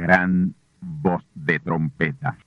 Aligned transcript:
gran 0.00 0.54
voz 0.80 1.22
de 1.34 1.60
trompeta. 1.60 2.38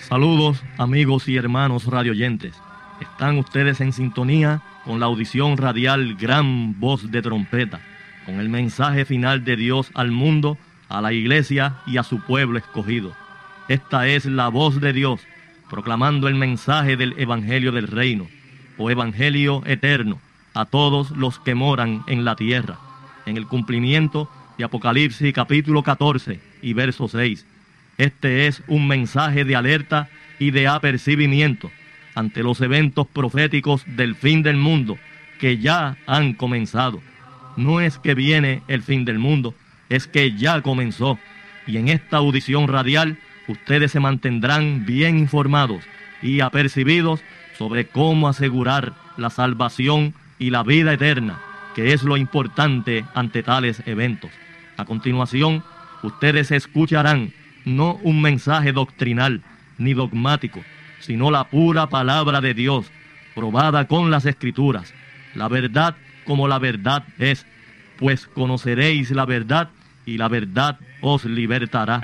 Saludos 0.00 0.62
amigos 0.76 1.28
y 1.28 1.36
hermanos 1.36 1.86
radioyentes. 1.86 2.54
Están 3.00 3.38
ustedes 3.38 3.80
en 3.80 3.92
sintonía 3.92 4.60
con 4.84 5.00
la 5.00 5.06
audición 5.06 5.56
radial 5.56 6.14
Gran 6.16 6.78
Voz 6.78 7.10
de 7.10 7.22
Trompeta, 7.22 7.80
con 8.26 8.40
el 8.40 8.50
mensaje 8.50 9.04
final 9.06 9.44
de 9.44 9.56
Dios 9.56 9.90
al 9.94 10.10
mundo, 10.10 10.58
a 10.90 11.00
la 11.00 11.12
iglesia 11.14 11.76
y 11.86 11.96
a 11.96 12.02
su 12.02 12.20
pueblo 12.20 12.58
escogido. 12.58 13.12
Esta 13.68 14.06
es 14.08 14.26
la 14.26 14.48
voz 14.48 14.80
de 14.80 14.92
Dios, 14.92 15.20
proclamando 15.70 16.28
el 16.28 16.34
mensaje 16.34 16.96
del 16.96 17.14
Evangelio 17.18 17.72
del 17.72 17.86
Reino, 17.86 18.26
o 18.76 18.90
Evangelio 18.90 19.62
eterno, 19.66 20.18
a 20.58 20.64
todos 20.64 21.12
los 21.12 21.38
que 21.38 21.54
moran 21.54 22.02
en 22.08 22.24
la 22.24 22.34
tierra, 22.34 22.78
en 23.26 23.36
el 23.36 23.46
cumplimiento 23.46 24.28
de 24.58 24.64
Apocalipsis 24.64 25.32
capítulo 25.32 25.84
14 25.84 26.40
y 26.62 26.72
verso 26.72 27.06
6. 27.06 27.46
Este 27.96 28.48
es 28.48 28.60
un 28.66 28.88
mensaje 28.88 29.44
de 29.44 29.54
alerta 29.54 30.08
y 30.40 30.50
de 30.50 30.66
apercibimiento 30.66 31.70
ante 32.16 32.42
los 32.42 32.60
eventos 32.60 33.06
proféticos 33.06 33.84
del 33.86 34.16
fin 34.16 34.42
del 34.42 34.56
mundo 34.56 34.98
que 35.38 35.58
ya 35.58 35.96
han 36.08 36.32
comenzado. 36.32 37.00
No 37.56 37.80
es 37.80 37.98
que 37.98 38.14
viene 38.14 38.62
el 38.66 38.82
fin 38.82 39.04
del 39.04 39.20
mundo, 39.20 39.54
es 39.88 40.08
que 40.08 40.32
ya 40.32 40.60
comenzó. 40.62 41.20
Y 41.68 41.76
en 41.76 41.86
esta 41.86 42.16
audición 42.16 42.66
radial 42.66 43.16
ustedes 43.46 43.92
se 43.92 44.00
mantendrán 44.00 44.84
bien 44.84 45.18
informados 45.18 45.84
y 46.20 46.40
apercibidos 46.40 47.20
sobre 47.56 47.86
cómo 47.86 48.26
asegurar 48.26 48.94
la 49.16 49.30
salvación 49.30 50.14
y 50.38 50.50
la 50.50 50.62
vida 50.62 50.92
eterna, 50.92 51.38
que 51.74 51.92
es 51.92 52.02
lo 52.02 52.16
importante 52.16 53.04
ante 53.14 53.42
tales 53.42 53.82
eventos. 53.86 54.30
A 54.76 54.84
continuación, 54.84 55.62
ustedes 56.02 56.50
escucharán 56.50 57.32
no 57.64 57.94
un 58.02 58.22
mensaje 58.22 58.72
doctrinal 58.72 59.42
ni 59.78 59.94
dogmático, 59.94 60.62
sino 61.00 61.30
la 61.30 61.44
pura 61.44 61.88
palabra 61.88 62.40
de 62.40 62.54
Dios, 62.54 62.90
probada 63.34 63.86
con 63.86 64.10
las 64.10 64.26
escrituras, 64.26 64.94
la 65.34 65.48
verdad 65.48 65.96
como 66.24 66.46
la 66.46 66.58
verdad 66.58 67.04
es, 67.18 67.46
pues 67.98 68.26
conoceréis 68.26 69.10
la 69.10 69.24
verdad 69.24 69.70
y 70.04 70.18
la 70.18 70.28
verdad 70.28 70.78
os 71.00 71.24
libertará. 71.24 72.02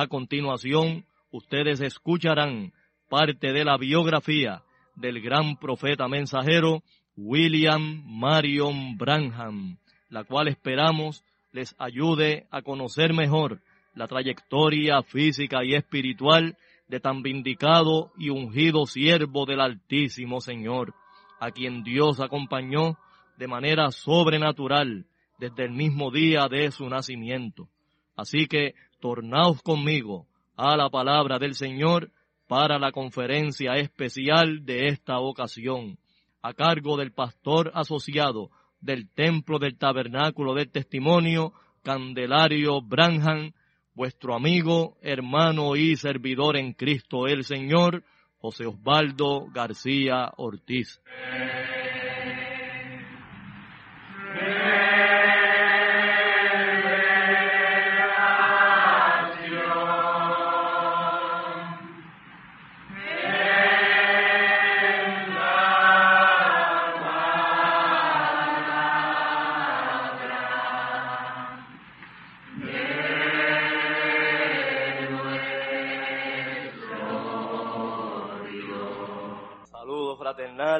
A 0.00 0.06
continuación, 0.06 1.06
ustedes 1.32 1.80
escucharán 1.80 2.72
parte 3.08 3.52
de 3.52 3.64
la 3.64 3.76
biografía 3.76 4.62
del 4.94 5.20
gran 5.20 5.56
profeta 5.56 6.06
mensajero 6.06 6.84
William 7.16 8.04
Marion 8.06 8.96
Branham, 8.96 9.76
la 10.08 10.22
cual 10.22 10.46
esperamos 10.46 11.24
les 11.50 11.74
ayude 11.80 12.46
a 12.52 12.62
conocer 12.62 13.12
mejor 13.12 13.60
la 13.96 14.06
trayectoria 14.06 15.02
física 15.02 15.64
y 15.64 15.74
espiritual 15.74 16.56
de 16.86 17.00
tan 17.00 17.24
vindicado 17.24 18.12
y 18.16 18.30
ungido 18.30 18.86
siervo 18.86 19.46
del 19.46 19.60
Altísimo 19.60 20.40
Señor, 20.40 20.94
a 21.40 21.50
quien 21.50 21.82
Dios 21.82 22.20
acompañó 22.20 22.96
de 23.36 23.48
manera 23.48 23.90
sobrenatural 23.90 25.06
desde 25.38 25.64
el 25.64 25.72
mismo 25.72 26.12
día 26.12 26.46
de 26.48 26.70
su 26.70 26.88
nacimiento. 26.88 27.68
Así 28.14 28.46
que 28.46 28.74
tornaos 29.00 29.62
conmigo 29.62 30.26
a 30.56 30.76
la 30.76 30.90
palabra 30.90 31.38
del 31.38 31.54
Señor 31.54 32.10
para 32.46 32.78
la 32.78 32.92
conferencia 32.92 33.74
especial 33.74 34.64
de 34.64 34.88
esta 34.88 35.18
ocasión, 35.18 35.98
a 36.42 36.54
cargo 36.54 36.96
del 36.96 37.12
pastor 37.12 37.70
asociado 37.74 38.50
del 38.80 39.08
Templo 39.10 39.58
del 39.58 39.76
Tabernáculo 39.76 40.54
del 40.54 40.70
Testimonio, 40.70 41.52
Candelario 41.82 42.80
Branham, 42.80 43.52
vuestro 43.94 44.34
amigo, 44.34 44.96
hermano 45.02 45.76
y 45.76 45.96
servidor 45.96 46.56
en 46.56 46.72
Cristo 46.72 47.26
el 47.26 47.44
Señor, 47.44 48.04
José 48.38 48.66
Osvaldo 48.66 49.46
García 49.52 50.32
Ortiz. 50.36 51.00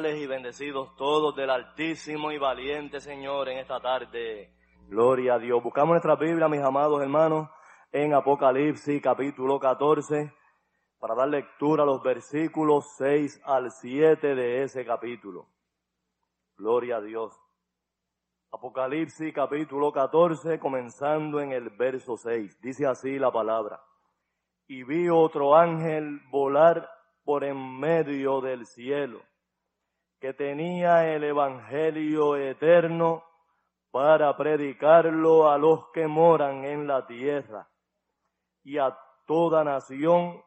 Y 0.07 0.27
bendecidos 0.27 0.95
todos 0.95 1.35
del 1.35 1.49
Altísimo 1.49 2.31
y 2.31 2.37
Valiente 2.37 3.01
Señor 3.01 3.49
en 3.49 3.57
esta 3.57 3.81
tarde. 3.81 4.53
Gloria 4.87 5.33
a 5.33 5.39
Dios. 5.39 5.61
Buscamos 5.61 5.89
nuestra 5.89 6.15
Biblia, 6.15 6.47
mis 6.47 6.61
amados 6.61 7.01
hermanos, 7.01 7.49
en 7.91 8.13
Apocalipsis 8.13 9.01
capítulo 9.01 9.59
14, 9.59 10.33
para 10.99 11.15
dar 11.15 11.27
lectura 11.27 11.83
a 11.83 11.85
los 11.85 12.01
versículos 12.01 12.95
6 12.95 13.41
al 13.43 13.71
7 13.71 14.35
de 14.35 14.63
ese 14.63 14.85
capítulo. 14.85 15.49
Gloria 16.55 16.97
a 16.97 17.01
Dios. 17.01 17.37
Apocalipsis 18.51 19.33
capítulo 19.33 19.91
14, 19.91 20.59
comenzando 20.59 21.41
en 21.41 21.51
el 21.51 21.71
verso 21.71 22.15
6. 22.15 22.61
Dice 22.61 22.87
así 22.87 23.19
la 23.19 23.33
palabra. 23.33 23.81
Y 24.65 24.83
vi 24.83 25.09
otro 25.09 25.57
ángel 25.57 26.21
volar 26.31 26.89
por 27.25 27.43
en 27.43 27.79
medio 27.79 28.39
del 28.39 28.65
cielo 28.65 29.28
que 30.19 30.33
tenía 30.33 31.13
el 31.13 31.23
Evangelio 31.23 32.35
eterno 32.35 33.23
para 33.91 34.35
predicarlo 34.35 35.49
a 35.49 35.57
los 35.57 35.89
que 35.93 36.07
moran 36.07 36.65
en 36.65 36.87
la 36.87 37.07
tierra 37.07 37.69
y 38.63 38.77
a 38.77 38.95
toda 39.25 39.63
nación 39.63 40.43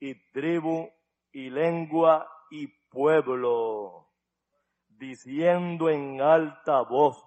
y 0.00 0.14
tribu 0.32 0.88
y 1.32 1.50
lengua 1.50 2.26
y 2.50 2.66
pueblo, 2.88 4.08
diciendo 4.88 5.88
en 5.90 6.20
alta 6.20 6.82
voz, 6.82 7.22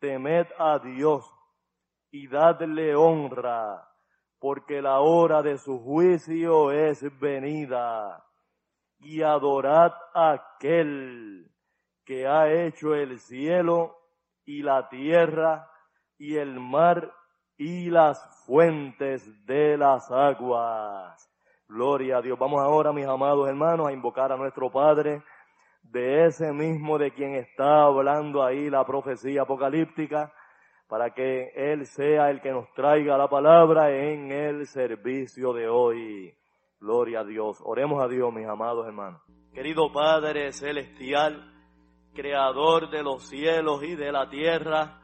temed 0.00 0.46
a 0.58 0.78
Dios 0.78 1.30
y 2.10 2.26
dadle 2.26 2.96
honra, 2.96 3.86
porque 4.38 4.82
la 4.82 5.00
hora 5.00 5.42
de 5.42 5.58
su 5.58 5.78
juicio 5.78 6.72
es 6.72 7.02
venida 7.20 8.24
y 9.02 9.22
adorad 9.22 9.92
a 10.14 10.32
aquel 10.32 11.50
que 12.04 12.26
ha 12.26 12.52
hecho 12.52 12.94
el 12.94 13.18
cielo 13.18 13.96
y 14.44 14.62
la 14.62 14.88
tierra 14.88 15.68
y 16.18 16.36
el 16.36 16.58
mar 16.60 17.12
y 17.56 17.90
las 17.90 18.44
fuentes 18.46 19.28
de 19.46 19.76
las 19.76 20.10
aguas. 20.10 21.28
Gloria 21.68 22.18
a 22.18 22.22
Dios. 22.22 22.38
Vamos 22.38 22.60
ahora, 22.60 22.92
mis 22.92 23.06
amados 23.06 23.48
hermanos, 23.48 23.88
a 23.88 23.92
invocar 23.92 24.32
a 24.32 24.36
nuestro 24.36 24.70
Padre 24.70 25.22
de 25.82 26.26
ese 26.26 26.52
mismo 26.52 26.98
de 26.98 27.12
quien 27.12 27.34
está 27.34 27.84
hablando 27.84 28.42
ahí 28.42 28.70
la 28.70 28.84
profecía 28.84 29.42
apocalíptica, 29.42 30.32
para 30.86 31.10
que 31.14 31.52
Él 31.56 31.86
sea 31.86 32.30
el 32.30 32.40
que 32.40 32.50
nos 32.50 32.72
traiga 32.74 33.16
la 33.16 33.28
palabra 33.28 33.90
en 33.90 34.30
el 34.30 34.66
servicio 34.66 35.52
de 35.52 35.68
hoy. 35.68 36.34
Gloria 36.82 37.20
a 37.20 37.24
Dios. 37.24 37.58
Oremos 37.64 38.02
a 38.02 38.08
Dios, 38.08 38.34
mis 38.34 38.44
amados 38.44 38.84
hermanos. 38.88 39.22
Querido 39.54 39.92
Padre 39.92 40.50
Celestial, 40.50 41.48
Creador 42.12 42.90
de 42.90 43.04
los 43.04 43.28
cielos 43.28 43.84
y 43.84 43.94
de 43.94 44.10
la 44.10 44.28
tierra, 44.28 45.00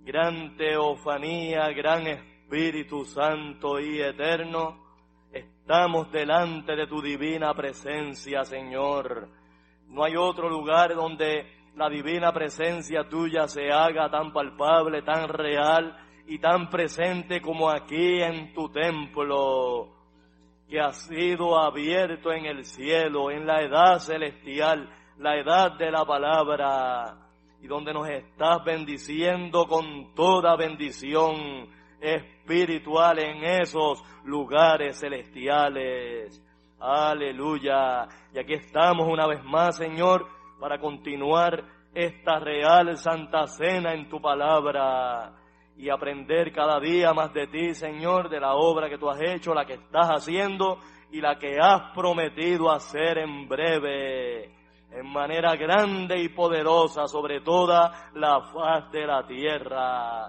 gran 0.00 0.56
teofanía, 0.56 1.68
gran 1.68 2.08
Espíritu 2.08 3.04
Santo 3.04 3.78
y 3.78 4.00
eterno, 4.00 4.84
estamos 5.32 6.10
delante 6.10 6.74
de 6.74 6.88
tu 6.88 7.00
divina 7.00 7.54
presencia, 7.54 8.44
Señor. 8.44 9.28
No 9.86 10.02
hay 10.02 10.16
otro 10.16 10.50
lugar 10.50 10.96
donde 10.96 11.46
la 11.76 11.88
divina 11.88 12.32
presencia 12.32 13.08
tuya 13.08 13.46
se 13.46 13.70
haga 13.70 14.10
tan 14.10 14.32
palpable, 14.32 15.02
tan 15.02 15.28
real 15.28 15.96
y 16.26 16.40
tan 16.40 16.68
presente 16.68 17.40
como 17.40 17.70
aquí 17.70 18.20
en 18.20 18.52
tu 18.52 18.68
templo, 18.70 19.99
que 20.70 20.80
ha 20.80 20.92
sido 20.92 21.58
abierto 21.58 22.32
en 22.32 22.46
el 22.46 22.64
cielo, 22.64 23.30
en 23.30 23.44
la 23.44 23.60
edad 23.60 23.98
celestial, 23.98 24.88
la 25.18 25.36
edad 25.36 25.76
de 25.76 25.90
la 25.90 26.04
palabra, 26.04 27.16
y 27.60 27.66
donde 27.66 27.92
nos 27.92 28.08
estás 28.08 28.64
bendiciendo 28.64 29.66
con 29.66 30.14
toda 30.14 30.56
bendición 30.56 31.68
espiritual 32.00 33.18
en 33.18 33.44
esos 33.44 34.02
lugares 34.24 35.00
celestiales. 35.00 36.40
Aleluya. 36.78 38.06
Y 38.32 38.38
aquí 38.38 38.54
estamos 38.54 39.08
una 39.08 39.26
vez 39.26 39.42
más, 39.44 39.76
Señor, 39.76 40.26
para 40.60 40.78
continuar 40.78 41.64
esta 41.92 42.38
real 42.38 42.96
Santa 42.96 43.48
Cena 43.48 43.92
en 43.92 44.08
tu 44.08 44.20
palabra 44.20 45.39
y 45.80 45.88
aprender 45.88 46.52
cada 46.52 46.78
día 46.78 47.14
más 47.14 47.32
de 47.32 47.46
ti, 47.46 47.74
Señor, 47.74 48.28
de 48.28 48.38
la 48.38 48.54
obra 48.54 48.90
que 48.90 48.98
tú 48.98 49.08
has 49.08 49.18
hecho, 49.22 49.54
la 49.54 49.64
que 49.64 49.74
estás 49.74 50.08
haciendo 50.08 50.78
y 51.10 51.22
la 51.22 51.38
que 51.38 51.56
has 51.58 51.94
prometido 51.94 52.70
hacer 52.70 53.16
en 53.16 53.48
breve, 53.48 54.44
en 54.90 55.06
manera 55.10 55.56
grande 55.56 56.20
y 56.20 56.28
poderosa 56.28 57.06
sobre 57.06 57.40
toda 57.40 58.10
la 58.14 58.42
faz 58.42 58.92
de 58.92 59.06
la 59.06 59.26
tierra. 59.26 60.26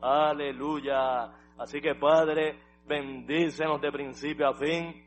Aleluya. 0.00 1.24
Así 1.58 1.80
que 1.80 1.96
Padre, 1.96 2.60
bendícenos 2.86 3.80
de 3.80 3.90
principio 3.90 4.46
a 4.46 4.54
fin 4.54 5.04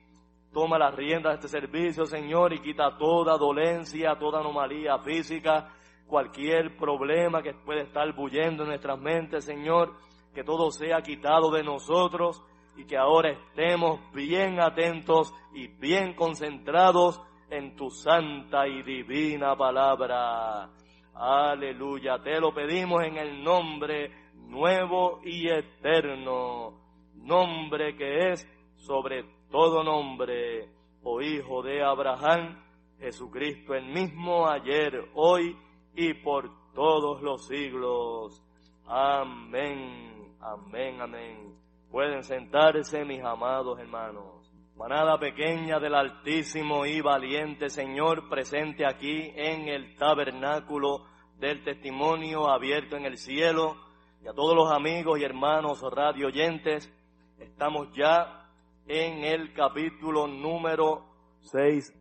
Toma 0.54 0.80
las 0.80 0.95
riendas 0.95 1.33
de 1.33 1.48
este 1.48 1.60
servicio, 1.60 2.06
Señor, 2.06 2.54
y 2.54 2.60
quita 2.60 2.98
toda 2.98 3.38
dolencia, 3.38 4.18
toda 4.18 4.40
anomalía 4.40 4.98
física, 5.00 5.69
cualquier 6.07 6.77
problema 6.77 7.44
que 7.44 7.54
puede 7.54 7.81
estar 7.81 8.12
bullendo 8.15 8.63
en 8.63 8.69
nuestras 8.69 9.00
mentes, 9.00 9.45
Señor, 9.45 9.94
que 10.33 10.44
todo 10.44 10.71
sea 10.71 11.01
quitado 11.01 11.51
de 11.51 11.63
nosotros 11.63 12.44
y 12.75 12.86
que 12.86 12.98
ahora 12.98 13.31
estemos 13.31 14.00
bien 14.13 14.59
atentos 14.59 15.33
y 15.54 15.68
bien 15.68 16.13
concentrados 16.13 17.21
en 17.50 17.75
tu 17.75 17.89
santa 17.89 18.68
y 18.68 18.83
divina 18.83 19.56
palabra. 19.56 20.69
Aleluya, 21.13 22.19
te 22.19 22.39
lo 22.39 22.54
pedimos 22.54 23.04
en 23.04 23.18
el 23.18 23.44
nombre 23.44 24.12
nuevo 24.36 25.19
y 25.25 25.50
eterno, 25.50 26.74
nombre 27.15 27.95
que 27.95 28.30
es 28.31 28.48
sobre 28.75 29.25
todo 29.50 29.83
nombre, 29.83 30.69
oh 31.04 31.21
Hijo 31.21 31.63
de 31.63 31.83
Abraham, 31.83 32.63
Jesucristo 33.00 33.74
el 33.74 33.88
mismo 33.88 34.48
ayer, 34.48 35.09
hoy 35.15 35.56
y 35.97 36.13
por 36.13 36.51
todos 36.75 37.23
los 37.23 37.47
siglos. 37.47 38.44
Amén, 38.85 40.31
amén, 40.39 41.01
amén. 41.01 41.55
Pueden 41.89 42.23
sentarse 42.23 43.03
mis 43.03 43.23
amados 43.23 43.79
hermanos. 43.79 44.53
Manada 44.75 45.17
pequeña 45.17 45.79
del 45.79 45.95
Altísimo 45.95 46.85
y 46.85 47.01
valiente 47.01 47.69
Señor 47.69 48.29
presente 48.29 48.85
aquí 48.85 49.33
en 49.35 49.67
el 49.69 49.95
tabernáculo 49.95 51.07
del 51.39 51.63
testimonio 51.63 52.47
abierto 52.47 52.95
en 52.95 53.05
el 53.05 53.17
cielo. 53.17 53.75
Y 54.23 54.27
a 54.27 54.33
todos 54.33 54.55
los 54.55 54.71
amigos 54.71 55.19
y 55.19 55.23
hermanos 55.23 55.81
radio 55.91 56.27
oyentes, 56.27 56.94
estamos 57.39 57.88
ya 57.95 58.47
en 58.88 59.23
el 59.23 59.51
capítulo 59.51 60.27
número 60.27 61.07
6 61.39 61.91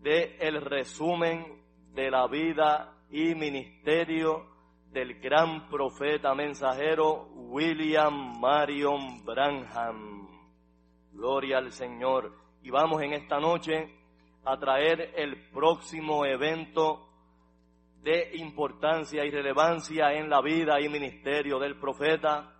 de 0.00 0.36
el 0.38 0.60
resumen 0.60 1.60
de 1.92 2.08
la 2.08 2.28
vida 2.28 2.91
y 3.12 3.34
ministerio 3.34 4.46
del 4.90 5.20
gran 5.20 5.68
profeta 5.68 6.34
mensajero 6.34 7.28
William 7.34 8.40
Marion 8.40 9.22
Branham. 9.22 10.28
Gloria 11.12 11.58
al 11.58 11.72
Señor. 11.72 12.32
Y 12.62 12.70
vamos 12.70 13.02
en 13.02 13.12
esta 13.12 13.38
noche 13.38 13.94
a 14.44 14.58
traer 14.58 15.12
el 15.14 15.50
próximo 15.50 16.24
evento 16.24 17.06
de 18.02 18.30
importancia 18.34 19.24
y 19.26 19.30
relevancia 19.30 20.14
en 20.14 20.30
la 20.30 20.40
vida 20.40 20.80
y 20.80 20.88
ministerio 20.88 21.58
del 21.58 21.78
profeta, 21.78 22.54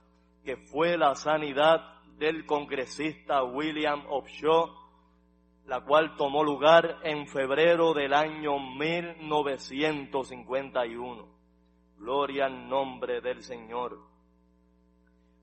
que 0.44 0.56
fue 0.56 0.98
la 0.98 1.14
sanidad 1.14 1.80
del 2.18 2.44
congresista 2.44 3.42
William 3.42 4.04
Upshaw, 4.06 4.81
la 5.66 5.80
cual 5.80 6.16
tomó 6.16 6.42
lugar 6.42 6.98
en 7.04 7.26
febrero 7.26 7.92
del 7.94 8.14
año 8.14 8.58
1951. 8.58 11.26
Gloria 11.98 12.46
al 12.46 12.68
nombre 12.68 13.20
del 13.20 13.42
Señor. 13.42 13.98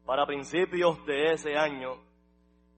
Para 0.05 0.25
principios 0.25 1.05
de 1.05 1.33
ese 1.33 1.57
año, 1.57 1.97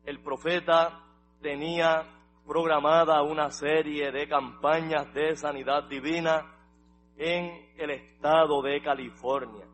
el 0.05 0.19
profeta 0.19 1.03
tenía 1.41 2.05
programada 2.45 3.23
una 3.23 3.49
serie 3.49 4.11
de 4.11 4.27
campañas 4.27 5.11
de 5.13 5.35
sanidad 5.35 5.85
divina 5.85 6.45
en 7.17 7.71
el 7.77 7.89
estado 7.91 8.61
de 8.61 8.81
California. 8.81 9.65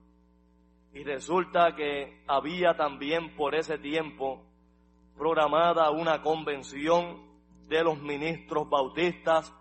Y 0.94 1.04
resulta 1.04 1.76
que 1.76 2.24
había 2.28 2.76
también 2.76 3.36
por 3.36 3.56
ese 3.56 3.78
tiempo 3.78 4.44
programada 5.18 5.92
una 5.92 6.22
convención 6.22 7.27
de 7.68 7.84
los 7.84 8.02
ministros 8.02 8.70
bautistas 8.70 9.54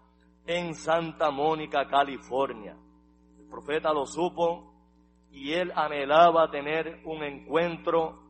en 0.46 0.74
Santa 0.74 1.30
Mónica, 1.30 1.86
California. 1.86 2.76
El 3.38 3.48
profeta 3.48 3.92
lo 3.92 4.06
supo 4.06 4.72
y 5.30 5.52
él 5.52 5.72
anhelaba 5.74 6.50
tener 6.50 7.00
un 7.04 7.22
encuentro 7.22 8.22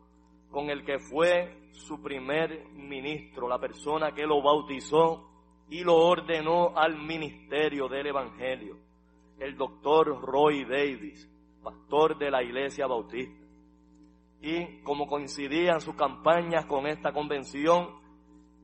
con 0.50 0.70
el 0.70 0.84
que 0.84 0.98
fue 0.98 1.70
su 1.72 2.02
primer 2.02 2.68
ministro, 2.70 3.48
la 3.48 3.58
persona 3.58 4.12
que 4.12 4.26
lo 4.26 4.42
bautizó 4.42 5.28
y 5.68 5.84
lo 5.84 5.96
ordenó 5.96 6.76
al 6.76 6.96
ministerio 6.96 7.88
del 7.88 8.06
Evangelio, 8.06 8.78
el 9.38 9.56
doctor 9.56 10.20
Roy 10.22 10.64
Davis 10.64 11.30
pastor 11.66 12.16
de 12.16 12.30
la 12.30 12.44
iglesia 12.44 12.86
bautista. 12.86 13.44
Y 14.40 14.82
como 14.82 15.08
coincidían 15.08 15.80
sus 15.80 15.96
campañas 15.96 16.64
con 16.66 16.86
esta 16.86 17.12
convención, 17.12 17.88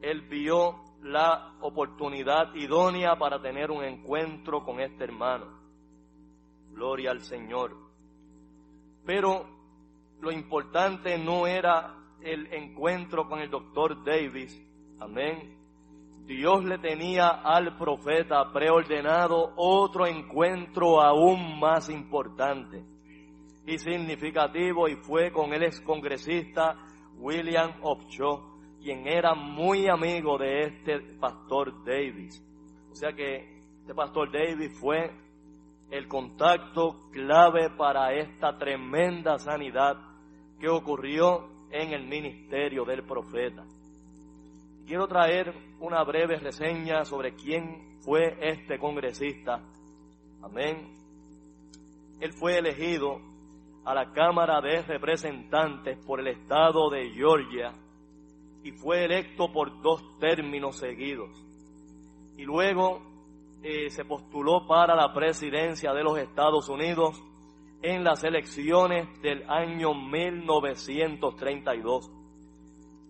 él 0.01 0.21
vio 0.29 0.77
la 1.03 1.55
oportunidad 1.61 2.55
idónea 2.55 3.17
para 3.17 3.41
tener 3.41 3.71
un 3.71 3.85
encuentro 3.85 4.65
con 4.65 4.81
este 4.81 5.05
hermano. 5.05 5.47
Gloria 6.71 7.11
al 7.11 7.21
Señor. 7.21 7.77
Pero 9.05 9.47
lo 10.21 10.31
importante 10.31 11.19
no 11.19 11.47
era 11.47 11.97
el 12.23 12.53
encuentro 12.53 13.29
con 13.29 13.41
el 13.41 13.51
doctor 13.51 14.05
Davis. 14.05 14.61
Amén. 15.01 15.59
Dios 16.25 16.65
le 16.65 16.79
tenía 16.79 17.29
al 17.29 17.77
profeta 17.77 18.53
preordenado 18.53 19.53
otro 19.57 20.07
encuentro 20.07 21.01
aún 21.01 21.59
más 21.59 21.91
importante 21.91 22.85
y 23.67 23.79
significativo 23.79 24.89
y 24.89 24.97
fue 24.97 25.33
con 25.33 25.53
el 25.53 25.65
excongresista 25.65 26.77
William 27.17 27.73
Upshaw, 27.83 28.52
quien 28.83 29.07
era 29.07 29.35
muy 29.35 29.89
amigo 29.89 30.37
de 30.39 30.65
este 30.65 31.01
pastor 31.21 31.85
Davis. 31.85 32.43
O 32.91 32.95
sea 32.95 33.13
que 33.13 33.63
este 33.81 33.95
pastor 33.95 34.31
Davis 34.33 34.77
fue 34.79 35.11
el 35.91 36.09
contacto 36.09 37.09
clave 37.13 37.71
para 37.71 38.13
esta 38.15 38.59
tremenda 38.59 39.39
sanidad 39.39 39.97
que 40.59 40.69
ocurrió 40.69 41.49
en 41.71 41.93
el 41.93 42.07
ministerio 42.07 42.85
del 42.85 43.05
profeta. 43.05 43.65
Quiero 44.87 45.07
traer 45.07 45.55
una 45.81 46.03
breve 46.03 46.37
reseña 46.37 47.05
sobre 47.05 47.35
quién 47.35 47.99
fue 48.01 48.37
este 48.41 48.79
congresista. 48.79 49.63
Amén. 50.43 50.93
Él 52.21 52.33
fue 52.33 52.59
elegido 52.59 53.21
a 53.85 53.95
la 53.95 54.13
Cámara 54.13 54.61
de 54.61 54.83
Representantes 54.83 55.99
por 56.05 56.21
el 56.21 56.29
Estado 56.29 56.91
de 56.91 57.11
Georgia 57.11 57.73
y 58.63 58.73
fue 58.73 59.05
electo 59.05 59.53
por 59.53 59.81
dos 59.83 60.19
términos 60.19 60.77
seguidos. 60.77 61.31
Y 62.37 62.45
luego 62.45 63.03
eh, 63.63 63.91
se 63.91 64.05
postuló 64.05 64.67
para 64.67 64.95
la 64.95 65.13
presidencia 65.13 65.93
de 65.93 66.03
los 66.03 66.19
Estados 66.19 66.69
Unidos 66.69 67.23
en 67.83 68.05
las 68.05 68.23
elecciones 68.25 69.21
del 69.23 69.49
año 69.51 69.95
1932. 69.95 72.11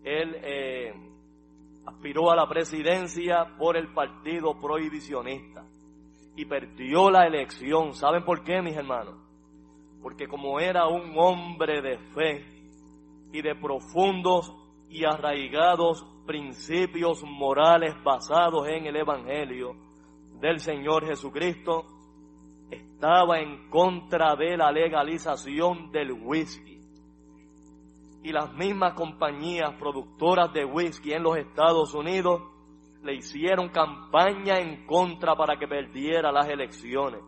Él 0.04 0.36
eh, 0.42 0.94
aspiró 1.86 2.30
a 2.30 2.36
la 2.36 2.48
presidencia 2.48 3.56
por 3.58 3.76
el 3.76 3.92
Partido 3.92 4.58
Prohibicionista 4.58 5.66
y 6.36 6.46
perdió 6.46 7.10
la 7.10 7.26
elección. 7.26 7.94
¿Saben 7.94 8.24
por 8.24 8.42
qué, 8.42 8.62
mis 8.62 8.76
hermanos? 8.76 9.22
porque 10.02 10.26
como 10.26 10.58
era 10.58 10.88
un 10.88 11.16
hombre 11.16 11.80
de 11.80 11.98
fe 12.12 12.44
y 13.32 13.40
de 13.40 13.54
profundos 13.54 14.52
y 14.92 15.04
arraigados 15.06 16.04
principios 16.26 17.22
morales 17.24 17.94
basados 18.04 18.68
en 18.68 18.86
el 18.86 18.96
Evangelio 18.96 19.74
del 20.38 20.60
Señor 20.60 21.06
Jesucristo, 21.06 21.86
estaba 22.70 23.40
en 23.40 23.70
contra 23.70 24.36
de 24.36 24.56
la 24.56 24.70
legalización 24.70 25.90
del 25.90 26.12
whisky. 26.12 26.78
Y 28.22 28.32
las 28.32 28.52
mismas 28.52 28.92
compañías 28.92 29.74
productoras 29.78 30.52
de 30.52 30.64
whisky 30.66 31.12
en 31.12 31.22
los 31.22 31.38
Estados 31.38 31.94
Unidos 31.94 32.42
le 33.02 33.14
hicieron 33.14 33.70
campaña 33.70 34.58
en 34.58 34.86
contra 34.86 35.34
para 35.34 35.58
que 35.58 35.66
perdiera 35.66 36.30
las 36.30 36.48
elecciones. 36.48 37.22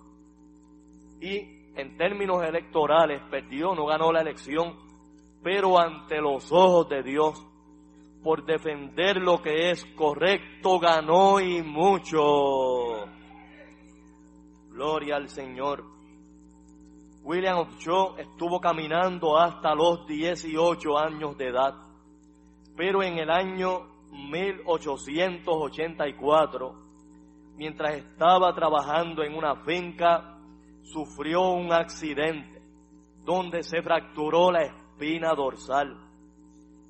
Y 1.21 1.73
en 1.77 1.97
términos 1.97 2.45
electorales 2.45 3.23
perdió, 3.31 3.75
no 3.75 3.87
ganó 3.87 4.13
la 4.13 4.21
elección, 4.21 4.77
pero 5.43 5.79
ante 5.79 6.21
los 6.21 6.53
ojos 6.53 6.89
de 6.89 7.03
Dios, 7.03 7.45
por 8.25 8.45
defender 8.47 9.19
lo 9.19 9.41
que 9.43 9.71
es 9.71 9.85
correcto, 9.95 10.81
ganó 10.81 11.39
y 11.41 11.63
mucho. 11.63 13.05
Gloria 14.71 15.17
al 15.17 15.29
Señor. 15.29 15.85
William 17.23 17.59
Upshaw 17.59 18.17
estuvo 18.17 18.59
caminando 18.61 19.39
hasta 19.39 19.75
los 19.75 20.07
18 20.07 20.99
años 20.99 21.37
de 21.37 21.49
edad, 21.49 21.75
pero 22.75 23.03
en 23.03 23.19
el 23.19 23.29
año 23.31 23.91
1884, 24.11 26.75
mientras 27.57 27.97
estaba 27.97 28.55
trabajando 28.55 29.23
en 29.23 29.35
una 29.35 29.57
finca, 29.65 30.39
sufrió 30.83 31.51
un 31.51 31.75
accidente 31.75 32.63
donde 33.23 33.63
se 33.63 33.83
fracturó 33.83 34.51
la 34.51 34.63
espina 34.63 35.35
dorsal 35.35 36.04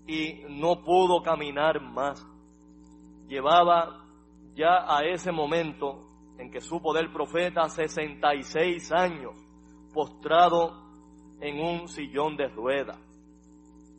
y 0.06 0.42
no 0.48 0.82
pudo 0.82 1.22
caminar 1.22 1.80
más. 1.80 2.26
Llevaba 3.28 4.04
ya 4.54 4.84
a 4.86 5.04
ese 5.04 5.32
momento 5.32 6.00
en 6.38 6.50
que 6.50 6.60
supo 6.60 6.92
del 6.92 7.12
profeta 7.12 7.68
66 7.68 8.92
años 8.92 9.32
postrado 9.92 10.84
en 11.40 11.60
un 11.60 11.88
sillón 11.88 12.36
de 12.36 12.48
ruedas. 12.48 12.98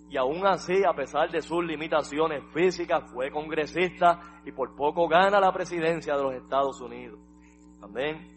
Y 0.10 0.18
aún 0.18 0.46
así, 0.46 0.84
a 0.88 0.94
pesar 0.94 1.32
de 1.32 1.42
sus 1.42 1.66
limitaciones 1.66 2.44
físicas, 2.54 3.12
fue 3.12 3.32
congresista 3.32 4.42
y 4.46 4.52
por 4.52 4.76
poco 4.76 5.08
gana 5.08 5.40
la 5.40 5.52
presidencia 5.52 6.16
de 6.16 6.24
los 6.24 6.34
Estados 6.36 6.80
Unidos. 6.80 7.20
Amén. 7.82 8.36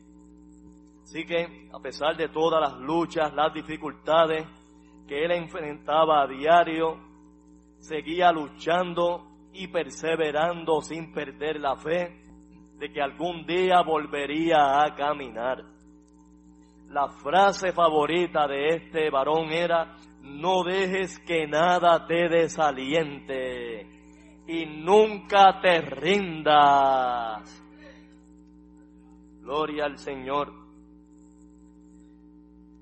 Así 1.02 1.24
que, 1.24 1.68
a 1.72 1.78
pesar 1.78 2.16
de 2.16 2.28
todas 2.28 2.60
las 2.60 2.80
luchas, 2.80 3.32
las 3.34 3.52
dificultades 3.52 4.46
que 5.06 5.24
él 5.24 5.30
enfrentaba 5.32 6.22
a 6.22 6.26
diario, 6.26 6.98
seguía 7.78 8.32
luchando 8.32 9.28
y 9.52 9.68
perseverando 9.68 10.80
sin 10.82 11.12
perder 11.12 11.60
la 11.60 11.76
fe 11.76 12.22
de 12.78 12.92
que 12.92 13.02
algún 13.02 13.44
día 13.46 13.82
volvería 13.82 14.82
a 14.82 14.94
caminar. 14.94 15.64
La 16.90 17.08
frase 17.08 17.72
favorita 17.72 18.46
de 18.46 18.68
este 18.68 19.10
varón 19.10 19.50
era, 19.50 19.96
no 20.22 20.62
dejes 20.62 21.18
que 21.20 21.46
nada 21.46 22.06
te 22.06 22.28
desaliente 22.28 23.86
y 24.46 24.64
nunca 24.64 25.60
te 25.60 25.80
rindas. 25.82 27.64
Gloria 29.42 29.84
al 29.84 29.98
Señor. 29.98 30.52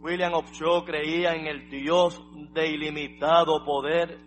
William 0.00 0.34
Upshaw 0.34 0.84
creía 0.84 1.32
en 1.32 1.46
el 1.46 1.68
Dios 1.68 2.22
de 2.52 2.68
ilimitado 2.68 3.64
poder 3.64 4.25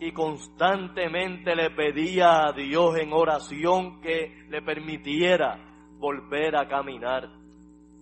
y 0.00 0.12
constantemente 0.12 1.54
le 1.54 1.70
pedía 1.70 2.46
a 2.46 2.52
Dios 2.52 2.96
en 2.96 3.12
oración 3.12 4.00
que 4.00 4.46
le 4.48 4.62
permitiera 4.62 5.58
volver 5.98 6.56
a 6.56 6.66
caminar. 6.66 7.28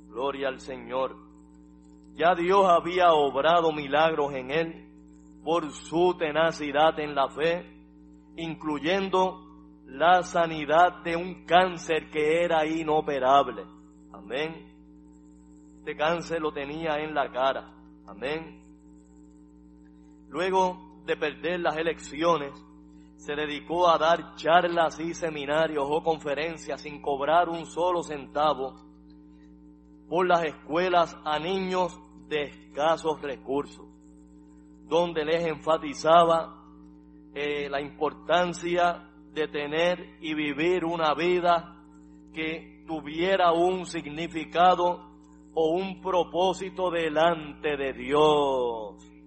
Gloria 0.07 0.47
al 0.47 0.61
Señor. 0.61 1.17
Ya 2.15 2.37
Dios 2.37 2.65
había 2.67 3.13
obrado 3.13 3.73
milagros 3.73 4.33
en 4.33 4.51
él 4.53 4.89
por 5.43 5.73
su 5.73 6.17
tenacidad 6.17 6.99
en 7.01 7.17
la 7.17 7.29
fe, 7.31 7.67
incluyendo 8.37 9.45
la 9.87 10.23
sanidad 10.23 11.03
de 11.03 11.17
un 11.17 11.47
cáncer 11.47 12.11
que 12.11 12.45
era 12.45 12.65
inoperable. 12.65 13.65
Amén. 14.13 14.69
Este 15.79 15.97
cáncer 15.97 16.41
lo 16.41 16.53
tenía 16.53 16.99
en 16.99 17.13
la 17.13 17.29
cara. 17.33 17.73
Amén. 18.07 18.63
Luego 20.29 20.88
de 21.09 21.17
perder 21.17 21.61
las 21.61 21.77
elecciones, 21.79 22.53
se 23.17 23.35
dedicó 23.35 23.89
a 23.89 23.97
dar 23.97 24.37
charlas 24.37 25.01
y 25.01 25.15
seminarios 25.15 25.85
o 25.89 26.03
conferencias 26.03 26.83
sin 26.83 27.01
cobrar 27.01 27.49
un 27.49 27.65
solo 27.65 28.03
centavo 28.03 28.75
por 30.07 30.29
las 30.29 30.45
escuelas 30.45 31.17
a 31.25 31.39
niños 31.39 31.99
de 32.29 32.43
escasos 32.43 33.23
recursos, 33.23 33.87
donde 34.87 35.25
les 35.25 35.47
enfatizaba 35.47 36.63
eh, 37.35 37.71
la 37.71 37.81
importancia 37.81 39.09
de 39.33 39.49
tener 39.49 40.19
y 40.21 40.35
vivir 40.35 40.85
una 40.85 41.15
vida 41.15 41.75
que 42.35 42.85
tuviera 42.87 43.53
un 43.53 43.87
significado 43.87 45.09
o 45.55 45.71
un 45.71 46.03
propósito 46.03 46.91
delante 46.91 47.79
de 47.79 47.93
Dios 47.95 49.18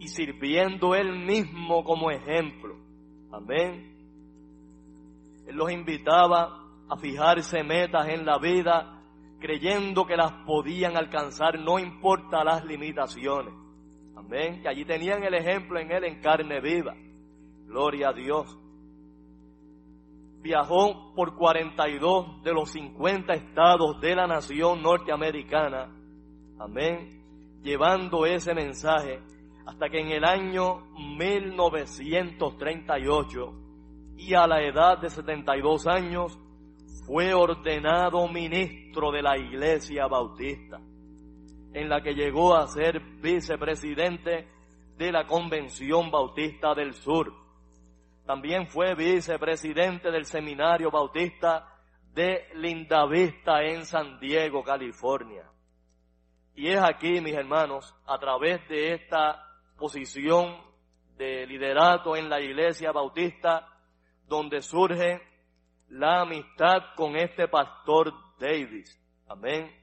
y 0.00 0.08
sirviendo 0.08 0.94
Él 0.94 1.26
mismo 1.26 1.84
como 1.84 2.10
ejemplo. 2.10 2.74
Amén. 3.30 3.94
Él 5.46 5.54
los 5.54 5.70
invitaba 5.70 6.66
a 6.88 6.96
fijarse 6.96 7.62
metas 7.62 8.08
en 8.08 8.24
la 8.24 8.38
vida, 8.38 9.02
creyendo 9.38 10.06
que 10.06 10.16
las 10.16 10.32
podían 10.46 10.96
alcanzar, 10.96 11.60
no 11.60 11.78
importa 11.78 12.42
las 12.42 12.64
limitaciones. 12.64 13.52
Amén. 14.16 14.62
Que 14.62 14.68
allí 14.68 14.86
tenían 14.86 15.22
el 15.22 15.34
ejemplo 15.34 15.78
en 15.78 15.92
Él 15.92 16.04
en 16.04 16.20
carne 16.22 16.60
viva. 16.60 16.94
Gloria 17.66 18.08
a 18.08 18.12
Dios. 18.14 18.58
Viajó 20.40 21.14
por 21.14 21.36
42 21.36 22.42
de 22.42 22.54
los 22.54 22.70
50 22.70 23.34
estados 23.34 24.00
de 24.00 24.16
la 24.16 24.26
nación 24.26 24.82
norteamericana. 24.82 25.94
Amén. 26.58 27.20
Llevando 27.62 28.24
ese 28.24 28.54
mensaje 28.54 29.20
hasta 29.66 29.88
que 29.88 30.00
en 30.00 30.12
el 30.12 30.24
año 30.24 30.86
1938 31.16 33.54
y 34.16 34.34
a 34.34 34.46
la 34.46 34.62
edad 34.62 34.98
de 34.98 35.10
72 35.10 35.86
años 35.86 36.38
fue 37.06 37.32
ordenado 37.34 38.28
ministro 38.28 39.10
de 39.10 39.22
la 39.22 39.36
Iglesia 39.36 40.06
Bautista, 40.06 40.78
en 41.72 41.88
la 41.88 42.00
que 42.02 42.14
llegó 42.14 42.54
a 42.54 42.68
ser 42.68 43.00
vicepresidente 43.20 44.46
de 44.96 45.10
la 45.10 45.26
Convención 45.26 46.08
Bautista 46.10 46.74
del 46.74 46.92
Sur. 46.94 47.34
También 48.26 48.68
fue 48.68 48.94
vicepresidente 48.94 50.10
del 50.10 50.26
Seminario 50.26 50.90
Bautista 50.90 51.66
de 52.14 52.44
Lindavista 52.54 53.62
en 53.62 53.84
San 53.84 54.20
Diego, 54.20 54.62
California. 54.62 55.50
Y 56.54 56.68
es 56.68 56.80
aquí, 56.80 57.20
mis 57.20 57.34
hermanos, 57.34 57.96
a 58.06 58.18
través 58.18 58.66
de 58.68 58.94
esta 58.94 59.49
posición 59.80 60.56
de 61.16 61.46
liderato 61.46 62.14
en 62.14 62.28
la 62.28 62.40
iglesia 62.40 62.92
bautista, 62.92 63.66
donde 64.28 64.62
surge 64.62 65.20
la 65.88 66.20
amistad 66.20 66.94
con 66.94 67.16
este 67.16 67.48
pastor 67.48 68.12
Davis. 68.38 68.96
Amén. 69.26 69.74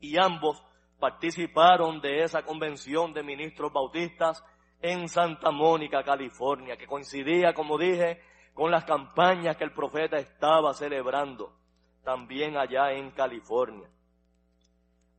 Y 0.00 0.18
ambos 0.18 0.60
participaron 0.98 2.00
de 2.00 2.24
esa 2.24 2.42
convención 2.42 3.12
de 3.12 3.22
ministros 3.22 3.72
bautistas 3.72 4.44
en 4.80 5.08
Santa 5.08 5.52
Mónica, 5.52 6.02
California, 6.02 6.76
que 6.76 6.86
coincidía, 6.86 7.54
como 7.54 7.78
dije, 7.78 8.20
con 8.54 8.70
las 8.70 8.84
campañas 8.84 9.56
que 9.56 9.64
el 9.64 9.72
profeta 9.72 10.16
estaba 10.16 10.74
celebrando 10.74 11.54
también 12.02 12.56
allá 12.56 12.92
en 12.92 13.12
California. 13.12 13.88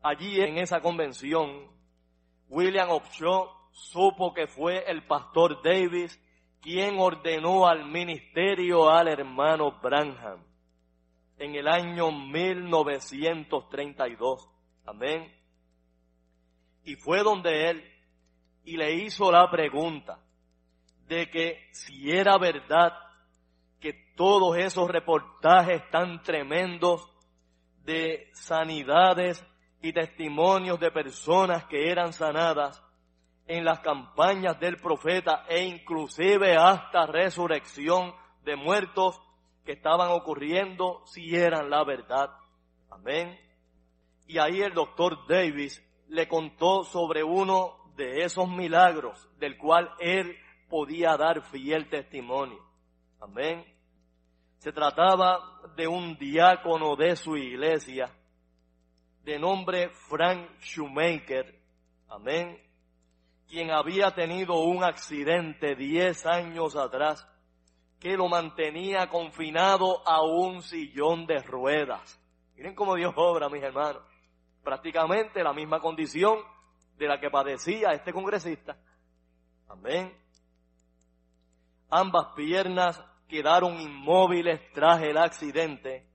Allí 0.02 0.42
en 0.42 0.58
esa 0.58 0.82
convención, 0.82 1.72
William 2.50 2.90
Upshaw 2.92 3.63
supo 3.74 4.34
que 4.34 4.48
fue 4.48 4.90
el 4.90 5.06
pastor 5.06 5.62
Davis 5.62 6.18
quien 6.62 6.98
ordenó 6.98 7.68
al 7.68 7.86
ministerio 7.86 8.90
al 8.90 9.10
hermano 9.10 9.82
Branham 9.82 10.42
en 11.38 11.56
el 11.56 11.68
año 11.68 12.10
1932. 12.12 14.50
Amén. 14.86 15.30
Y 16.86 16.96
fue 16.96 17.24
donde 17.24 17.70
él 17.70 17.84
y 18.64 18.78
le 18.78 18.94
hizo 18.94 19.30
la 19.32 19.52
pregunta 19.52 20.20
de 21.08 21.30
que 21.30 21.68
si 21.72 22.12
era 22.12 22.38
verdad 22.38 22.94
que 23.82 24.14
todos 24.16 24.56
esos 24.58 24.90
reportajes 24.90 25.82
tan 25.90 26.24
tremendos 26.24 27.06
de 27.84 28.30
sanidades 28.34 29.46
y 29.82 29.92
testimonios 29.92 30.80
de 30.80 30.92
personas 30.92 31.66
que 31.66 31.92
eran 31.92 32.14
sanadas 32.14 32.82
en 33.48 33.66
las 33.66 33.80
campañas 33.80 34.60
del 34.60 34.78
profeta 34.78 35.46
e 35.50 35.64
inclusive 35.64 36.56
hasta 36.56 37.06
resurrección 37.06 38.14
de 38.44 38.56
muertos 38.56 39.20
que 39.66 39.74
estaban 39.74 40.12
ocurriendo 40.12 41.02
si 41.06 41.36
eran 41.36 41.70
la 41.70 41.84
verdad. 41.84 42.30
Amén. 42.90 43.38
Y 44.28 44.38
ahí 44.38 44.62
el 44.62 44.74
doctor 44.74 45.28
Davis 45.28 45.82
le 46.08 46.28
contó 46.28 46.84
sobre 46.84 47.24
uno 47.24 47.92
de 47.96 48.24
esos 48.24 48.50
milagros 48.50 49.28
del 49.40 49.58
cual 49.58 49.92
él 50.00 50.38
podía 50.70 51.16
dar 51.18 51.44
fiel 51.44 51.90
testimonio. 51.90 52.60
Amén. 53.20 53.66
Se 54.58 54.72
trataba 54.72 55.62
de 55.76 55.88
un 55.88 56.18
diácono 56.18 56.96
de 56.96 57.16
su 57.16 57.36
iglesia, 57.36 58.10
de 59.24 59.38
nombre 59.38 59.90
Frank 60.10 60.60
Shoemaker. 60.62 61.60
Amén. 62.10 62.60
Quien 63.54 63.70
había 63.70 64.10
tenido 64.16 64.62
un 64.62 64.84
accidente 64.84 65.76
diez 65.76 66.26
años 66.26 66.76
atrás 66.76 67.30
que 68.00 68.18
lo 68.18 68.28
mantenía 68.28 69.08
confinado 69.10 70.02
a 70.08 70.24
un 70.24 70.64
sillón 70.64 71.28
de 71.28 71.38
ruedas. 71.44 72.20
Miren 72.56 72.74
cómo 72.74 72.96
Dios 72.96 73.14
obra, 73.16 73.50
mis 73.50 73.62
hermanos. 73.62 74.02
Prácticamente 74.64 75.44
la 75.44 75.54
misma 75.54 75.80
condición 75.80 76.40
de 76.98 77.08
la 77.08 77.20
que 77.20 77.30
padecía 77.30 77.92
este 77.92 78.12
congresista. 78.12 78.76
Amén. 79.70 80.18
Ambas 81.92 82.34
piernas 82.36 83.00
quedaron 83.28 83.80
inmóviles 83.80 84.62
tras 84.74 85.00
el 85.04 85.16
accidente, 85.16 86.10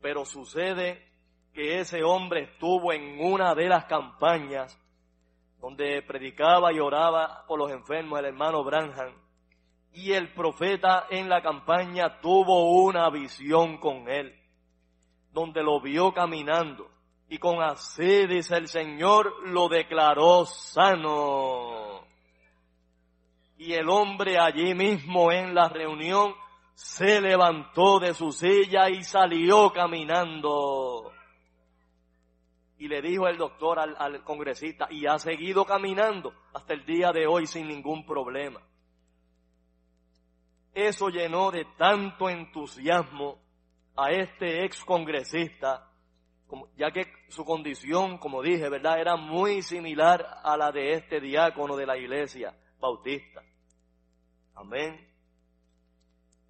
pero 0.00 0.24
sucede 0.24 1.06
que 1.54 1.78
ese 1.78 2.02
hombre 2.02 2.50
estuvo 2.50 2.92
en 2.92 3.24
una 3.24 3.54
de 3.54 3.68
las 3.68 3.84
campañas 3.84 4.76
donde 5.66 6.00
predicaba 6.02 6.72
y 6.72 6.78
oraba 6.78 7.44
por 7.48 7.58
los 7.58 7.72
enfermos 7.72 8.20
el 8.20 8.26
hermano 8.26 8.62
Branham, 8.62 9.12
y 9.92 10.12
el 10.12 10.32
profeta 10.32 11.08
en 11.10 11.28
la 11.28 11.42
campaña 11.42 12.20
tuvo 12.20 12.84
una 12.84 13.10
visión 13.10 13.78
con 13.78 14.08
él, 14.08 14.32
donde 15.32 15.64
lo 15.64 15.80
vio 15.80 16.14
caminando, 16.14 16.88
y 17.28 17.38
con 17.38 17.60
así, 17.60 18.28
dice 18.28 18.56
el 18.56 18.68
Señor, 18.68 19.48
lo 19.48 19.68
declaró 19.68 20.44
sano. 20.44 22.04
Y 23.58 23.72
el 23.72 23.88
hombre 23.88 24.38
allí 24.38 24.72
mismo 24.72 25.32
en 25.32 25.52
la 25.52 25.68
reunión 25.68 26.32
se 26.74 27.20
levantó 27.20 27.98
de 27.98 28.14
su 28.14 28.30
silla 28.30 28.88
y 28.88 29.02
salió 29.02 29.72
caminando. 29.72 31.10
Y 32.78 32.88
le 32.88 33.00
dijo 33.00 33.26
el 33.26 33.38
doctor 33.38 33.78
al, 33.78 33.96
al, 33.98 34.22
congresista, 34.22 34.86
y 34.90 35.06
ha 35.06 35.18
seguido 35.18 35.64
caminando 35.64 36.34
hasta 36.52 36.74
el 36.74 36.84
día 36.84 37.10
de 37.12 37.26
hoy 37.26 37.46
sin 37.46 37.68
ningún 37.68 38.04
problema. 38.04 38.60
Eso 40.74 41.08
llenó 41.08 41.50
de 41.50 41.64
tanto 41.78 42.28
entusiasmo 42.28 43.38
a 43.96 44.10
este 44.10 44.64
ex 44.64 44.84
congresista 44.84 45.90
ya 46.76 46.90
que 46.90 47.04
su 47.28 47.44
condición, 47.44 48.18
como 48.18 48.42
dije, 48.42 48.68
¿verdad? 48.68 49.00
Era 49.00 49.16
muy 49.16 49.62
similar 49.62 50.24
a 50.42 50.56
la 50.56 50.70
de 50.70 50.92
este 50.92 51.20
diácono 51.20 51.76
de 51.76 51.86
la 51.86 51.96
iglesia 51.96 52.54
bautista. 52.78 53.42
Amén. 54.54 55.08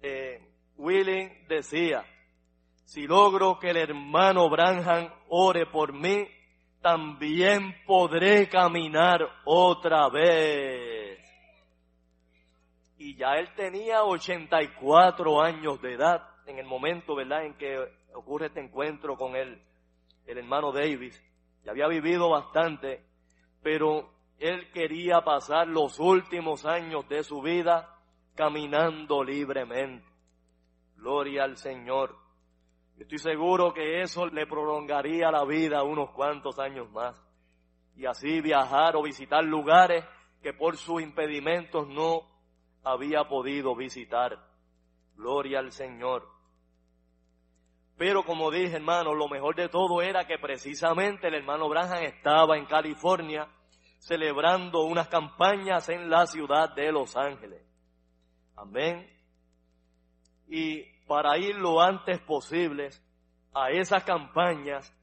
Eh, 0.01 0.39
Willy 0.77 1.29
decía, 1.47 2.05
si 2.87 3.05
logro 3.05 3.59
que 3.59 3.71
el 3.71 3.77
hermano 3.77 4.49
Branham 4.49 5.09
ore 5.27 5.65
por 5.65 5.91
mí, 5.91 6.25
también 6.81 7.75
podré 7.85 8.47
caminar 8.47 9.19
otra 9.43 10.07
vez. 10.07 11.19
Y 12.97 13.17
ya 13.17 13.33
él 13.33 13.49
tenía 13.57 14.05
84 14.05 15.41
años 15.41 15.81
de 15.81 15.95
edad 15.95 16.29
en 16.45 16.59
el 16.59 16.65
momento, 16.65 17.13
¿verdad?, 17.13 17.45
en 17.45 17.55
que 17.55 17.77
ocurre 18.13 18.45
este 18.45 18.61
encuentro 18.61 19.17
con 19.17 19.35
él 19.35 19.61
el 20.25 20.37
hermano 20.37 20.71
Davis, 20.71 21.21
ya 21.65 21.71
había 21.71 21.87
vivido 21.87 22.29
bastante, 22.29 23.03
pero 23.61 24.09
él 24.39 24.71
quería 24.71 25.25
pasar 25.25 25.67
los 25.67 25.99
últimos 25.99 26.65
años 26.65 27.07
de 27.09 27.21
su 27.23 27.41
vida 27.41 27.99
caminando 28.33 29.25
libremente. 29.25 30.07
Gloria 30.95 31.43
al 31.43 31.57
Señor. 31.57 32.26
Estoy 32.97 33.19
seguro 33.19 33.73
que 33.73 34.01
eso 34.01 34.25
le 34.27 34.47
prolongaría 34.47 35.29
la 35.29 35.45
vida 35.45 35.83
unos 35.83 36.11
cuantos 36.11 36.57
años 36.59 36.89
más. 36.91 37.15
Y 37.95 38.05
así 38.05 38.41
viajar 38.41 38.95
o 38.95 39.03
visitar 39.03 39.43
lugares 39.43 40.03
que 40.41 40.53
por 40.53 40.77
sus 40.77 41.01
impedimentos 41.01 41.87
no 41.87 42.23
había 42.83 43.23
podido 43.25 43.75
visitar. 43.75 44.37
Gloria 45.15 45.59
al 45.59 45.71
Señor. 45.71 46.27
Pero 47.97 48.23
como 48.23 48.51
dije, 48.51 48.75
hermano, 48.75 49.13
lo 49.13 49.27
mejor 49.27 49.55
de 49.55 49.69
todo 49.69 50.01
era 50.01 50.25
que 50.25 50.37
precisamente 50.37 51.27
el 51.27 51.35
hermano 51.35 51.67
Branham 51.67 52.03
estaba 52.03 52.57
en 52.57 52.65
California 52.65 53.47
celebrando 53.99 54.83
unas 54.83 55.07
campañas 55.07 55.89
en 55.89 56.09
la 56.09 56.27
ciudad 56.27 56.73
de 56.75 56.91
Los 56.91 57.15
Ángeles. 57.17 57.63
Amén. 58.55 59.09
Y 60.47 60.96
para 61.07 61.37
ir 61.37 61.55
lo 61.55 61.81
antes 61.81 62.19
posible 62.19 62.89
a 63.53 63.71
esas 63.71 64.03
campañas, 64.03 64.93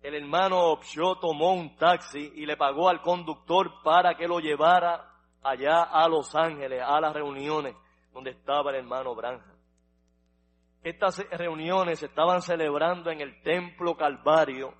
el 0.00 0.14
hermano 0.14 0.58
Opsho 0.58 1.16
tomó 1.16 1.52
un 1.52 1.76
taxi 1.76 2.32
y 2.36 2.46
le 2.46 2.56
pagó 2.56 2.88
al 2.88 3.02
conductor 3.02 3.82
para 3.82 4.14
que 4.16 4.26
lo 4.26 4.38
llevara 4.38 5.12
allá 5.42 5.82
a 5.82 6.08
Los 6.08 6.34
Ángeles, 6.34 6.82
a 6.84 7.00
las 7.00 7.12
reuniones 7.12 7.76
donde 8.12 8.30
estaba 8.30 8.70
el 8.70 8.78
hermano 8.78 9.14
Branham. 9.14 9.56
Estas 10.82 11.18
reuniones 11.30 12.00
se 12.00 12.06
estaban 12.06 12.42
celebrando 12.42 13.10
en 13.10 13.20
el 13.20 13.42
Templo 13.42 13.96
Calvario 13.96 14.74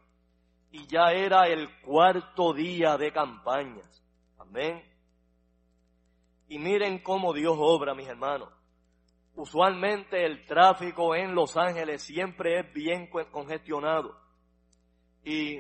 y 0.71 0.87
ya 0.87 1.13
era 1.13 1.47
el 1.47 1.69
cuarto 1.83 2.53
día 2.53 2.97
de 2.97 3.13
campañas. 3.13 4.03
Amén. 4.39 4.83
Y 6.49 6.59
miren 6.59 6.99
cómo 6.99 7.33
Dios 7.33 7.57
obra, 7.59 7.95
mis 7.95 8.09
hermanos. 8.09 8.49
Usualmente 9.35 10.25
el 10.25 10.45
tráfico 10.47 11.15
en 11.15 11.35
Los 11.35 11.57
Ángeles 11.57 12.03
siempre 12.03 12.61
es 12.61 12.73
bien 12.73 13.09
congestionado. 13.31 14.17
Y 15.25 15.59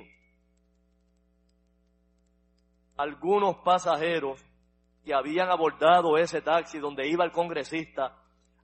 algunos 2.97 3.57
pasajeros 3.59 4.45
que 5.05 5.15
habían 5.15 5.51
abordado 5.51 6.17
ese 6.19 6.43
taxi 6.43 6.79
donde 6.79 7.09
iba 7.09 7.25
el 7.25 7.33
congresista 7.33 8.17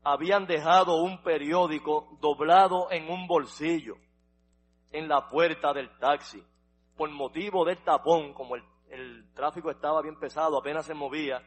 habían 0.05 0.47
dejado 0.47 1.03
un 1.03 1.23
periódico 1.23 2.17
doblado 2.21 2.91
en 2.91 3.11
un 3.11 3.27
bolsillo 3.27 3.97
en 4.91 5.09
la 5.09 5.29
puerta 5.29 5.73
del 5.73 5.91
taxi. 5.99 6.43
Por 6.97 7.11
motivo 7.11 7.65
del 7.65 7.83
tapón, 7.83 8.33
como 8.33 8.57
el, 8.57 8.63
tráfico 9.35 9.71
estaba 9.71 10.03
bien 10.03 10.19
pesado, 10.19 10.59
apenas 10.59 10.87
se 10.87 10.95
movía, 10.95 11.43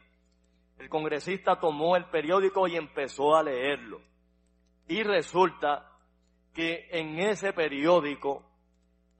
el 0.82 0.88
congresista 0.88 1.58
tomó 1.60 1.96
el 1.96 2.06
periódico 2.06 2.66
y 2.66 2.76
empezó 2.76 3.36
a 3.36 3.42
leerlo. 3.42 4.00
Y 4.88 5.02
resulta 5.02 5.88
que 6.52 6.88
en 6.90 7.18
ese 7.20 7.52
periódico 7.52 8.44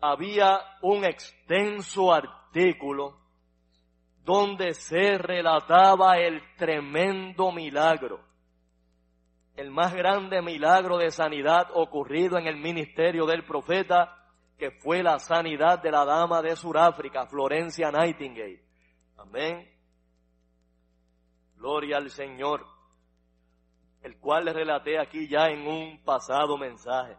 había 0.00 0.60
un 0.82 1.04
extenso 1.04 2.12
artículo 2.12 3.16
donde 4.24 4.74
se 4.74 5.18
relataba 5.18 6.18
el 6.18 6.42
tremendo 6.56 7.52
milagro 7.52 8.32
el 9.56 9.70
más 9.70 9.94
grande 9.94 10.40
milagro 10.40 10.98
de 10.98 11.10
sanidad 11.10 11.68
ocurrido 11.74 12.38
en 12.38 12.46
el 12.46 12.56
ministerio 12.56 13.26
del 13.26 13.44
profeta, 13.44 14.16
que 14.58 14.70
fue 14.70 15.02
la 15.02 15.18
sanidad 15.18 15.82
de 15.82 15.90
la 15.90 16.04
dama 16.04 16.40
de 16.40 16.56
Sudáfrica, 16.56 17.26
Florencia 17.26 17.90
Nightingale. 17.90 18.62
Amén. 19.18 19.71
Gloria 21.62 21.98
al 21.98 22.10
Señor, 22.10 22.66
el 24.02 24.18
cual 24.18 24.46
le 24.46 24.52
relaté 24.52 24.98
aquí 24.98 25.28
ya 25.28 25.46
en 25.46 25.64
un 25.64 26.02
pasado 26.02 26.58
mensaje. 26.58 27.16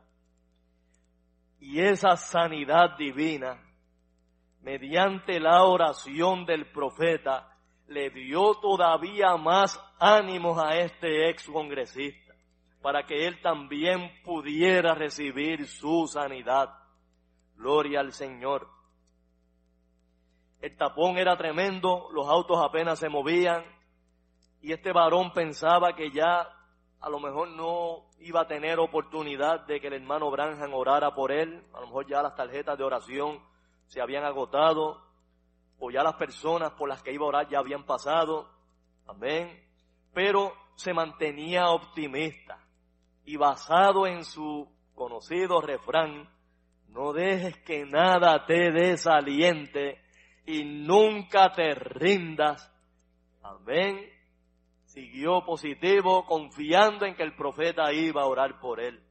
Y 1.61 1.79
esa 1.79 2.17
sanidad 2.17 2.97
divina, 2.97 3.57
mediante 4.59 5.39
la 5.39 5.63
oración 5.63 6.45
del 6.45 6.69
profeta, 6.73 7.57
le 7.87 8.09
dio 8.09 8.55
todavía 8.55 9.37
más 9.37 9.81
ánimos 9.97 10.61
a 10.61 10.75
este 10.75 11.29
ex 11.29 11.47
congresista 11.47 12.33
para 12.81 13.05
que 13.05 13.25
él 13.25 13.41
también 13.41 14.11
pudiera 14.25 14.93
recibir 14.93 15.67
su 15.67 16.05
sanidad. 16.05 16.67
Gloria 17.55 18.01
al 18.01 18.11
Señor. 18.11 18.67
El 20.59 20.75
tapón 20.75 21.17
era 21.17 21.37
tremendo, 21.37 22.09
los 22.11 22.27
autos 22.27 22.57
apenas 22.61 22.99
se 22.99 23.07
movían 23.07 23.72
y 24.63 24.71
este 24.71 24.93
varón 24.93 25.33
pensaba 25.33 25.93
que 25.93 26.09
ya 26.09 26.47
a 27.01 27.09
lo 27.09 27.19
mejor 27.19 27.49
no 27.49 28.05
iba 28.19 28.41
a 28.41 28.47
tener 28.47 28.79
oportunidad 28.79 29.67
de 29.67 29.81
que 29.81 29.87
el 29.87 29.93
hermano 29.95 30.31
Branham 30.31 30.73
orara 30.73 31.13
por 31.13 31.33
él, 31.33 31.61
a 31.73 31.81
lo 31.81 31.87
mejor 31.87 32.07
ya 32.07 32.21
las 32.21 32.33
tarjetas 32.33 32.77
de 32.77 32.85
oración 32.85 33.43
se 33.87 34.01
habían 34.01 34.23
agotado 34.23 35.03
o 35.79 35.91
ya 35.91 36.01
las 36.01 36.15
personas 36.15 36.71
por 36.71 36.87
las 36.87 37.03
que 37.03 37.11
iba 37.11 37.25
a 37.25 37.27
orar 37.27 37.49
ya 37.49 37.59
habían 37.59 37.85
pasado. 37.85 38.49
Amén. 39.05 39.67
Pero 40.13 40.53
se 40.75 40.93
mantenía 40.93 41.67
optimista 41.67 42.57
y 43.25 43.35
basado 43.35 44.07
en 44.07 44.23
su 44.23 44.65
conocido 44.95 45.59
refrán, 45.59 46.29
No 46.87 47.11
dejes 47.11 47.57
que 47.63 47.85
nada 47.85 48.45
te 48.45 48.71
desaliente 48.71 50.01
y 50.45 50.63
nunca 50.63 51.51
te 51.51 51.75
rindas. 51.75 52.71
Amén. 53.41 54.13
Siguió 54.93 55.43
positivo, 55.43 56.23
confiando 56.27 57.07
en 57.07 57.15
que 57.15 57.23
el 57.23 57.35
profeta 57.35 57.91
iba 57.91 58.21
a 58.21 58.27
orar 58.27 58.59
por 58.59 58.79
él. 58.79 59.01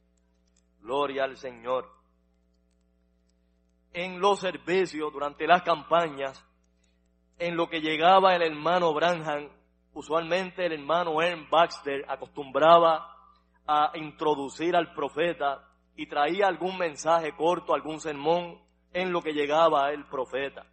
Gloria 0.79 1.25
al 1.25 1.37
Señor. 1.37 1.91
En 3.93 4.21
los 4.21 4.39
servicios, 4.39 5.13
durante 5.13 5.45
las 5.45 5.63
campañas, 5.63 6.41
en 7.37 7.57
lo 7.57 7.69
que 7.69 7.81
llegaba 7.81 8.37
el 8.37 8.43
hermano 8.43 8.95
Branham, 8.95 9.49
usualmente 9.93 10.67
el 10.67 10.75
hermano 10.75 11.21
Ern 11.21 11.51
Baxter 11.51 12.05
acostumbraba 12.09 13.17
a 13.67 13.91
introducir 13.97 14.77
al 14.77 14.95
profeta 14.95 15.69
y 15.97 16.07
traía 16.07 16.47
algún 16.47 16.79
mensaje 16.79 17.35
corto, 17.35 17.75
algún 17.75 17.99
sermón 17.99 18.57
en 18.93 19.11
lo 19.11 19.21
que 19.21 19.33
llegaba 19.33 19.91
el 19.91 20.05
profeta. 20.05 20.65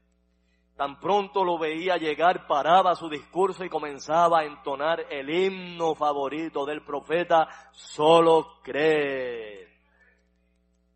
Tan 0.80 0.98
pronto 0.98 1.44
lo 1.44 1.58
veía 1.58 1.98
llegar, 1.98 2.48
paraba 2.48 2.96
su 2.96 3.10
discurso 3.10 3.66
y 3.66 3.70
comenzaba 3.70 4.40
a 4.40 4.46
entonar 4.46 5.02
el 5.10 5.30
himno 5.30 5.94
favorito 5.94 6.66
del 6.66 6.86
profeta, 6.86 7.50
solo 7.74 8.62
cree. 8.64 9.68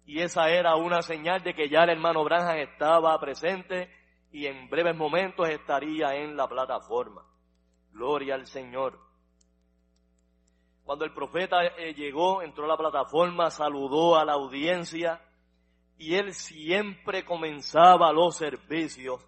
Y 0.06 0.22
esa 0.22 0.50
era 0.50 0.78
una 0.78 1.02
señal 1.02 1.44
de 1.44 1.54
que 1.54 1.68
ya 1.68 1.84
el 1.84 1.90
hermano 1.90 2.24
Branham 2.24 2.60
estaba 2.60 3.20
presente 3.20 3.92
y 4.32 4.46
en 4.46 4.70
breves 4.70 4.96
momentos 4.96 5.50
estaría 5.50 6.16
en 6.16 6.38
la 6.38 6.48
plataforma. 6.48 7.26
Gloria 7.92 8.36
al 8.36 8.48
Señor. 8.48 8.98
Cuando 10.86 11.04
el 11.04 11.14
profeta 11.14 11.58
eh, 11.62 11.94
llegó, 11.94 12.42
entró 12.42 12.64
a 12.64 12.70
la 12.70 12.78
plataforma, 12.78 13.50
saludó 13.50 14.16
a 14.16 14.24
la 14.24 14.32
audiencia 14.32 15.22
y 15.98 16.16
él 16.16 16.34
siempre 16.34 17.26
comenzaba 17.26 18.14
los 18.14 18.38
servicios 18.38 19.28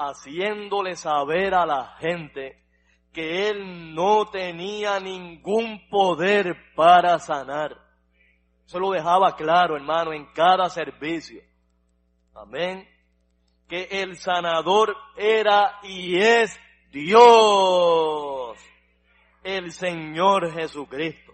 haciéndole 0.00 0.96
saber 0.96 1.54
a 1.54 1.66
la 1.66 1.96
gente 1.98 2.58
que 3.12 3.50
él 3.50 3.94
no 3.94 4.26
tenía 4.30 4.98
ningún 4.98 5.88
poder 5.88 6.56
para 6.74 7.18
sanar. 7.18 7.76
Eso 8.64 8.78
lo 8.78 8.92
dejaba 8.92 9.36
claro, 9.36 9.76
hermano, 9.76 10.12
en 10.12 10.26
cada 10.32 10.70
servicio. 10.70 11.42
Amén. 12.34 12.88
Que 13.68 13.88
el 13.90 14.16
sanador 14.16 14.96
era 15.16 15.80
y 15.82 16.16
es 16.16 16.58
Dios, 16.90 18.58
el 19.42 19.70
Señor 19.72 20.52
Jesucristo. 20.52 21.32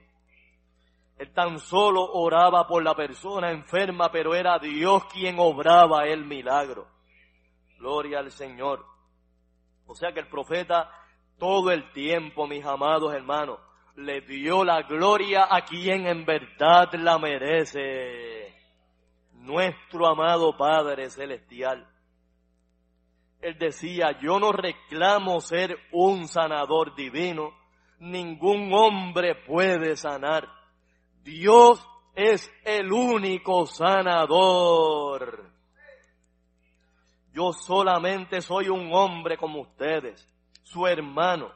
Él 1.19 1.33
tan 1.33 1.59
solo 1.61 2.05
oraba 2.13 2.67
por 2.67 2.83
la 2.83 2.95
persona 2.95 3.51
enferma, 3.51 4.11
pero 4.11 4.35
era 4.35 4.59
Dios 4.59 5.05
quien 5.07 5.39
obraba 5.39 6.07
el 6.07 6.27
milagro. 6.27 6.96
Gloria 7.79 8.21
al 8.21 8.31
Señor. 8.31 8.85
O 9.87 9.95
sea 9.95 10.13
que 10.13 10.21
el 10.21 10.29
profeta 10.29 10.91
todo 11.39 11.71
el 11.71 11.93
tiempo, 11.93 12.47
mis 12.47 12.65
amados 12.65 13.15
hermanos, 13.15 13.59
le 13.97 14.21
dio 14.23 14.65
la 14.65 14.83
gloria 14.83 15.47
a 15.51 15.65
quien 15.65 16.07
en 16.07 16.25
verdad 16.25 16.93
la 16.95 17.19
merece. 17.19 18.55
Nuestro 19.33 20.07
amado 20.07 20.57
Padre 20.57 21.11
Celestial. 21.11 21.87
Él 23.41 23.57
decía, 23.59 24.19
yo 24.21 24.41
no 24.41 24.51
reclamo 24.51 25.41
ser 25.41 25.79
un 25.93 26.27
sanador 26.27 26.95
divino, 26.95 27.53
ningún 27.99 28.73
hombre 28.73 29.35
puede 29.47 29.97
sanar. 29.97 30.49
Dios 31.23 31.87
es 32.15 32.51
el 32.65 32.91
único 32.93 33.67
sanador. 33.67 35.56
Yo 37.37 37.53
solamente 37.53 38.41
soy 38.41 38.71
un 38.71 38.91
hombre 38.95 39.37
como 39.37 39.61
ustedes, 39.61 40.27
su 40.63 40.87
hermano, 40.87 41.53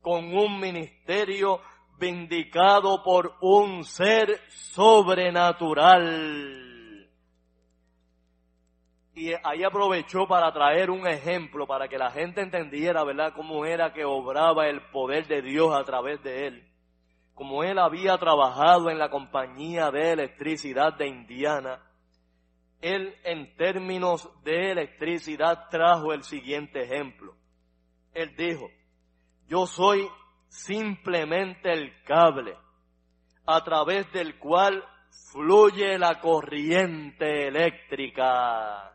con 0.00 0.34
un 0.34 0.58
ministerio 0.58 1.60
vindicado 1.98 3.02
por 3.02 3.34
un 3.42 3.84
ser 3.84 4.40
sobrenatural. 4.48 7.10
Y 9.12 9.34
ahí 9.44 9.64
aprovechó 9.64 10.26
para 10.26 10.50
traer 10.50 10.90
un 10.90 11.06
ejemplo 11.06 11.66
para 11.66 11.88
que 11.88 11.98
la 11.98 12.10
gente 12.10 12.40
entendiera, 12.40 13.04
¿verdad?, 13.04 13.34
cómo 13.36 13.66
era 13.66 13.92
que 13.92 14.06
obraba 14.06 14.66
el 14.66 14.80
poder 14.92 15.26
de 15.26 15.42
Dios 15.42 15.76
a 15.76 15.84
través 15.84 16.22
de 16.22 16.46
él. 16.46 16.66
Como 17.34 17.64
él 17.64 17.78
había 17.78 18.16
trabajado 18.16 18.88
en 18.88 18.96
la 18.96 19.10
compañía 19.10 19.90
de 19.90 20.12
electricidad 20.12 20.94
de 20.94 21.06
Indiana, 21.06 21.82
él 22.80 23.14
en 23.24 23.56
términos 23.56 24.28
de 24.44 24.70
electricidad 24.72 25.68
trajo 25.70 26.12
el 26.12 26.22
siguiente 26.22 26.82
ejemplo. 26.82 27.34
Él 28.14 28.34
dijo, 28.36 28.70
yo 29.48 29.66
soy 29.66 30.08
simplemente 30.48 31.72
el 31.72 31.92
cable 32.04 32.56
a 33.46 33.64
través 33.64 34.10
del 34.12 34.38
cual 34.38 34.84
fluye 35.32 35.98
la 35.98 36.20
corriente 36.20 37.48
eléctrica. 37.48 38.94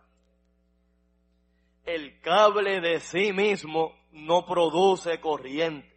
El 1.85 2.21
cable 2.21 2.79
de 2.79 2.99
sí 2.99 3.33
mismo 3.33 3.93
no 4.11 4.45
produce 4.45 5.19
corriente. 5.19 5.91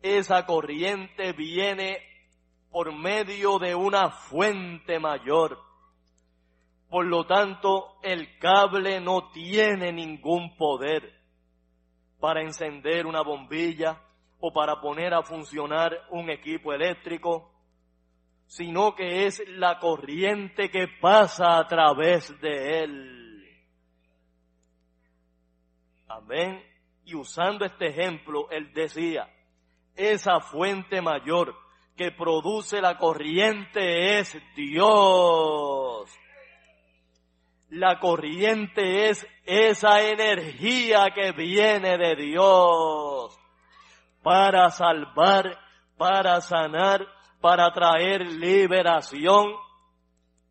Esa 0.00 0.46
corriente 0.46 1.32
viene 1.32 1.98
por 2.70 2.94
medio 2.94 3.58
de 3.58 3.74
una 3.74 4.10
fuente 4.10 5.00
mayor 5.00 5.67
por 6.88 7.04
lo 7.04 7.26
tanto, 7.26 7.98
el 8.02 8.38
cable 8.38 9.00
no 9.00 9.30
tiene 9.30 9.92
ningún 9.92 10.56
poder 10.56 11.12
para 12.18 12.42
encender 12.42 13.06
una 13.06 13.22
bombilla 13.22 14.00
o 14.40 14.52
para 14.52 14.80
poner 14.80 15.12
a 15.12 15.22
funcionar 15.22 16.06
un 16.10 16.30
equipo 16.30 16.72
eléctrico, 16.72 17.52
sino 18.46 18.94
que 18.94 19.26
es 19.26 19.42
la 19.48 19.78
corriente 19.78 20.70
que 20.70 20.88
pasa 21.00 21.58
a 21.58 21.66
través 21.68 22.40
de 22.40 22.84
él. 22.84 23.18
Amén. 26.08 26.62
Y 27.04 27.14
usando 27.14 27.66
este 27.66 27.88
ejemplo, 27.88 28.50
él 28.50 28.72
decía, 28.72 29.28
esa 29.94 30.40
fuente 30.40 31.02
mayor 31.02 31.54
que 31.96 32.12
produce 32.12 32.80
la 32.80 32.96
corriente 32.96 34.18
es 34.18 34.38
Dios. 34.54 36.08
La 37.70 37.98
corriente 37.98 39.10
es 39.10 39.26
esa 39.44 40.00
energía 40.02 41.10
que 41.14 41.32
viene 41.32 41.98
de 41.98 42.16
Dios 42.16 43.38
para 44.22 44.70
salvar, 44.70 45.58
para 45.98 46.40
sanar, 46.40 47.06
para 47.42 47.70
traer 47.72 48.22
liberación. 48.26 49.52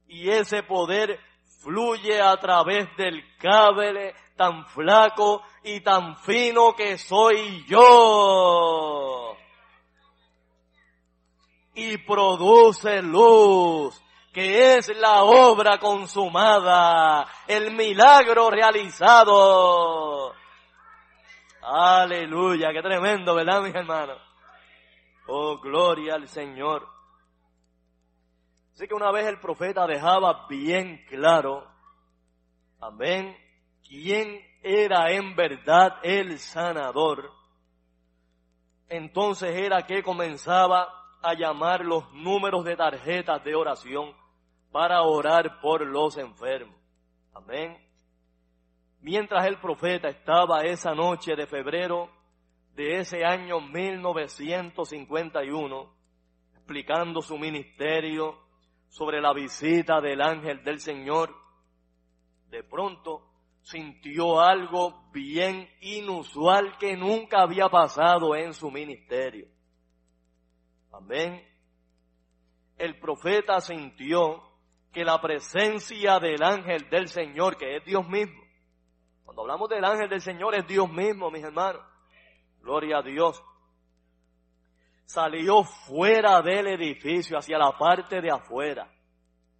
Y 0.08 0.30
ese 0.30 0.62
poder 0.62 1.20
fluye 1.64 2.22
a 2.22 2.38
través 2.38 2.88
del 2.98 3.24
cable 3.40 4.14
tan 4.36 4.68
flaco 4.68 5.42
y 5.64 5.82
tan 5.82 6.18
fino 6.18 6.74
que 6.76 7.00
soy 7.00 7.66
yo. 7.68 9.36
Y 11.74 11.98
produce 11.98 13.02
luz 13.02 14.00
que 14.38 14.78
es 14.78 14.96
la 14.96 15.24
obra 15.24 15.80
consumada, 15.80 17.28
el 17.48 17.72
milagro 17.72 18.52
realizado. 18.52 20.32
Aleluya, 21.64 22.72
qué 22.72 22.84
tremendo, 22.84 23.34
¿verdad, 23.34 23.64
mis 23.64 23.74
hermanos? 23.74 24.22
Oh, 25.26 25.58
gloria 25.58 26.14
al 26.14 26.28
Señor. 26.28 26.88
Así 28.74 28.88
que 28.88 28.94
una 28.94 29.12
vez 29.12 29.26
el 29.26 29.40
profeta 29.40 29.88
dejaba 29.88 30.46
bien 30.48 31.04
claro, 31.10 31.68
amén, 32.80 33.36
quién 33.88 34.40
era 34.62 35.14
en 35.14 35.36
verdad 35.36 35.98
el 36.04 36.38
sanador. 36.38 37.32
Entonces 38.88 39.56
era 39.56 39.88
que 39.88 40.04
comenzaba 40.04 40.94
a 41.24 41.34
llamar 41.34 41.84
los 41.84 42.14
números 42.14 42.64
de 42.66 42.76
tarjetas 42.76 43.44
de 43.44 43.56
oración 43.56 44.14
para 44.72 45.04
orar 45.04 45.60
por 45.62 45.86
los 45.86 46.18
enfermos. 46.18 46.76
Amén. 47.34 47.78
Mientras 49.02 49.46
el 49.46 49.60
profeta 49.60 50.08
estaba 50.10 50.62
esa 50.62 50.94
noche 50.94 51.36
de 51.36 51.48
febrero 51.48 52.10
de 52.74 53.00
ese 53.00 53.26
año 53.26 53.60
1951, 53.60 55.94
explicando 56.56 57.22
su 57.22 57.38
ministerio 57.38 58.48
sobre 58.90 59.22
la 59.22 59.34
visita 59.34 60.02
del 60.02 60.22
ángel 60.22 60.64
del 60.64 60.80
Señor, 60.80 61.36
de 62.50 62.64
pronto 62.64 63.24
sintió 63.62 64.40
algo 64.40 65.10
bien 65.12 65.70
inusual 65.82 66.78
que 66.78 66.96
nunca 66.96 67.42
había 67.42 67.70
pasado 67.70 68.36
en 68.36 68.54
su 68.54 68.72
ministerio. 68.72 69.48
Amén. 70.92 71.46
El 72.78 73.00
profeta 73.00 73.60
sintió 73.60 74.47
que 74.92 75.04
la 75.04 75.22
presencia 75.22 76.20
del 76.20 76.42
ángel 76.44 76.90
del 76.90 77.08
Señor, 77.08 77.58
que 77.58 77.78
es 77.78 77.86
Dios 77.86 78.08
mismo, 78.08 78.42
cuando 79.24 79.42
hablamos 79.42 79.70
del 79.70 79.84
ángel 79.84 80.10
del 80.10 80.22
Señor 80.22 80.56
es 80.56 80.66
Dios 80.68 80.92
mismo, 80.92 81.30
mis 81.30 81.44
hermanos, 81.44 81.82
gloria 82.62 83.00
a 83.00 83.02
Dios, 83.02 83.44
salió 85.06 85.64
fuera 85.64 86.42
del 86.42 86.68
edificio, 86.68 87.38
hacia 87.38 87.58
la 87.58 87.78
parte 87.78 88.22
de 88.22 88.32
afuera. 88.32 88.92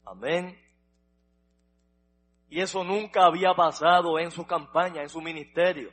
Amén. 0.06 0.58
Y 2.50 2.62
eso 2.62 2.84
nunca 2.84 3.26
había 3.26 3.54
pasado 3.54 4.20
en 4.20 4.32
su 4.32 4.46
campaña, 4.46 5.02
en 5.02 5.10
su 5.10 5.22
ministerio, 5.22 5.92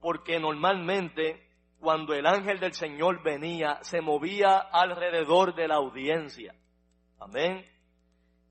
porque 0.00 0.38
normalmente 0.38 1.46
cuando 1.78 2.14
el 2.14 2.26
ángel 2.26 2.58
del 2.58 2.72
Señor 2.72 3.22
venía, 3.22 3.78
se 3.82 4.00
movía 4.00 4.58
alrededor 4.58 5.54
de 5.54 5.68
la 5.68 5.76
audiencia. 5.76 6.54
Amén. 7.18 7.64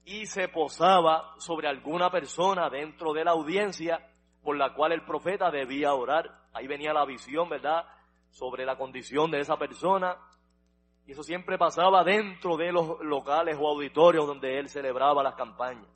Y 0.06 0.28
se 0.28 0.48
posaba 0.48 1.34
sobre 1.39 1.68
alguna 1.68 2.10
persona 2.10 2.70
dentro 2.70 3.12
de 3.13 3.26
la 3.26 3.32
audiencia 3.32 4.00
por 4.41 4.56
la 4.56 4.74
cual 4.74 4.91
el 4.94 5.04
profeta 5.04 5.52
debía 5.52 5.94
orar. 5.94 6.30
Ahí 6.54 6.68
venía 6.68 6.94
la 6.94 7.06
visión, 7.06 7.50
¿verdad? 7.50 7.86
Sobre 8.30 8.65
la 8.65 8.78
condición 8.78 9.32
de 9.32 9.39
esa 9.39 9.58
persona. 9.58 10.15
Y 11.06 11.12
eso 11.12 11.24
siempre 11.24 11.58
pasaba 11.58 12.04
dentro 12.04 12.56
de 12.56 12.72
los 12.72 13.00
locales 13.02 13.58
o 13.60 13.68
auditorios 13.68 14.28
donde 14.28 14.60
él 14.60 14.70
celebraba 14.70 15.24
las 15.24 15.36
campañas 15.36 15.96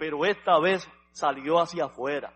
pero 0.00 0.24
esta 0.24 0.58
vez 0.58 0.90
salió 1.12 1.60
hacia 1.60 1.84
afuera. 1.84 2.32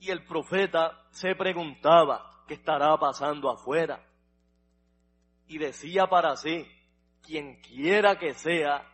Y 0.00 0.10
el 0.10 0.24
profeta 0.24 1.06
se 1.10 1.36
preguntaba 1.36 2.42
qué 2.48 2.54
estará 2.54 2.96
pasando 2.98 3.48
afuera. 3.48 4.04
Y 5.46 5.58
decía 5.58 6.08
para 6.08 6.34
sí, 6.34 6.66
quien 7.22 7.60
quiera 7.60 8.18
que 8.18 8.34
sea, 8.34 8.84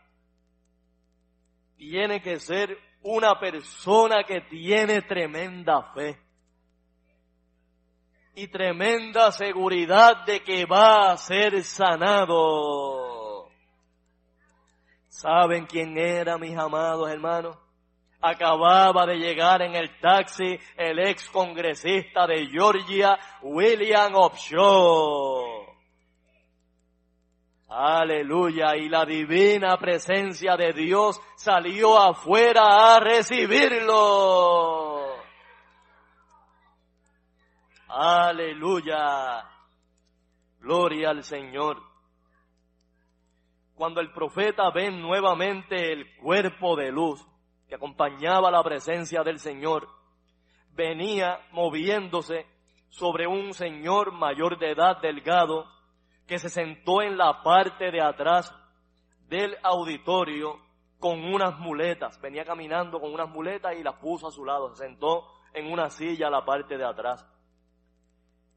tiene 1.79 2.21
que 2.21 2.39
ser 2.41 2.77
una 3.01 3.39
persona 3.39 4.25
que 4.25 4.41
tiene 4.41 5.01
tremenda 5.01 5.81
fe 5.93 6.19
y 8.35 8.47
tremenda 8.49 9.31
seguridad 9.31 10.25
de 10.25 10.43
que 10.43 10.65
va 10.65 11.11
a 11.11 11.17
ser 11.17 11.63
sanado. 11.63 13.47
¿Saben 15.07 15.67
quién 15.67 15.97
era, 15.97 16.37
mis 16.37 16.57
amados 16.57 17.09
hermanos? 17.09 17.57
Acababa 18.21 19.05
de 19.05 19.15
llegar 19.15 19.61
en 19.61 19.73
el 19.75 19.97
taxi 20.01 20.59
el 20.75 20.99
ex 20.99 21.29
congresista 21.29 22.27
de 22.27 22.45
Georgia, 22.47 23.17
William 23.41 24.13
Upshaw. 24.15 25.48
Aleluya. 27.69 28.75
Y 28.75 28.89
la 28.89 29.05
divina 29.05 29.77
presencia 29.77 30.57
de 30.57 30.73
Dios 30.73 31.21
salió 31.35 31.99
afuera 31.99 32.95
a 32.95 32.99
recibirlo. 32.99 35.15
Aleluya. 37.87 39.45
Gloria 40.59 41.11
al 41.11 41.23
Señor 41.23 41.89
cuando 43.79 44.01
el 44.01 44.11
profeta 44.11 44.69
ve 44.71 44.91
nuevamente 44.91 45.93
el 45.93 46.17
cuerpo 46.17 46.75
de 46.75 46.91
luz 46.91 47.25
que 47.69 47.75
acompañaba 47.75 48.51
la 48.51 48.61
presencia 48.61 49.23
del 49.23 49.39
Señor, 49.39 49.87
venía 50.73 51.39
moviéndose 51.53 52.45
sobre 52.89 53.25
un 53.25 53.53
señor 53.53 54.11
mayor 54.11 54.59
de 54.59 54.71
edad 54.71 54.99
delgado 55.01 55.65
que 56.29 56.37
se 56.39 56.49
sentó 56.49 57.01
en 57.01 57.17
la 57.17 57.41
parte 57.41 57.89
de 57.91 58.01
atrás 58.01 58.53
del 59.27 59.57
auditorio 59.63 60.59
con 60.99 61.23
unas 61.23 61.57
muletas. 61.57 62.21
Venía 62.21 62.45
caminando 62.45 63.01
con 63.01 63.11
unas 63.11 63.29
muletas 63.29 63.75
y 63.75 63.83
las 63.83 63.95
puso 63.95 64.27
a 64.27 64.31
su 64.31 64.45
lado. 64.45 64.69
Se 64.69 64.85
sentó 64.85 65.25
en 65.53 65.71
una 65.71 65.89
silla 65.89 66.27
a 66.27 66.31
la 66.31 66.45
parte 66.45 66.77
de 66.77 66.85
atrás. 66.85 67.27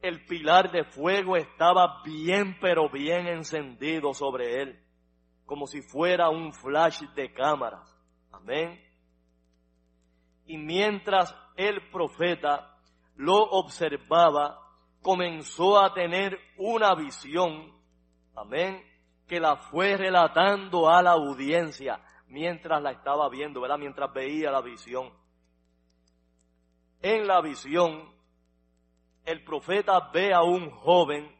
El 0.03 0.27
pilar 0.27 0.71
de 0.71 0.85
fuego 0.85 1.37
estaba 1.37 2.03
bien 2.05 2.59
pero 2.61 2.91
bien 2.91 3.27
encendido 3.27 4.13
sobre 4.13 4.61
él 4.61 4.79
como 5.47 5.67
si 5.67 5.83
fuera 5.83 6.31
un 6.31 6.53
flash 6.53 7.03
de 7.15 7.33
cámaras. 7.33 7.95
Amén. 8.31 8.81
Y 10.47 10.57
mientras 10.57 11.35
el 11.57 11.91
profeta 11.91 12.79
lo 13.17 13.37
observaba, 13.37 14.62
comenzó 15.03 15.79
a 15.79 15.93
tener 15.93 16.39
una 16.57 16.95
visión, 16.95 17.73
amén, 18.35 18.83
que 19.27 19.41
la 19.41 19.57
fue 19.57 19.97
relatando 19.97 20.89
a 20.89 21.03
la 21.03 21.13
audiencia 21.13 22.01
mientras 22.29 22.83
la 22.83 22.93
estaba 22.93 23.29
viendo, 23.29 23.61
¿verdad? 23.61 23.79
Mientras 23.79 24.13
veía 24.13 24.51
la 24.51 24.63
visión. 24.63 25.13
En 27.01 27.27
la 27.27 27.41
visión, 27.41 28.11
el 29.25 29.45
profeta 29.45 30.11
ve 30.13 30.33
a 30.33 30.43
un 30.43 30.71
joven 30.71 31.31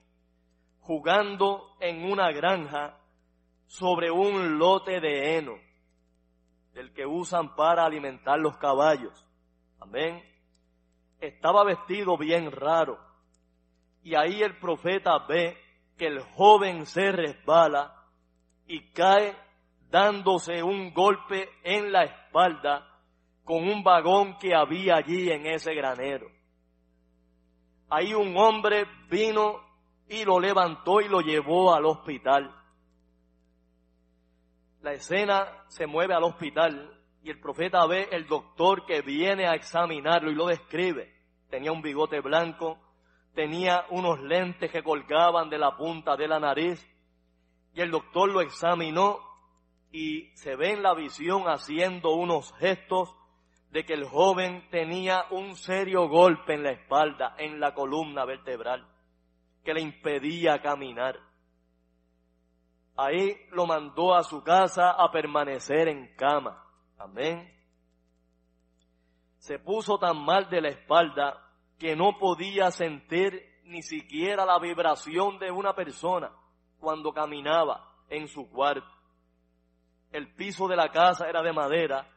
jugando 0.81 1.77
en 1.81 2.11
una 2.11 2.31
granja 2.33 2.99
sobre 3.67 4.11
un 4.11 4.59
lote 4.59 5.01
de 5.01 5.39
heno, 5.39 5.55
del 6.75 6.93
que 6.93 7.07
usan 7.07 7.55
para 7.55 7.85
alimentar 7.85 8.39
los 8.39 8.57
caballos. 8.59 9.27
Amén. 9.81 10.23
Estaba 11.21 11.65
vestido 11.65 12.19
bien 12.19 12.51
raro. 12.51 13.12
Y 14.03 14.15
ahí 14.15 14.43
el 14.43 14.59
profeta 14.59 15.19
ve 15.29 15.57
que 15.97 16.07
el 16.07 16.21
joven 16.21 16.87
se 16.87 17.13
resbala 17.13 17.95
y 18.67 18.81
cae 18.91 19.37
dándose 19.91 20.63
un 20.63 20.93
golpe 20.93 21.49
en 21.63 21.93
la 21.93 22.05
espalda 22.05 22.89
con 23.45 23.69
un 23.69 23.83
vagón 23.83 24.39
que 24.39 24.55
había 24.55 24.97
allí 24.97 25.31
en 25.31 25.47
ese 25.47 25.75
granero. 25.75 26.29
Ahí 27.91 28.15
un 28.15 28.37
hombre 28.37 28.87
vino 29.11 29.61
y 30.09 30.25
lo 30.25 30.41
levantó 30.41 31.01
y 31.01 31.09
lo 31.09 31.21
llevó 31.21 31.75
al 31.75 31.85
hospital 31.85 32.63
la 34.83 34.95
escena 34.95 35.65
se 35.69 35.87
mueve 35.87 36.13
al 36.13 36.25
hospital 36.25 36.93
y 37.23 37.31
el 37.31 37.39
profeta 37.39 37.87
ve 37.87 38.09
el 38.11 38.27
doctor 38.27 38.85
que 38.85 39.01
viene 39.01 39.47
a 39.47 39.55
examinarlo 39.55 40.31
y 40.31 40.35
lo 40.35 40.47
describe. 40.47 41.15
Tenía 41.49 41.71
un 41.71 41.83
bigote 41.83 42.21
blanco, 42.21 42.79
tenía 43.35 43.87
unos 43.91 44.21
lentes 44.21 44.71
que 44.71 44.83
colgaban 44.83 45.49
de 45.49 45.59
la 45.59 45.77
punta 45.77 46.17
de 46.17 46.29
la 46.29 46.39
nariz 46.39 46.87
y 47.75 47.81
el 47.81 47.91
doctor 47.91 48.31
lo 48.31 48.41
examinó 48.41 49.21
y 49.91 50.31
se 50.37 50.57
ve 50.57 50.73
en 50.73 50.83
la 50.83 50.95
visión 50.95 51.45
haciendo 51.45 52.11
unos 52.11 52.53
gestos 52.55 53.15
de 53.71 53.85
que 53.85 53.95
el 53.95 54.05
joven 54.05 54.69
tenía 54.71 55.25
un 55.31 55.57
serio 55.57 56.09
golpe 56.09 56.55
en 56.55 56.63
la 56.63 56.73
espalda, 56.73 57.35
en 57.39 57.59
la 57.59 57.75
columna 57.75 58.25
vertebral, 58.27 58.87
que 59.65 59.73
le 59.73 59.81
impedía 59.81 60.61
caminar. 60.61 61.19
Ahí 62.97 63.35
lo 63.53 63.67
mandó 63.67 64.15
a 64.15 64.23
su 64.23 64.43
casa 64.43 64.91
a 64.91 65.11
permanecer 65.11 65.89
en 65.89 66.15
cama. 66.17 66.63
Amén. 66.99 67.51
Se 69.39 69.59
puso 69.59 69.99
tan 69.99 70.23
mal 70.23 70.51
de 70.51 70.61
la 70.61 70.69
espalda 70.69 71.42
que 71.83 71.97
no 71.97 72.17
podía 72.17 72.71
sentir 72.71 73.43
ni 73.65 73.83
siquiera 73.83 74.47
la 74.47 74.61
vibración 74.61 75.41
de 75.41 75.51
una 75.51 75.75
persona 75.75 76.31
cuando 76.79 77.13
caminaba 77.13 77.93
en 78.09 78.29
su 78.29 78.49
cuarto. 78.49 78.87
El 80.13 80.33
piso 80.33 80.69
de 80.69 80.77
la 80.77 80.93
casa 80.93 81.29
era 81.29 81.43
de 81.43 81.53
madera 81.53 82.09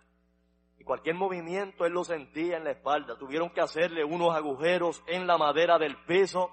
y 0.77 0.83
cualquier 0.83 1.15
movimiento 1.15 1.83
él 1.83 1.93
lo 1.93 2.03
sentía 2.03 2.57
en 2.57 2.65
la 2.65 2.73
espalda. 2.73 3.17
Tuvieron 3.17 3.49
que 3.49 3.61
hacerle 3.61 4.05
unos 4.05 4.35
agujeros 4.35 5.03
en 5.07 5.25
la 5.25 5.35
madera 5.39 5.79
del 5.79 5.97
piso 6.05 6.51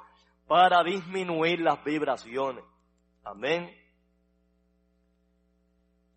para 0.49 0.83
disminuir 0.83 1.61
las 1.61 1.85
vibraciones. 1.85 2.65
Amén. 3.25 3.77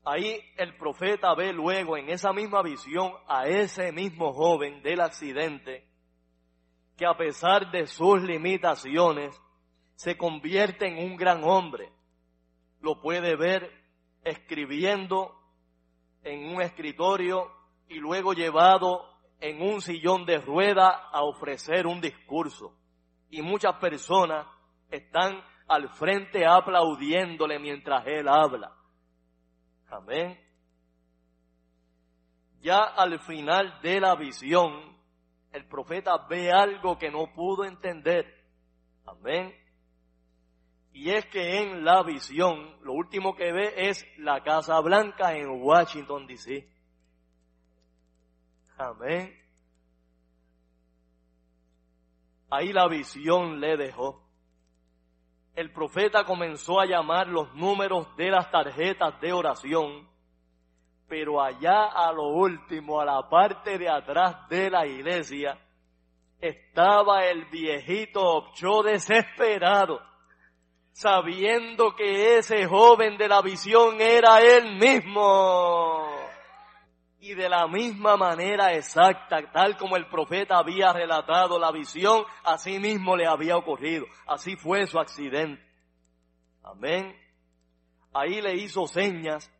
Ahí 0.06 0.40
el 0.56 0.78
profeta 0.78 1.36
ve 1.36 1.52
luego 1.52 1.98
en 1.98 2.10
esa 2.10 2.32
misma 2.32 2.62
visión 2.62 3.12
a 3.28 3.48
ese 3.48 3.92
mismo 3.92 4.32
joven 4.32 4.82
del 4.82 5.02
accidente 5.02 5.94
que 6.98 7.06
a 7.06 7.16
pesar 7.16 7.72
de 7.72 7.88
sus 7.88 8.22
limitaciones 8.22 9.40
se 9.96 10.18
convierte 10.18 10.88
en 10.88 11.12
un 11.12 11.18
gran 11.18 11.44
hombre. 11.44 11.92
Lo 12.82 13.02
puede 13.02 13.36
ver 13.36 13.72
escribiendo 14.24 15.36
en 16.24 16.54
un 16.54 16.62
escritorio 16.62 17.52
y 17.88 17.96
luego 17.96 18.34
llevado 18.34 19.06
en 19.40 19.62
un 19.62 19.82
sillón 19.82 20.26
de 20.26 20.40
rueda 20.40 21.10
a 21.12 21.24
ofrecer 21.24 21.86
un 21.86 22.02
discurso. 22.02 22.76
Y 23.30 23.42
muchas 23.42 23.76
personas 23.76 24.48
están 24.90 25.44
al 25.68 25.90
frente 25.90 26.46
aplaudiéndole 26.46 27.60
mientras 27.60 28.06
él 28.08 28.28
habla. 28.28 28.72
Amén. 29.90 30.40
Ya 32.62 32.80
al 32.84 33.20
final 33.20 33.80
de 33.82 34.00
la 34.00 34.16
visión, 34.16 34.95
el 35.56 35.66
profeta 35.66 36.18
ve 36.30 36.52
algo 36.52 36.98
que 36.98 37.10
no 37.10 37.34
pudo 37.34 37.64
entender. 37.64 38.26
Amén. 39.06 39.56
Y 40.92 41.12
es 41.12 41.26
que 41.28 41.62
en 41.62 41.86
la 41.86 42.04
visión, 42.04 42.78
lo 42.82 42.92
último 42.92 43.36
que 43.36 43.54
ve 43.54 43.74
es 43.90 44.06
la 44.18 44.44
Casa 44.44 44.78
Blanca 44.82 45.34
en 45.34 45.50
Washington, 45.62 46.28
D.C. 46.28 46.70
Amén. 48.78 49.34
Ahí 52.50 52.74
la 52.74 52.88
visión 52.90 53.62
le 53.62 53.78
dejó. 53.78 54.24
El 55.56 55.72
profeta 55.72 56.26
comenzó 56.26 56.82
a 56.82 56.86
llamar 56.86 57.28
los 57.28 57.54
números 57.56 58.14
de 58.18 58.30
las 58.30 58.52
tarjetas 58.52 59.22
de 59.22 59.32
oración, 59.32 60.10
pero 61.08 61.42
allá 61.42 61.86
a 61.86 62.12
lo 62.12 62.30
último, 62.30 63.00
a 63.00 63.06
la 63.06 63.30
parte 63.30 63.78
de 63.78 63.90
atrás 63.90 64.48
de 64.50 64.70
la 64.70 64.86
iglesia, 64.86 65.58
estaba 66.40 67.26
el 67.26 67.46
viejito 67.46 68.22
Opcho 68.22 68.84
desesperado 68.84 70.00
sabiendo 70.96 71.94
que 71.94 72.38
ese 72.38 72.66
joven 72.68 73.18
de 73.18 73.28
la 73.28 73.42
visión 73.42 74.00
era 74.00 74.40
él 74.40 74.78
mismo. 74.78 76.08
Y 77.20 77.34
de 77.34 77.50
la 77.50 77.68
misma 77.68 78.16
manera 78.16 78.74
exacta, 78.74 79.42
tal 79.52 79.76
como 79.78 79.98
el 79.98 80.08
profeta 80.08 80.58
había 80.58 80.94
relatado 80.94 81.60
la 81.60 81.72
visión, 81.72 82.24
así 82.46 82.80
mismo 82.80 83.18
le 83.18 83.28
había 83.28 83.58
ocurrido. 83.58 84.06
Así 84.26 84.56
fue 84.56 84.88
su 84.88 84.98
accidente. 84.98 85.62
Amén. 86.64 87.14
Ahí 88.14 88.42
le 88.42 88.56
hizo 88.56 88.88
señas, 88.88 89.52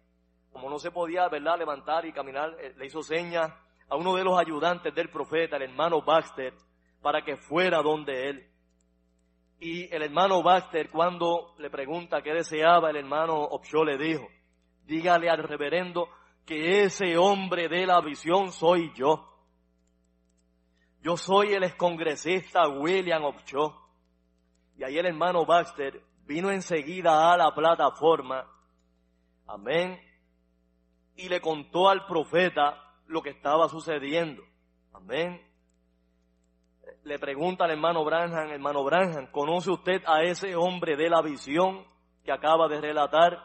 como 0.56 0.70
no 0.70 0.80
se 0.80 0.90
podía, 0.90 1.28
¿verdad?, 1.28 1.58
levantar 1.60 2.06
y 2.06 2.14
caminar, 2.14 2.56
eh, 2.62 2.74
le 2.78 2.86
hizo 2.86 3.02
señas 3.04 3.52
a 3.90 3.98
uno 3.98 4.16
de 4.16 4.24
los 4.24 4.40
ayudantes 4.40 4.96
del 4.96 5.10
profeta, 5.10 5.58
el 5.58 5.64
hermano 5.64 6.02
Baxter, 6.02 6.54
para 7.02 7.26
que 7.26 7.36
fuera 7.36 7.82
donde 7.82 8.30
él. 8.30 8.50
Y 9.60 9.94
el 9.94 10.04
hermano 10.04 10.42
Baxter, 10.42 10.90
cuando 10.90 11.56
le 11.58 11.70
pregunta 11.70 12.22
qué 12.22 12.32
deseaba, 12.34 12.90
el 12.90 12.96
hermano 12.96 13.34
Opshaw 13.34 13.84
le 13.84 13.98
dijo, 13.98 14.30
dígale 14.86 15.30
al 15.30 15.44
reverendo 15.44 16.08
que 16.46 16.84
ese 16.84 17.18
hombre 17.18 17.68
de 17.68 17.86
la 17.86 18.00
visión 18.00 18.54
soy 18.54 18.94
yo. 18.96 19.28
Yo 21.02 21.18
soy 21.18 21.52
el 21.52 21.66
excongresista 21.66 22.66
William 22.70 23.26
Opshaw. 23.26 23.76
Y 24.78 24.86
ahí 24.86 24.98
el 24.98 25.08
hermano 25.08 25.46
Baxter 25.46 26.02
vino 26.26 26.50
enseguida 26.50 27.34
a 27.34 27.36
la 27.36 27.54
plataforma. 27.54 28.50
Amén. 29.48 30.05
Y 31.16 31.30
le 31.30 31.42
contó 31.42 31.90
al 31.90 32.06
profeta 32.06 32.82
lo 33.08 33.22
que 33.22 33.30
estaba 33.30 33.70
sucediendo. 33.70 34.44
Amén 34.94 35.42
le 37.06 37.20
pregunta 37.20 37.66
al 37.66 37.72
hermano 37.72 38.04
Branham, 38.04 38.50
hermano 38.50 38.84
Branham, 38.84 39.28
¿conoce 39.28 39.70
usted 39.70 40.02
a 40.08 40.24
ese 40.24 40.56
hombre 40.56 40.98
de 40.98 41.08
la 41.08 41.22
visión 41.22 41.86
que 42.24 42.32
acaba 42.32 42.68
de 42.68 42.82
relatar? 42.82 43.38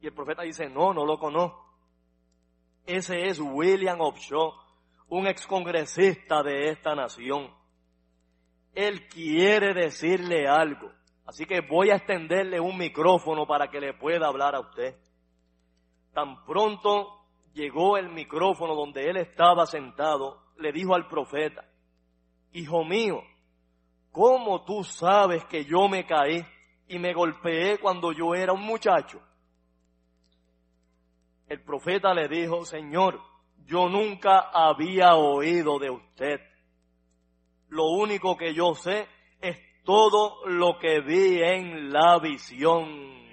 Y 0.00 0.08
el 0.08 0.12
profeta 0.12 0.42
dice, 0.42 0.68
no, 0.68 0.92
no 0.92 1.06
lo 1.06 1.16
conozco. 1.16 1.64
Ese 2.84 3.26
es 3.26 3.38
William 3.38 4.00
Opshaw, 4.00 4.52
un 5.10 5.28
excongresista 5.28 6.42
de 6.42 6.70
esta 6.70 6.96
nación. 6.96 7.54
Él 8.74 9.06
quiere 9.08 9.74
decirle 9.74 10.48
algo. 10.48 10.90
Así 11.24 11.44
que 11.46 11.60
voy 11.60 11.90
a 11.90 11.96
extenderle 11.96 12.58
un 12.58 12.76
micrófono 12.76 13.46
para 13.46 13.68
que 13.68 13.80
le 13.80 13.94
pueda 13.94 14.26
hablar 14.26 14.56
a 14.56 14.60
usted. 14.60 14.96
Tan 16.18 16.44
pronto 16.44 17.26
llegó 17.54 17.96
el 17.96 18.08
micrófono 18.08 18.74
donde 18.74 19.08
él 19.08 19.18
estaba 19.18 19.66
sentado, 19.66 20.42
le 20.56 20.72
dijo 20.72 20.96
al 20.96 21.06
profeta, 21.06 21.64
Hijo 22.50 22.84
mío, 22.84 23.22
¿cómo 24.10 24.64
tú 24.64 24.82
sabes 24.82 25.44
que 25.44 25.64
yo 25.64 25.86
me 25.86 26.04
caí 26.06 26.44
y 26.88 26.98
me 26.98 27.14
golpeé 27.14 27.78
cuando 27.78 28.10
yo 28.10 28.34
era 28.34 28.52
un 28.52 28.62
muchacho? 28.62 29.20
El 31.48 31.62
profeta 31.62 32.12
le 32.12 32.26
dijo, 32.26 32.64
Señor, 32.64 33.20
yo 33.64 33.88
nunca 33.88 34.50
había 34.52 35.14
oído 35.14 35.78
de 35.78 35.90
usted. 35.90 36.40
Lo 37.68 37.90
único 37.90 38.36
que 38.36 38.54
yo 38.54 38.74
sé 38.74 39.06
es 39.40 39.56
todo 39.84 40.44
lo 40.46 40.80
que 40.80 40.98
vi 41.00 41.40
en 41.40 41.92
la 41.92 42.18
visión. 42.18 43.27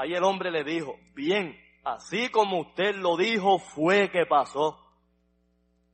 Ahí 0.00 0.14
el 0.14 0.24
hombre 0.24 0.50
le 0.50 0.64
dijo, 0.64 0.96
bien, 1.14 1.60
así 1.84 2.30
como 2.30 2.60
usted 2.60 2.94
lo 2.94 3.18
dijo 3.18 3.58
fue 3.58 4.10
que 4.10 4.24
pasó. 4.24 4.78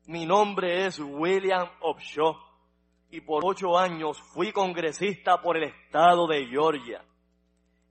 Mi 0.07 0.25
nombre 0.25 0.87
es 0.87 1.01
William 1.01 1.69
Opshaw 1.81 2.37
y 3.11 3.21
por 3.23 3.45
ocho 3.45 3.77
años 3.77 4.23
fui 4.33 4.53
congresista 4.53 5.43
por 5.43 5.57
el 5.57 5.65
estado 5.65 6.29
de 6.29 6.47
Georgia. 6.47 7.05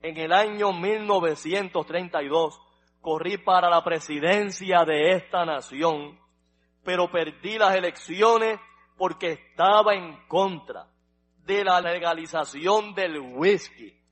En 0.02 0.16
el 0.16 0.32
año 0.32 0.72
1932 0.72 2.62
corrí 3.02 3.38
para 3.38 3.70
la 3.70 3.84
presidencia 3.84 4.86
de 4.86 5.18
esta 5.18 5.44
nación, 5.44 6.18
pero 6.86 7.12
perdí 7.12 7.58
las 7.58 7.76
elecciones 7.76 8.58
porque 8.96 9.34
estaba 9.34 9.94
en 9.96 10.16
contra 10.30 10.88
de 11.40 11.66
la 11.66 11.82
legalización 11.82 12.96
del 12.96 13.20
whisky 13.20 14.05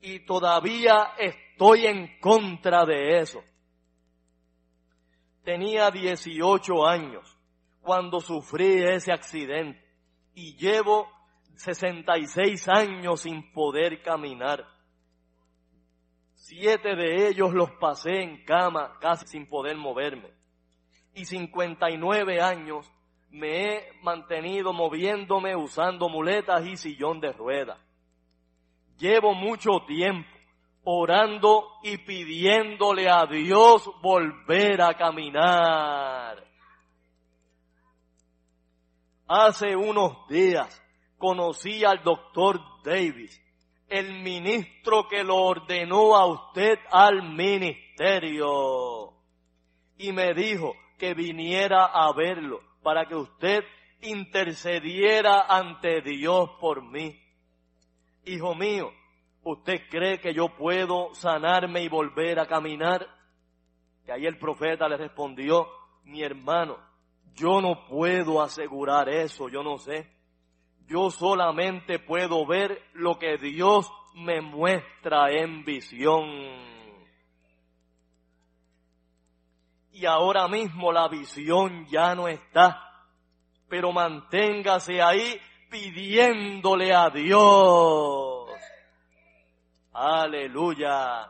y 0.00 0.20
todavía 0.20 1.12
estoy 1.18 1.86
en 1.86 2.18
contra 2.20 2.84
de 2.84 3.18
eso. 3.20 3.42
Tenía 5.44 5.90
18 5.90 6.86
años 6.86 7.36
cuando 7.80 8.20
sufrí 8.20 8.82
ese 8.82 9.12
accidente 9.12 9.82
y 10.34 10.56
llevo 10.56 11.08
66 11.56 12.68
años 12.68 13.22
sin 13.22 13.52
poder 13.52 14.02
caminar. 14.02 14.64
Siete 16.34 16.96
de 16.96 17.28
ellos 17.28 17.52
los 17.52 17.70
pasé 17.72 18.22
en 18.22 18.44
cama 18.44 18.98
casi 19.00 19.26
sin 19.26 19.46
poder 19.46 19.76
moverme. 19.76 20.30
Y 21.14 21.24
59 21.24 22.40
años 22.40 22.90
me 23.30 23.64
he 23.64 23.92
mantenido 24.02 24.72
moviéndome 24.72 25.54
usando 25.54 26.08
muletas 26.08 26.66
y 26.66 26.76
sillón 26.76 27.20
de 27.20 27.32
ruedas. 27.32 27.78
Llevo 29.00 29.34
mucho 29.34 29.80
tiempo 29.86 30.28
orando 30.84 31.64
y 31.82 31.96
pidiéndole 31.96 33.08
a 33.08 33.24
Dios 33.26 33.90
volver 34.02 34.82
a 34.82 34.92
caminar. 34.94 36.46
Hace 39.26 39.74
unos 39.74 40.28
días 40.28 40.82
conocí 41.16 41.82
al 41.84 42.02
doctor 42.02 42.60
Davis, 42.84 43.40
el 43.88 44.22
ministro 44.22 45.08
que 45.08 45.24
lo 45.24 45.36
ordenó 45.36 46.14
a 46.16 46.26
usted 46.26 46.78
al 46.90 47.22
ministerio. 47.34 49.14
Y 49.96 50.12
me 50.12 50.34
dijo 50.34 50.74
que 50.98 51.14
viniera 51.14 51.86
a 51.86 52.12
verlo 52.12 52.60
para 52.82 53.06
que 53.06 53.14
usted 53.14 53.64
intercediera 54.02 55.46
ante 55.48 56.02
Dios 56.02 56.50
por 56.60 56.82
mí. 56.82 57.19
Hijo 58.24 58.54
mío, 58.54 58.92
¿usted 59.42 59.88
cree 59.88 60.20
que 60.20 60.34
yo 60.34 60.48
puedo 60.56 61.14
sanarme 61.14 61.82
y 61.82 61.88
volver 61.88 62.38
a 62.38 62.46
caminar? 62.46 63.06
Y 64.06 64.10
ahí 64.10 64.26
el 64.26 64.38
profeta 64.38 64.88
le 64.88 64.96
respondió, 64.96 65.66
mi 66.04 66.22
hermano, 66.22 66.78
yo 67.34 67.60
no 67.60 67.86
puedo 67.86 68.42
asegurar 68.42 69.08
eso, 69.08 69.48
yo 69.48 69.62
no 69.62 69.78
sé. 69.78 70.10
Yo 70.86 71.10
solamente 71.10 71.98
puedo 71.98 72.44
ver 72.46 72.82
lo 72.94 73.18
que 73.18 73.38
Dios 73.38 73.90
me 74.14 74.40
muestra 74.40 75.30
en 75.30 75.64
visión. 75.64 76.28
Y 79.92 80.04
ahora 80.06 80.48
mismo 80.48 80.92
la 80.92 81.08
visión 81.08 81.86
ya 81.86 82.14
no 82.14 82.28
está, 82.28 83.06
pero 83.68 83.92
manténgase 83.92 85.00
ahí 85.00 85.40
pidiéndole 85.70 86.92
a 86.92 87.08
Dios. 87.10 88.50
Aleluya. 89.92 91.28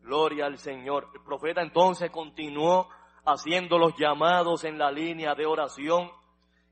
Gloria 0.00 0.46
al 0.46 0.58
Señor. 0.58 1.08
El 1.14 1.22
profeta 1.22 1.62
entonces 1.62 2.10
continuó 2.10 2.88
haciendo 3.24 3.78
los 3.78 3.96
llamados 3.96 4.64
en 4.64 4.78
la 4.78 4.90
línea 4.90 5.34
de 5.34 5.46
oración 5.46 6.10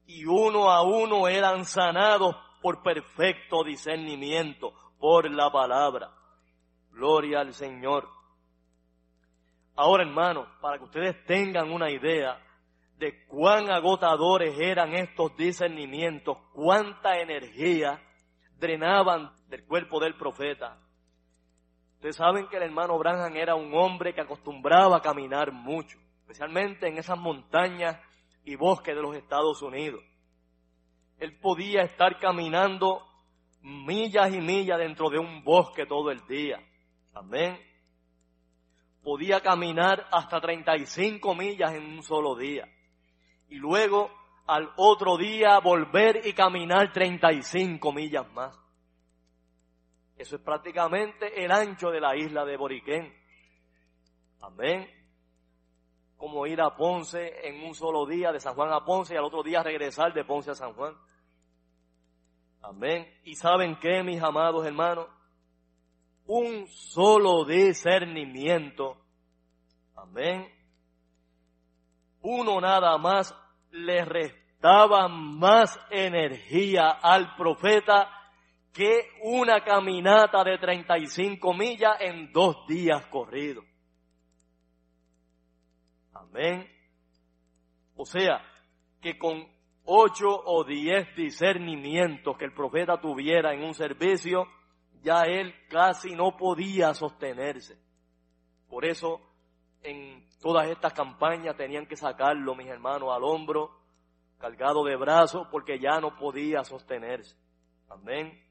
y 0.06 0.24
uno 0.24 0.70
a 0.70 0.82
uno 0.82 1.26
eran 1.28 1.64
sanados 1.64 2.36
por 2.62 2.82
perfecto 2.82 3.64
discernimiento, 3.64 4.72
por 4.98 5.30
la 5.30 5.50
palabra. 5.50 6.12
Gloria 6.90 7.40
al 7.40 7.52
Señor. 7.52 8.08
Ahora, 9.76 10.04
hermanos, 10.04 10.46
para 10.60 10.78
que 10.78 10.84
ustedes 10.84 11.24
tengan 11.26 11.72
una 11.72 11.90
idea 11.90 12.40
de 12.98 13.26
cuán 13.26 13.70
agotadores 13.70 14.58
eran 14.58 14.94
estos 14.94 15.36
discernimientos, 15.36 16.38
cuánta 16.52 17.18
energía 17.18 18.02
drenaban 18.58 19.32
del 19.48 19.64
cuerpo 19.66 20.00
del 20.00 20.16
profeta. 20.16 20.78
Ustedes 21.94 22.16
saben 22.16 22.48
que 22.48 22.56
el 22.56 22.64
hermano 22.64 22.98
Branham 22.98 23.36
era 23.36 23.54
un 23.54 23.74
hombre 23.74 24.14
que 24.14 24.20
acostumbraba 24.20 24.98
a 24.98 25.02
caminar 25.02 25.52
mucho 25.52 25.98
especialmente 26.24 26.88
en 26.88 26.96
esas 26.96 27.18
montañas 27.18 28.00
y 28.44 28.56
bosques 28.56 28.96
de 28.96 29.02
los 29.02 29.14
Estados 29.14 29.60
Unidos. 29.60 30.02
Él 31.18 31.38
podía 31.38 31.82
estar 31.82 32.18
caminando 32.18 33.06
millas 33.60 34.32
y 34.32 34.40
millas 34.40 34.78
dentro 34.78 35.10
de 35.10 35.18
un 35.18 35.44
bosque 35.44 35.84
todo 35.84 36.10
el 36.10 36.26
día. 36.26 36.58
Amén. 37.12 37.58
Podía 39.02 39.40
caminar 39.40 40.06
hasta 40.10 40.40
35 40.40 41.34
millas 41.34 41.74
en 41.74 41.84
un 41.84 42.02
solo 42.02 42.34
día. 42.36 42.66
Y 43.48 43.56
luego 43.56 44.10
al 44.46 44.70
otro 44.76 45.16
día 45.16 45.58
volver 45.60 46.26
y 46.26 46.32
caminar 46.32 46.92
35 46.92 47.92
millas 47.92 48.30
más. 48.32 48.58
Eso 50.16 50.36
es 50.36 50.42
prácticamente 50.42 51.44
el 51.44 51.50
ancho 51.50 51.90
de 51.90 52.00
la 52.00 52.16
isla 52.16 52.44
de 52.44 52.56
Boriquén. 52.56 53.12
Amén. 54.40 54.88
Como 56.16 56.46
ir 56.46 56.60
a 56.60 56.76
Ponce 56.76 57.48
en 57.48 57.64
un 57.64 57.74
solo 57.74 58.06
día, 58.06 58.30
de 58.32 58.40
San 58.40 58.54
Juan 58.54 58.72
a 58.72 58.84
Ponce, 58.84 59.14
y 59.14 59.16
al 59.16 59.24
otro 59.24 59.42
día 59.42 59.62
regresar 59.62 60.12
de 60.12 60.24
Ponce 60.24 60.50
a 60.50 60.54
San 60.54 60.72
Juan. 60.74 60.94
Amén. 62.62 63.06
¿Y 63.24 63.34
saben 63.34 63.78
qué, 63.80 64.02
mis 64.02 64.22
amados 64.22 64.64
hermanos? 64.64 65.08
Un 66.26 66.66
solo 66.68 67.44
discernimiento. 67.44 68.96
Amén. 69.96 70.53
Uno 72.24 72.58
nada 72.58 72.96
más 72.96 73.36
le 73.70 74.02
restaba 74.02 75.08
más 75.08 75.78
energía 75.90 76.88
al 76.90 77.36
profeta 77.36 78.08
que 78.72 79.10
una 79.22 79.62
caminata 79.62 80.42
de 80.42 80.56
35 80.56 81.52
millas 81.52 82.00
en 82.00 82.32
dos 82.32 82.66
días 82.66 83.04
corridos. 83.08 83.64
Amén. 86.14 86.66
O 87.94 88.06
sea, 88.06 88.42
que 89.02 89.18
con 89.18 89.46
ocho 89.84 90.28
o 90.28 90.64
diez 90.64 91.14
discernimientos 91.14 92.38
que 92.38 92.46
el 92.46 92.54
profeta 92.54 92.98
tuviera 92.98 93.52
en 93.52 93.64
un 93.64 93.74
servicio, 93.74 94.46
ya 95.02 95.24
él 95.24 95.54
casi 95.68 96.14
no 96.16 96.38
podía 96.38 96.94
sostenerse. 96.94 97.76
Por 98.66 98.86
eso, 98.86 99.20
en 99.84 100.26
todas 100.40 100.68
estas 100.68 100.92
campañas 100.94 101.56
tenían 101.56 101.86
que 101.86 101.96
sacarlo, 101.96 102.54
mis 102.54 102.66
hermanos, 102.66 103.10
al 103.14 103.22
hombro, 103.22 103.70
cargado 104.38 104.82
de 104.84 104.96
brazos, 104.96 105.46
porque 105.50 105.78
ya 105.78 106.00
no 106.00 106.16
podía 106.16 106.64
sostenerse. 106.64 107.36
Amén. 107.88 108.42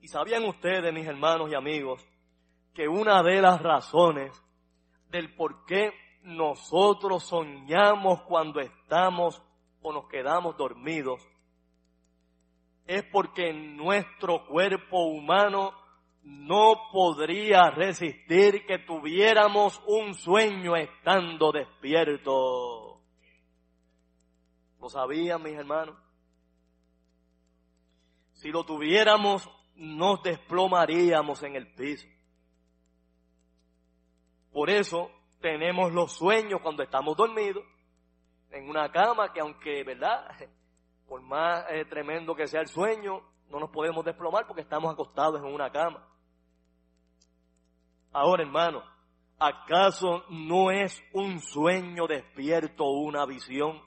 Y 0.00 0.08
sabían 0.08 0.44
ustedes, 0.44 0.92
mis 0.92 1.06
hermanos 1.06 1.50
y 1.50 1.54
amigos, 1.54 2.06
que 2.74 2.86
una 2.86 3.22
de 3.22 3.40
las 3.40 3.60
razones 3.60 4.30
del 5.10 5.34
por 5.34 5.64
qué 5.64 5.92
nosotros 6.22 7.24
soñamos 7.24 8.22
cuando 8.22 8.60
estamos 8.60 9.42
o 9.80 9.92
nos 9.92 10.06
quedamos 10.08 10.56
dormidos 10.56 11.26
es 12.86 13.02
porque 13.04 13.52
nuestro 13.52 14.46
cuerpo 14.46 15.06
humano 15.06 15.72
no 16.26 16.88
podría 16.90 17.70
resistir 17.70 18.66
que 18.66 18.80
tuviéramos 18.80 19.80
un 19.86 20.12
sueño 20.12 20.74
estando 20.74 21.52
despierto. 21.52 23.00
¿Lo 24.80 24.88
sabían 24.88 25.40
mis 25.44 25.54
hermanos? 25.54 25.96
Si 28.32 28.50
lo 28.50 28.64
tuviéramos, 28.64 29.48
nos 29.76 30.20
desplomaríamos 30.24 31.44
en 31.44 31.54
el 31.54 31.72
piso. 31.72 32.08
Por 34.50 34.68
eso 34.68 35.12
tenemos 35.40 35.92
los 35.92 36.12
sueños 36.12 36.60
cuando 36.60 36.82
estamos 36.82 37.16
dormidos 37.16 37.62
en 38.50 38.68
una 38.68 38.90
cama 38.90 39.32
que 39.32 39.38
aunque, 39.38 39.84
¿verdad? 39.84 40.28
Por 41.06 41.22
más 41.22 41.66
eh, 41.70 41.84
tremendo 41.84 42.34
que 42.34 42.48
sea 42.48 42.62
el 42.62 42.66
sueño, 42.66 43.22
no 43.48 43.60
nos 43.60 43.70
podemos 43.70 44.04
desplomar 44.04 44.44
porque 44.48 44.62
estamos 44.62 44.92
acostados 44.92 45.40
en 45.40 45.54
una 45.54 45.70
cama. 45.70 46.15
Ahora, 48.12 48.42
hermano, 48.42 48.82
¿acaso 49.38 50.24
no 50.30 50.70
es 50.70 51.02
un 51.12 51.40
sueño 51.40 52.06
despierto 52.06 52.84
una 52.84 53.26
visión? 53.26 53.80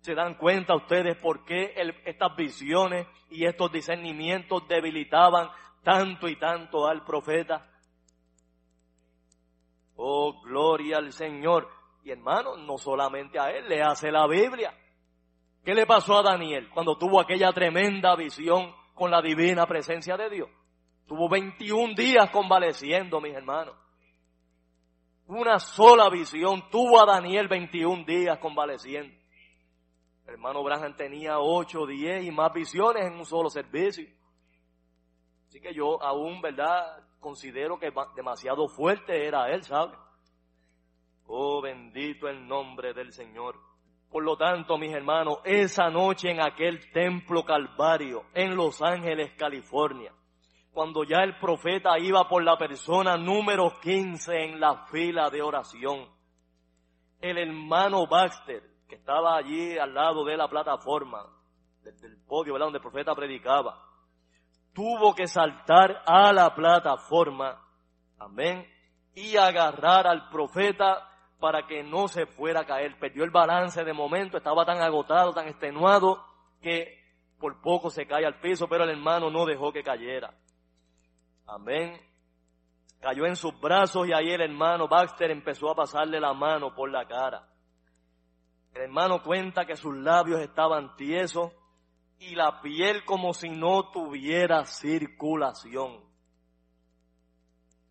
¿Se 0.00 0.14
dan 0.14 0.34
cuenta 0.34 0.76
ustedes 0.76 1.16
por 1.16 1.44
qué 1.44 1.74
estas 2.04 2.36
visiones 2.36 3.06
y 3.30 3.46
estos 3.46 3.72
discernimientos 3.72 4.68
debilitaban 4.68 5.48
tanto 5.82 6.28
y 6.28 6.36
tanto 6.36 6.86
al 6.86 7.04
profeta? 7.04 7.70
Oh, 9.96 10.42
gloria 10.42 10.98
al 10.98 11.12
Señor. 11.12 11.68
Y 12.04 12.10
hermano, 12.10 12.56
no 12.56 12.76
solamente 12.76 13.38
a 13.38 13.50
él, 13.50 13.68
le 13.68 13.82
hace 13.82 14.10
la 14.10 14.26
Biblia. 14.26 14.74
¿Qué 15.64 15.74
le 15.74 15.86
pasó 15.86 16.18
a 16.18 16.22
Daniel 16.22 16.68
cuando 16.68 16.98
tuvo 16.98 17.18
aquella 17.18 17.50
tremenda 17.52 18.14
visión 18.14 18.74
con 18.94 19.10
la 19.10 19.22
divina 19.22 19.66
presencia 19.66 20.16
de 20.16 20.28
Dios? 20.28 20.50
Tuvo 21.06 21.28
21 21.28 21.94
días 21.94 22.30
convaleciendo, 22.30 23.20
mis 23.20 23.34
hermanos. 23.34 23.74
Una 25.26 25.58
sola 25.58 26.08
visión 26.10 26.68
tuvo 26.70 27.00
a 27.00 27.06
Daniel 27.06 27.48
21 27.48 28.04
días 28.04 28.38
convaleciendo. 28.38 29.14
El 30.26 30.34
hermano 30.34 30.62
Branham 30.62 30.96
tenía 30.96 31.38
8, 31.38 31.86
10 31.86 32.24
y 32.24 32.30
más 32.30 32.52
visiones 32.52 33.06
en 33.06 33.14
un 33.14 33.24
solo 33.26 33.50
servicio. 33.50 34.06
Así 35.48 35.60
que 35.60 35.74
yo 35.74 36.02
aún, 36.02 36.40
¿verdad? 36.40 37.04
Considero 37.20 37.78
que 37.78 37.92
demasiado 38.16 38.68
fuerte 38.68 39.26
era 39.26 39.50
él, 39.50 39.62
¿sabe? 39.62 39.94
Oh, 41.26 41.60
bendito 41.60 42.28
el 42.28 42.46
nombre 42.46 42.92
del 42.92 43.12
Señor. 43.12 43.56
Por 44.10 44.24
lo 44.24 44.36
tanto, 44.36 44.78
mis 44.78 44.92
hermanos, 44.92 45.38
esa 45.44 45.90
noche 45.90 46.30
en 46.30 46.40
aquel 46.40 46.90
templo 46.92 47.44
calvario, 47.44 48.24
en 48.34 48.54
Los 48.56 48.80
Ángeles, 48.82 49.32
California, 49.36 50.12
cuando 50.74 51.04
ya 51.04 51.18
el 51.18 51.38
profeta 51.38 51.96
iba 52.00 52.28
por 52.28 52.42
la 52.42 52.58
persona 52.58 53.16
número 53.16 53.78
15 53.80 54.44
en 54.44 54.58
la 54.58 54.84
fila 54.86 55.30
de 55.30 55.40
oración, 55.40 56.08
el 57.20 57.38
hermano 57.38 58.08
Baxter, 58.08 58.60
que 58.88 58.96
estaba 58.96 59.36
allí 59.36 59.78
al 59.78 59.94
lado 59.94 60.24
de 60.24 60.36
la 60.36 60.48
plataforma, 60.48 61.24
del 61.84 62.18
podio, 62.26 62.54
¿verdad? 62.54 62.66
donde 62.66 62.78
el 62.78 62.82
profeta 62.82 63.14
predicaba, 63.14 63.80
tuvo 64.72 65.14
que 65.14 65.28
saltar 65.28 66.02
a 66.04 66.32
la 66.32 66.52
plataforma, 66.52 67.56
amén, 68.18 68.66
y 69.14 69.36
agarrar 69.36 70.08
al 70.08 70.28
profeta 70.28 71.08
para 71.38 71.68
que 71.68 71.84
no 71.84 72.08
se 72.08 72.26
fuera 72.26 72.62
a 72.62 72.66
caer. 72.66 72.98
Perdió 72.98 73.22
el 73.22 73.30
balance 73.30 73.84
de 73.84 73.92
momento, 73.92 74.38
estaba 74.38 74.64
tan 74.64 74.82
agotado, 74.82 75.32
tan 75.32 75.46
extenuado, 75.46 76.24
que 76.60 76.98
por 77.38 77.60
poco 77.60 77.90
se 77.90 78.06
cae 78.06 78.26
al 78.26 78.40
piso, 78.40 78.66
pero 78.66 78.82
el 78.82 78.90
hermano 78.90 79.30
no 79.30 79.46
dejó 79.46 79.72
que 79.72 79.84
cayera. 79.84 80.34
Amén. 81.54 82.00
Cayó 83.00 83.26
en 83.26 83.36
sus 83.36 83.58
brazos 83.60 84.08
y 84.08 84.12
ahí 84.12 84.30
el 84.30 84.40
hermano 84.40 84.88
Baxter 84.88 85.30
empezó 85.30 85.70
a 85.70 85.76
pasarle 85.76 86.18
la 86.18 86.34
mano 86.34 86.74
por 86.74 86.90
la 86.90 87.06
cara. 87.06 87.48
El 88.74 88.82
hermano 88.82 89.22
cuenta 89.22 89.64
que 89.64 89.76
sus 89.76 89.96
labios 89.96 90.40
estaban 90.40 90.96
tiesos 90.96 91.52
y 92.18 92.34
la 92.34 92.60
piel 92.60 93.04
como 93.04 93.32
si 93.34 93.50
no 93.50 93.92
tuviera 93.92 94.64
circulación. 94.64 96.00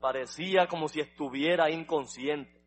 Parecía 0.01 0.67
como 0.67 0.89
si 0.89 0.99
estuviera 0.99 1.71
inconsciente. 1.71 2.61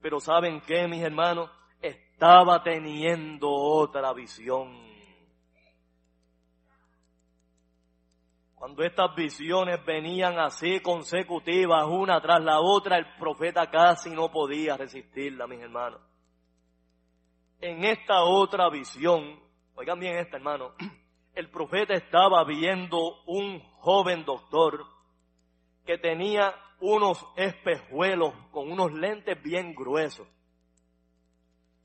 Pero 0.00 0.18
¿saben 0.18 0.62
qué, 0.62 0.88
mis 0.88 1.02
hermanos? 1.02 1.48
Estaba 1.80 2.60
teniendo 2.64 3.52
otra 3.52 4.12
visión. 4.12 4.93
Cuando 8.64 8.82
estas 8.82 9.14
visiones 9.14 9.84
venían 9.84 10.38
así 10.38 10.80
consecutivas, 10.80 11.84
una 11.86 12.18
tras 12.22 12.42
la 12.42 12.60
otra, 12.60 12.96
el 12.96 13.04
profeta 13.18 13.70
casi 13.70 14.08
no 14.08 14.30
podía 14.30 14.74
resistirla, 14.74 15.46
mis 15.46 15.60
hermanos. 15.60 16.00
En 17.60 17.84
esta 17.84 18.22
otra 18.22 18.70
visión, 18.70 19.38
oigan 19.74 20.00
bien 20.00 20.16
esta, 20.16 20.38
hermano, 20.38 20.72
el 21.34 21.50
profeta 21.50 21.92
estaba 21.92 22.42
viendo 22.44 23.22
un 23.26 23.60
joven 23.80 24.24
doctor 24.24 24.82
que 25.84 25.98
tenía 25.98 26.54
unos 26.80 27.22
espejuelos 27.36 28.32
con 28.50 28.72
unos 28.72 28.94
lentes 28.94 29.42
bien 29.42 29.74
gruesos 29.74 30.26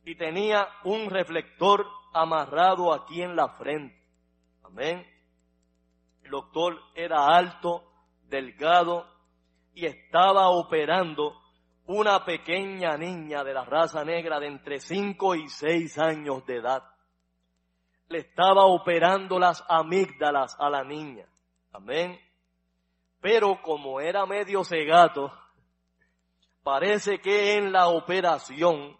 y 0.05 0.15
tenía 0.15 0.65
un 0.86 1.09
reflector 1.09 1.86
amarrado 2.13 2.93
aquí 2.93 3.21
en 3.21 3.36
la 3.36 3.49
frente. 3.57 4.01
Amén. 4.63 5.18
Doctor 6.30 6.80
era 6.95 7.25
alto, 7.27 7.84
delgado 8.23 9.05
y 9.73 9.86
estaba 9.86 10.49
operando 10.49 11.36
una 11.86 12.23
pequeña 12.23 12.97
niña 12.97 13.43
de 13.43 13.53
la 13.53 13.65
raza 13.65 14.03
negra 14.03 14.39
de 14.39 14.47
entre 14.47 14.80
5 14.80 15.36
y 15.36 15.49
6 15.49 15.97
años 15.97 16.45
de 16.45 16.57
edad. 16.57 16.84
Le 18.07 18.19
estaba 18.19 18.65
operando 18.65 19.39
las 19.39 19.63
amígdalas 19.67 20.55
a 20.59 20.69
la 20.69 20.84
niña. 20.84 21.25
Amén. 21.71 22.19
Pero 23.21 23.61
como 23.61 23.99
era 23.99 24.25
medio 24.25 24.63
cegato, 24.63 25.32
parece 26.63 27.19
que 27.19 27.55
en 27.55 27.71
la 27.71 27.88
operación 27.88 28.97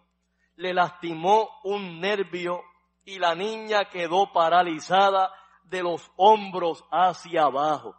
le 0.56 0.74
lastimó 0.74 1.48
un 1.64 2.00
nervio 2.00 2.60
y 3.04 3.18
la 3.18 3.34
niña 3.34 3.86
quedó 3.86 4.32
paralizada 4.32 5.32
de 5.70 5.82
los 5.82 6.10
hombros 6.16 6.84
hacia 6.90 7.44
abajo. 7.44 7.94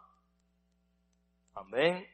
Amén. 1.54 2.06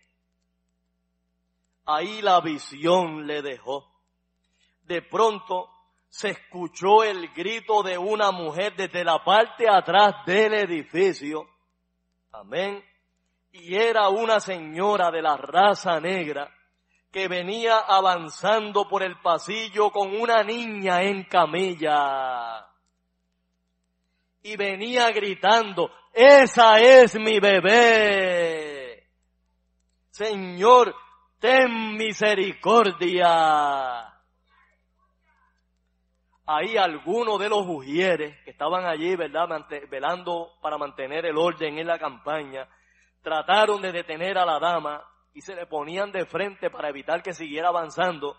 Ahí 1.85 2.23
la 2.23 2.41
visión 2.41 3.27
le 3.27 3.43
dejó. 3.43 3.91
De 4.83 5.03
pronto 5.03 5.71
se 6.09 6.31
escuchó 6.31 7.03
el 7.03 7.29
grito 7.35 7.83
de 7.83 7.99
una 7.99 8.31
mujer 8.31 8.75
desde 8.77 9.05
la 9.05 9.23
parte 9.25 9.69
atrás 9.69 10.25
del 10.27 10.55
edificio. 10.55 11.47
Amén. 12.33 12.83
Y 13.53 13.75
era 13.75 14.09
una 14.09 14.41
señora 14.41 15.11
de 15.11 15.23
la 15.23 15.37
raza 15.37 16.01
negra 16.01 16.55
que 17.11 17.27
venía 17.27 17.79
avanzando 17.79 18.87
por 18.87 19.03
el 19.03 19.19
pasillo 19.21 19.91
con 19.91 20.15
una 20.15 20.43
niña 20.43 21.03
en 21.03 21.25
camilla. 21.25 22.68
Y 24.49 24.57
venía 24.57 25.11
gritando, 25.11 25.91
esa 26.11 26.81
es 26.81 27.15
mi 27.17 27.39
bebé. 27.39 29.07
Señor, 30.09 30.95
ten 31.39 31.99
misericordia. 31.99 34.11
Ahí 36.47 36.79
algunos 36.79 37.39
de 37.39 37.51
los 37.51 37.67
ujieres 37.67 38.43
que 38.43 38.53
estaban 38.53 38.87
allí, 38.87 39.17
¿verdad?, 39.17 39.67
velando 39.91 40.53
para 40.63 40.79
mantener 40.79 41.27
el 41.27 41.37
orden 41.37 41.79
en 41.79 41.87
la 41.87 41.99
campaña, 41.99 42.67
trataron 43.21 43.83
de 43.83 43.93
detener 43.93 44.39
a 44.39 44.47
la 44.47 44.59
dama 44.59 45.07
y 45.35 45.43
se 45.43 45.55
le 45.55 45.67
ponían 45.67 46.11
de 46.11 46.25
frente 46.25 46.71
para 46.71 46.89
evitar 46.89 47.23
que 47.23 47.35
siguiera 47.35 47.69
avanzando. 47.69 48.35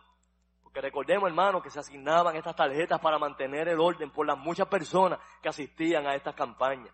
Porque 0.69 0.81
recordemos, 0.81 1.27
hermano, 1.27 1.63
que 1.63 1.71
se 1.71 1.79
asignaban 1.79 2.35
estas 2.35 2.55
tarjetas 2.55 2.99
para 2.99 3.17
mantener 3.17 3.67
el 3.69 3.79
orden 3.79 4.11
por 4.11 4.27
las 4.27 4.37
muchas 4.37 4.67
personas 4.67 5.19
que 5.41 5.49
asistían 5.49 6.05
a 6.05 6.13
estas 6.13 6.35
campañas. 6.35 6.93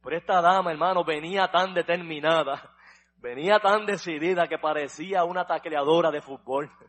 Pero 0.00 0.16
esta 0.16 0.40
dama, 0.40 0.70
hermano, 0.70 1.02
venía 1.02 1.50
tan 1.50 1.74
determinada, 1.74 2.72
venía 3.16 3.58
tan 3.58 3.84
decidida 3.84 4.46
que 4.46 4.58
parecía 4.58 5.24
una 5.24 5.44
tacleadora 5.44 6.12
de 6.12 6.20
fútbol. 6.20 6.70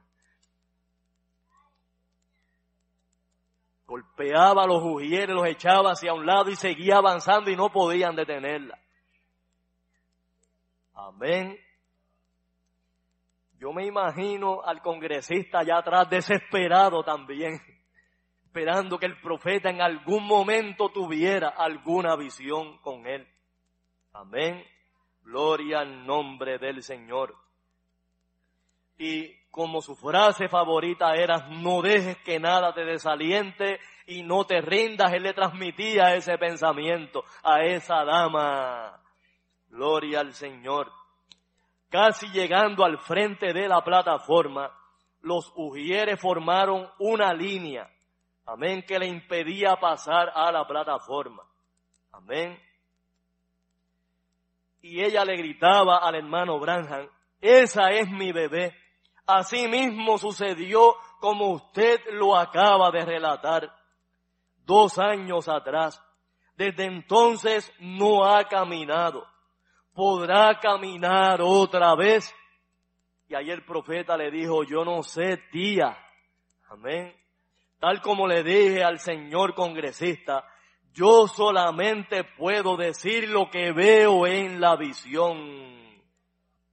Golpeaba 3.88 4.66
a 4.66 4.68
los 4.68 4.84
ujieres, 4.84 5.36
los 5.36 5.48
echaba 5.48 5.94
hacia 5.94 6.14
un 6.14 6.24
lado 6.24 6.52
y 6.52 6.56
seguía 6.56 6.98
avanzando 6.98 7.50
y 7.50 7.56
no 7.56 7.72
podían 7.72 8.16
detenerla. 8.16 8.78
Amén. 10.94 11.58
Yo 13.60 13.74
me 13.74 13.86
imagino 13.86 14.62
al 14.64 14.82
congresista 14.82 15.60
allá 15.60 15.80
atrás 15.80 16.10
desesperado 16.10 17.04
también, 17.04 17.60
esperando 18.46 18.98
que 18.98 19.06
el 19.06 19.20
profeta 19.20 19.70
en 19.70 19.82
algún 19.82 20.26
momento 20.26 20.90
tuviera 20.90 21.50
alguna 21.50 22.16
visión 22.16 22.78
con 22.78 23.06
él. 23.06 23.28
Amén. 24.14 24.64
Gloria 25.24 25.80
al 25.80 26.06
nombre 26.06 26.58
del 26.58 26.82
Señor. 26.82 27.36
Y 28.98 29.36
como 29.52 29.82
su 29.82 29.94
frase 29.94 30.48
favorita 30.48 31.14
era, 31.16 31.50
no 31.50 31.82
dejes 31.82 32.18
que 32.20 32.40
nada 32.40 32.74
te 32.74 32.86
desaliente 32.86 33.80
y 34.08 34.24
no 34.24 34.46
te 34.46 34.62
rindas, 34.62 35.12
él 35.12 35.24
le 35.24 35.34
transmitía 35.34 36.16
ese 36.16 36.38
pensamiento 36.38 37.26
a 37.44 37.66
esa 37.66 38.06
dama. 38.06 39.02
Gloria 39.68 40.22
al 40.22 40.34
Señor. 40.34 40.99
Casi 41.90 42.28
llegando 42.28 42.86
al 42.86 43.00
frente 43.00 43.52
de 43.52 43.68
la 43.68 43.84
plataforma, 43.84 44.72
los 45.22 45.52
ujieres 45.56 46.20
formaron 46.20 46.88
una 47.00 47.34
línea, 47.34 47.90
amén, 48.46 48.84
que 48.88 49.00
le 49.00 49.08
impedía 49.08 49.76
pasar 49.78 50.32
a 50.34 50.52
la 50.52 50.68
plataforma. 50.68 51.44
Amén. 52.12 52.60
Y 54.82 55.04
ella 55.04 55.26
le 55.26 55.36
gritaba 55.36 55.98
al 55.98 56.16
hermano 56.16 56.60
Branham, 56.60 57.10
esa 57.42 57.90
es 57.92 58.10
mi 58.10 58.32
bebé. 58.32 58.76
Así 59.26 59.68
mismo 59.68 60.18
sucedió 60.18 60.96
como 61.20 61.52
usted 61.52 62.00
lo 62.12 62.36
acaba 62.36 62.92
de 62.92 63.04
relatar 63.04 63.74
dos 64.66 64.98
años 65.00 65.50
atrás. 65.50 66.02
Desde 66.56 66.86
entonces 66.86 67.72
no 67.80 68.26
ha 68.26 68.44
caminado 68.46 69.26
podrá 70.00 70.58
caminar 70.62 71.42
otra 71.42 71.94
vez. 71.94 72.34
Y 73.28 73.36
ahí 73.36 73.52
el 73.52 73.66
profeta 73.66 74.16
le 74.16 74.32
dijo, 74.32 74.64
yo 74.64 74.86
no 74.86 75.04
sé, 75.04 75.36
tía. 75.52 75.98
Amén. 76.70 77.14
Tal 77.82 78.02
como 78.02 78.26
le 78.26 78.42
dije 78.42 78.82
al 78.82 79.00
señor 79.00 79.54
congresista, 79.54 80.46
yo 80.94 81.28
solamente 81.28 82.24
puedo 82.24 82.78
decir 82.78 83.28
lo 83.28 83.50
que 83.50 83.74
veo 83.74 84.26
en 84.26 84.62
la 84.62 84.78
visión. 84.78 85.38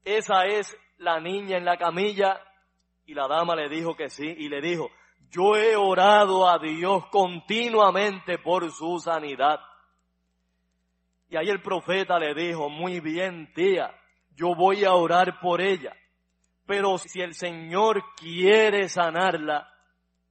Esa 0.05 0.45
es 0.45 0.79
la 0.99 1.19
niña 1.19 1.57
en 1.57 1.65
la 1.65 1.77
camilla 1.79 2.41
y 3.07 3.15
la 3.15 3.27
dama 3.27 3.57
le 3.57 3.69
dijo 3.69 3.97
que 3.97 4.09
sí 4.09 4.37
y 4.39 4.49
le 4.49 4.61
dijo, 4.61 4.89
yo 5.31 5.57
he 5.57 5.75
orado 5.75 6.49
a 6.49 6.61
Dios 6.61 7.07
continuamente 7.07 8.39
por 8.39 8.71
su 8.71 9.01
sanidad. 9.01 9.59
Y 11.29 11.37
ahí 11.37 11.49
el 11.49 11.61
profeta 11.61 12.19
le 12.19 12.35
dijo, 12.35 12.69
muy 12.69 13.01
bien 13.01 13.53
tía, 13.53 13.93
yo 14.35 14.55
voy 14.55 14.85
a 14.85 14.95
orar 14.95 15.41
por 15.41 15.61
ella. 15.61 15.95
Pero 16.67 16.99
si 16.99 17.21
el 17.21 17.35
Señor 17.35 18.03
quiere 18.17 18.89
sanarla, 18.89 19.73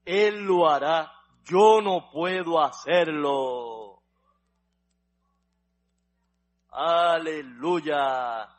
Él 0.05 0.43
lo 0.43 0.69
hará. 0.69 1.11
Yo 1.43 1.81
no 1.81 2.09
puedo 2.11 2.61
hacerlo. 2.61 4.01
Aleluya. 6.71 8.49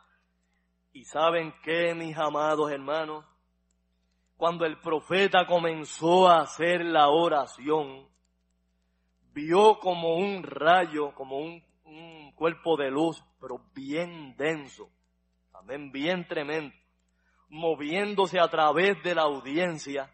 ¿Y 0.93 1.05
saben 1.05 1.53
qué, 1.63 1.93
mis 1.93 2.17
amados 2.17 2.71
hermanos? 2.71 3.25
Cuando 4.37 4.65
el 4.65 4.79
profeta 4.79 5.45
comenzó 5.47 6.27
a 6.27 6.41
hacer 6.41 6.85
la 6.85 7.09
oración, 7.09 8.07
vio 9.33 9.79
como 9.79 10.15
un 10.15 10.43
rayo, 10.43 11.13
como 11.13 11.37
un 11.39 11.63
un 11.87 12.26
cuerpo 12.37 12.77
de 12.77 12.91
luz, 12.91 13.21
pero 13.41 13.59
bien 13.73 14.35
denso, 14.37 14.89
amén, 15.53 15.91
bien 15.91 16.27
tremendo, 16.27 16.73
moviéndose 17.49 18.39
a 18.39 18.47
través 18.47 19.01
de 19.03 19.15
la 19.15 19.23
audiencia 19.23 20.09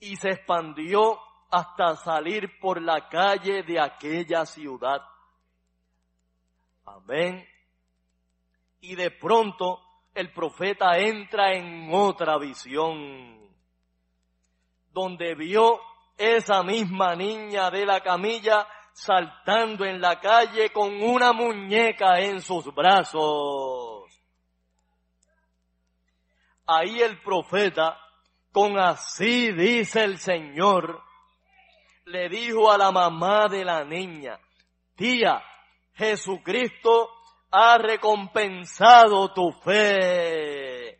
y 0.00 0.16
se 0.16 0.30
expandió 0.30 1.18
hasta 1.50 1.96
salir 1.96 2.58
por 2.58 2.80
la 2.80 3.08
calle 3.08 3.62
de 3.62 3.78
aquella 3.78 4.46
ciudad. 4.46 5.02
Amén. 6.86 7.46
Y 8.80 8.94
de 8.94 9.10
pronto 9.10 9.80
el 10.14 10.32
profeta 10.32 10.98
entra 10.98 11.52
en 11.52 11.92
otra 11.92 12.38
visión, 12.38 13.38
donde 14.90 15.34
vio 15.34 15.80
esa 16.16 16.62
misma 16.62 17.14
niña 17.14 17.70
de 17.70 17.84
la 17.84 18.00
camilla 18.00 18.66
saltando 19.00 19.86
en 19.86 20.00
la 20.00 20.20
calle 20.20 20.70
con 20.70 21.02
una 21.02 21.32
muñeca 21.32 22.20
en 22.20 22.42
sus 22.42 22.66
brazos. 22.74 24.04
Ahí 26.66 27.00
el 27.00 27.18
profeta, 27.22 27.98
con 28.52 28.78
así 28.78 29.52
dice 29.52 30.04
el 30.04 30.18
Señor, 30.18 31.02
le 32.04 32.28
dijo 32.28 32.70
a 32.70 32.76
la 32.76 32.92
mamá 32.92 33.48
de 33.48 33.64
la 33.64 33.84
niña, 33.84 34.38
tía, 34.96 35.42
Jesucristo 35.94 37.08
ha 37.50 37.78
recompensado 37.78 39.32
tu 39.32 39.50
fe. 39.50 40.98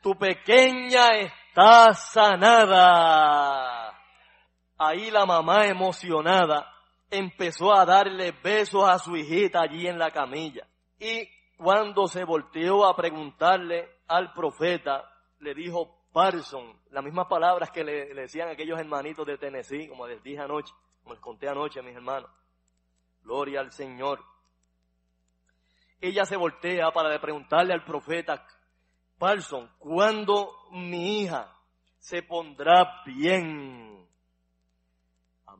Tu 0.00 0.14
pequeña 0.14 1.08
está 1.10 1.92
sanada. 1.94 3.88
Ahí 4.78 5.10
la 5.10 5.26
mamá 5.26 5.66
emocionada 5.66 6.72
empezó 7.12 7.74
a 7.74 7.84
darle 7.84 8.32
besos 8.42 8.88
a 8.88 8.98
su 8.98 9.14
hijita 9.14 9.60
allí 9.60 9.86
en 9.86 9.98
la 9.98 10.10
camilla. 10.10 10.66
Y 10.98 11.28
cuando 11.58 12.08
se 12.08 12.24
volteó 12.24 12.86
a 12.86 12.96
preguntarle 12.96 13.98
al 14.08 14.32
profeta, 14.32 15.04
le 15.40 15.54
dijo 15.54 16.06
Parson, 16.10 16.74
las 16.90 17.04
mismas 17.04 17.26
palabras 17.26 17.70
que 17.70 17.84
le, 17.84 18.14
decían 18.14 18.48
aquellos 18.48 18.80
hermanitos 18.80 19.26
de 19.26 19.36
Tennessee, 19.36 19.88
como 19.88 20.06
les 20.06 20.22
dije 20.22 20.40
anoche, 20.40 20.72
como 21.02 21.14
les 21.14 21.22
conté 21.22 21.48
anoche 21.48 21.80
a 21.80 21.82
mis 21.82 21.94
hermanos. 21.94 22.30
Gloria 23.22 23.60
al 23.60 23.72
Señor. 23.72 24.24
Ella 26.00 26.24
se 26.24 26.36
voltea 26.36 26.90
para 26.92 27.20
preguntarle 27.20 27.74
al 27.74 27.84
profeta, 27.84 28.44
Parson, 29.18 29.70
¿cuándo 29.78 30.50
mi 30.70 31.20
hija 31.20 31.54
se 31.98 32.22
pondrá 32.22 33.02
bien? 33.04 33.91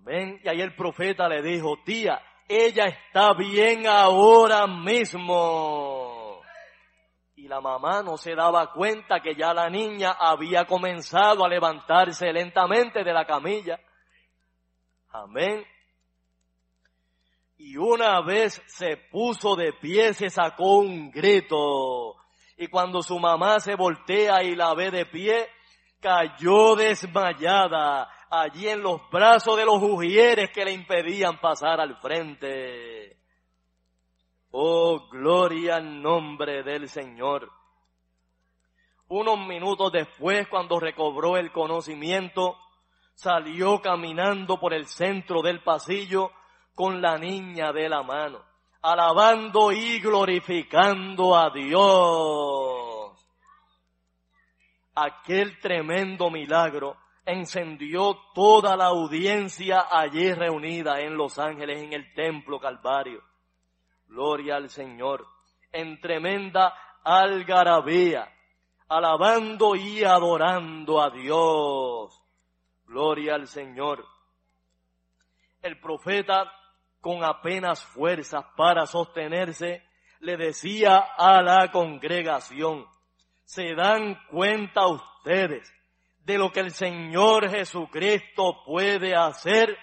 Amén. 0.05 0.40
Y 0.42 0.48
ahí 0.48 0.61
el 0.61 0.74
profeta 0.74 1.28
le 1.28 1.42
dijo, 1.42 1.76
tía, 1.84 2.20
ella 2.48 2.86
está 2.86 3.34
bien 3.34 3.86
ahora 3.86 4.66
mismo. 4.66 6.42
Y 7.36 7.46
la 7.46 7.61
mamá 7.61 8.03
no 8.03 8.16
se 8.16 8.34
daba 8.34 8.72
cuenta 8.72 9.20
que 9.20 9.36
ya 9.36 9.55
la 9.55 9.70
niña 9.70 10.16
había 10.18 10.64
comenzado 10.64 11.44
a 11.44 11.48
levantarse 11.48 12.32
lentamente 12.32 13.05
de 13.05 13.12
la 13.12 13.24
camilla. 13.24 13.78
Amén. 15.11 15.64
Y 17.59 17.76
una 17.76 18.20
vez 18.22 18.61
se 18.66 18.96
puso 18.96 19.55
de 19.55 19.72
pie, 19.72 20.14
se 20.14 20.30
sacó 20.30 20.78
un 20.78 21.12
grito. 21.12 22.16
Y 22.57 22.66
cuando 22.66 23.03
su 23.03 23.20
mamá 23.20 23.61
se 23.61 23.76
voltea 23.76 24.42
y 24.42 24.57
la 24.57 24.74
ve 24.74 24.90
de 24.90 25.07
pie, 25.07 25.48
cayó 26.00 26.74
desmayada 26.74 28.09
allí 28.33 28.66
en 28.66 28.83
los 28.83 28.99
brazos 29.11 29.59
de 29.59 29.66
los 29.66 29.83
ujieres 29.83 30.51
que 30.53 30.64
le 30.64 30.72
impedían 30.72 31.39
pasar 31.39 31.83
al 31.83 31.99
frente. 32.01 33.18
Oh, 34.53 35.07
gloria 35.11 35.76
al 35.76 36.01
nombre 36.01 36.62
del 36.62 36.89
Señor. 36.89 37.51
Unos 39.09 39.47
minutos 39.47 39.93
después, 39.93 40.49
cuando 40.49 40.80
recobró 40.80 41.37
el 41.37 41.53
conocimiento, 41.53 42.57
salió 43.14 43.83
caminando 43.83 44.59
por 44.59 44.72
el 44.72 44.87
centro 44.87 45.43
del 45.43 45.62
pasillo 45.62 46.30
con 46.74 47.03
la 47.03 47.18
niña 47.18 47.70
de 47.70 47.91
la 47.91 48.03
mano, 48.03 48.43
alabando 48.80 49.72
y 49.72 50.01
glorificando 50.01 51.37
a 51.37 51.51
Dios. 51.51 53.12
Aquel 54.95 55.61
tremendo 55.61 56.30
milagro 56.30 57.01
encendió 57.25 58.18
toda 58.35 58.77
la 58.77 58.87
audiencia 58.87 59.87
allí 59.91 60.33
reunida 60.33 61.01
en 61.01 61.16
Los 61.16 61.39
Ángeles, 61.39 61.83
en 61.83 61.93
el 61.93 62.12
templo 62.14 62.59
Calvario. 62.59 63.23
Gloria 64.07 64.57
al 64.57 64.68
Señor. 64.68 65.27
En 65.70 66.01
tremenda 66.01 66.75
algarabía, 67.05 68.29
alabando 68.89 69.75
y 69.75 70.05
adorando 70.05 71.01
a 71.01 71.11
Dios. 71.11 72.20
Gloria 72.85 73.35
al 73.37 73.47
Señor. 73.47 74.05
El 75.62 75.81
profeta, 75.81 76.53
con 77.01 77.25
apenas 77.25 77.85
fuerzas 77.85 78.45
para 78.57 78.87
sostenerse, 78.87 79.83
le 80.20 80.37
decía 80.37 80.99
a 81.16 81.41
la 81.43 81.70
congregación, 81.70 82.87
¿se 83.45 83.75
dan 83.75 84.18
cuenta 84.29 84.87
ustedes 84.87 85.73
de 86.25 86.39
lo 86.39 86.51
que 86.51 86.61
el 86.61 86.70
Señor 86.70 87.51
Jesucristo 87.51 88.62
puede 88.64 89.14
hacer? 89.14 89.77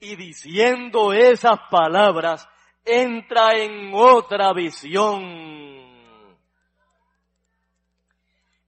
Y 0.00 0.16
diciendo 0.16 1.12
esas 1.12 1.58
palabras, 1.70 2.48
entra 2.84 3.52
en 3.52 3.92
otra 3.94 4.52
visión. 4.52 5.22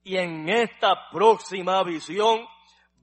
Y 0.03 0.17
en 0.17 0.49
esta 0.49 1.09
próxima 1.11 1.83
visión 1.83 2.47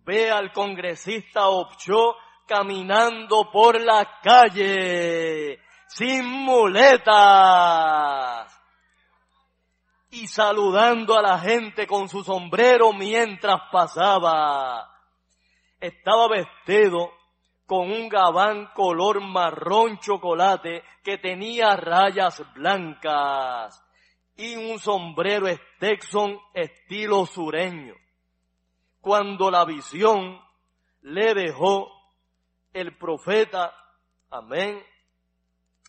ve 0.05 0.31
al 0.31 0.53
congresista 0.53 1.49
Opcho 1.49 2.17
caminando 2.47 3.51
por 3.51 3.81
la 3.81 4.21
calle, 4.23 5.59
sin 5.89 6.27
muletas 6.27 7.75
y 10.15 10.29
saludando 10.29 11.19
a 11.19 11.23
la 11.23 11.41
gente 11.41 11.89
con 11.89 12.09
su 12.09 12.23
sombrero 12.23 12.93
mientras 12.93 13.62
pasaba. 13.73 14.89
Estaba 15.81 16.29
vestido 16.29 17.11
con 17.67 17.91
un 17.91 18.09
gabán 18.09 18.67
color 18.75 19.21
marrón 19.21 19.99
chocolate 19.99 20.85
que 21.03 21.19
tenía 21.19 21.75
rayas 21.75 22.45
blancas 22.55 23.85
y 24.37 24.55
un 24.55 24.79
sombrero 24.79 25.49
Stetson 25.49 26.39
estilo 26.55 27.27
sureño. 27.27 27.95
Cuando 29.01 29.51
la 29.51 29.65
visión 29.65 30.41
le 31.03 31.35
dejó, 31.35 31.91
el 32.73 32.97
profeta, 32.97 33.75
amén, 34.31 34.81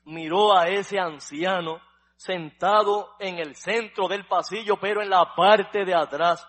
miró 0.06 0.58
a 0.58 0.68
ese 0.68 1.00
anciano 1.00 1.80
sentado 2.16 3.16
en 3.20 3.38
el 3.38 3.56
centro 3.56 4.08
del 4.08 4.26
pasillo, 4.28 4.78
pero 4.80 5.02
en 5.02 5.10
la 5.10 5.36
parte 5.36 5.86
de 5.86 5.94
atrás, 5.94 6.48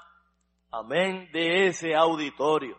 amén, 0.70 1.30
de 1.32 1.66
ese 1.66 1.94
auditorio. 1.94 2.78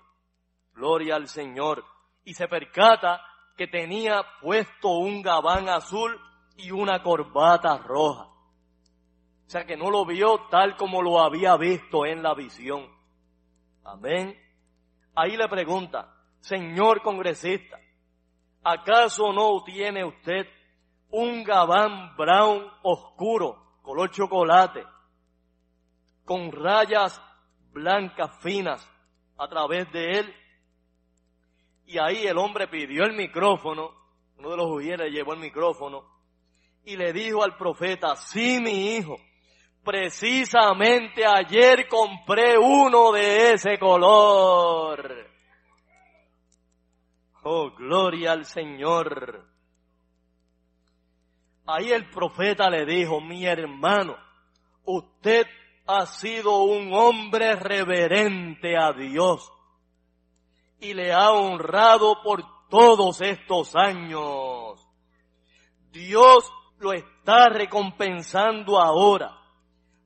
Gloria 0.73 1.15
al 1.15 1.27
Señor. 1.27 1.83
Y 2.23 2.33
se 2.33 2.47
percata 2.47 3.21
que 3.55 3.67
tenía 3.67 4.23
puesto 4.41 4.89
un 4.89 5.21
gabán 5.21 5.69
azul 5.69 6.19
y 6.55 6.71
una 6.71 7.01
corbata 7.01 7.77
roja. 7.77 8.25
O 8.25 9.49
sea 9.49 9.65
que 9.65 9.77
no 9.77 9.89
lo 9.89 10.05
vio 10.05 10.47
tal 10.49 10.75
como 10.75 11.01
lo 11.01 11.21
había 11.21 11.55
visto 11.55 12.05
en 12.05 12.21
la 12.21 12.33
visión. 12.33 12.85
Amén. 13.83 14.37
Ahí 15.15 15.37
le 15.37 15.47
pregunta, 15.47 16.13
señor 16.41 17.01
congresista, 17.01 17.79
¿acaso 18.63 19.31
no 19.31 19.63
tiene 19.63 20.03
usted 20.03 20.45
un 21.09 21.43
gabán 21.43 22.15
brown 22.15 22.65
oscuro, 22.83 23.79
color 23.81 24.09
chocolate, 24.11 24.83
con 26.25 26.51
rayas 26.51 27.21
blancas 27.71 28.37
finas 28.41 28.87
a 29.37 29.47
través 29.47 29.91
de 29.91 30.19
él. 30.19 30.35
Y 31.85 31.97
ahí 31.99 32.27
el 32.27 32.37
hombre 32.37 32.67
pidió 32.67 33.05
el 33.05 33.15
micrófono, 33.15 33.91
uno 34.37 34.49
de 34.49 34.57
los 34.57 34.67
judíos 34.67 34.99
llevó 35.09 35.33
el 35.33 35.39
micrófono 35.39 36.05
y 36.83 36.95
le 36.95 37.13
dijo 37.13 37.43
al 37.43 37.55
profeta, 37.57 38.15
sí 38.15 38.59
mi 38.61 38.95
hijo, 38.95 39.17
precisamente 39.83 41.25
ayer 41.25 41.87
compré 41.87 42.57
uno 42.57 43.11
de 43.11 43.53
ese 43.53 43.77
color. 43.79 45.27
Oh, 47.43 47.71
gloria 47.71 48.33
al 48.33 48.45
Señor. 48.45 49.56
Ahí 51.67 51.91
el 51.91 52.09
profeta 52.09 52.69
le 52.69 52.85
dijo, 52.85 53.19
mi 53.19 53.45
hermano, 53.45 54.15
usted 54.85 55.45
ha 55.85 56.05
sido 56.05 56.63
un 56.63 56.93
hombre 56.93 57.55
reverente 57.55 58.77
a 58.77 58.93
Dios 58.93 59.51
y 60.79 60.93
le 60.93 61.11
ha 61.11 61.31
honrado 61.31 62.21
por 62.23 62.43
todos 62.69 63.19
estos 63.19 63.75
años. 63.75 64.81
Dios 65.91 66.49
lo 66.79 66.93
está 66.93 67.49
recompensando 67.49 68.79
ahora 68.79 69.37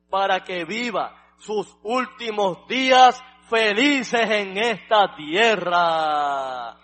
para 0.09 0.43
que 0.43 0.66
viva 0.66 1.16
sus 1.38 1.78
últimos 1.84 2.68
días 2.68 3.22
felices 3.49 4.28
en 4.30 4.57
esta 4.57 5.16
tierra. 5.16 6.78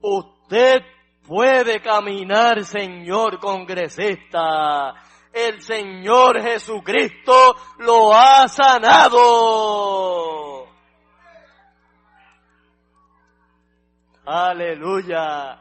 Usted 0.00 0.82
puede 1.32 1.80
caminar, 1.80 2.62
Señor 2.62 3.40
congresista. 3.40 4.92
El 5.32 5.62
Señor 5.62 6.42
Jesucristo 6.42 7.56
lo 7.78 8.12
ha 8.12 8.46
sanado. 8.48 9.88
Aleluya. 14.26 15.58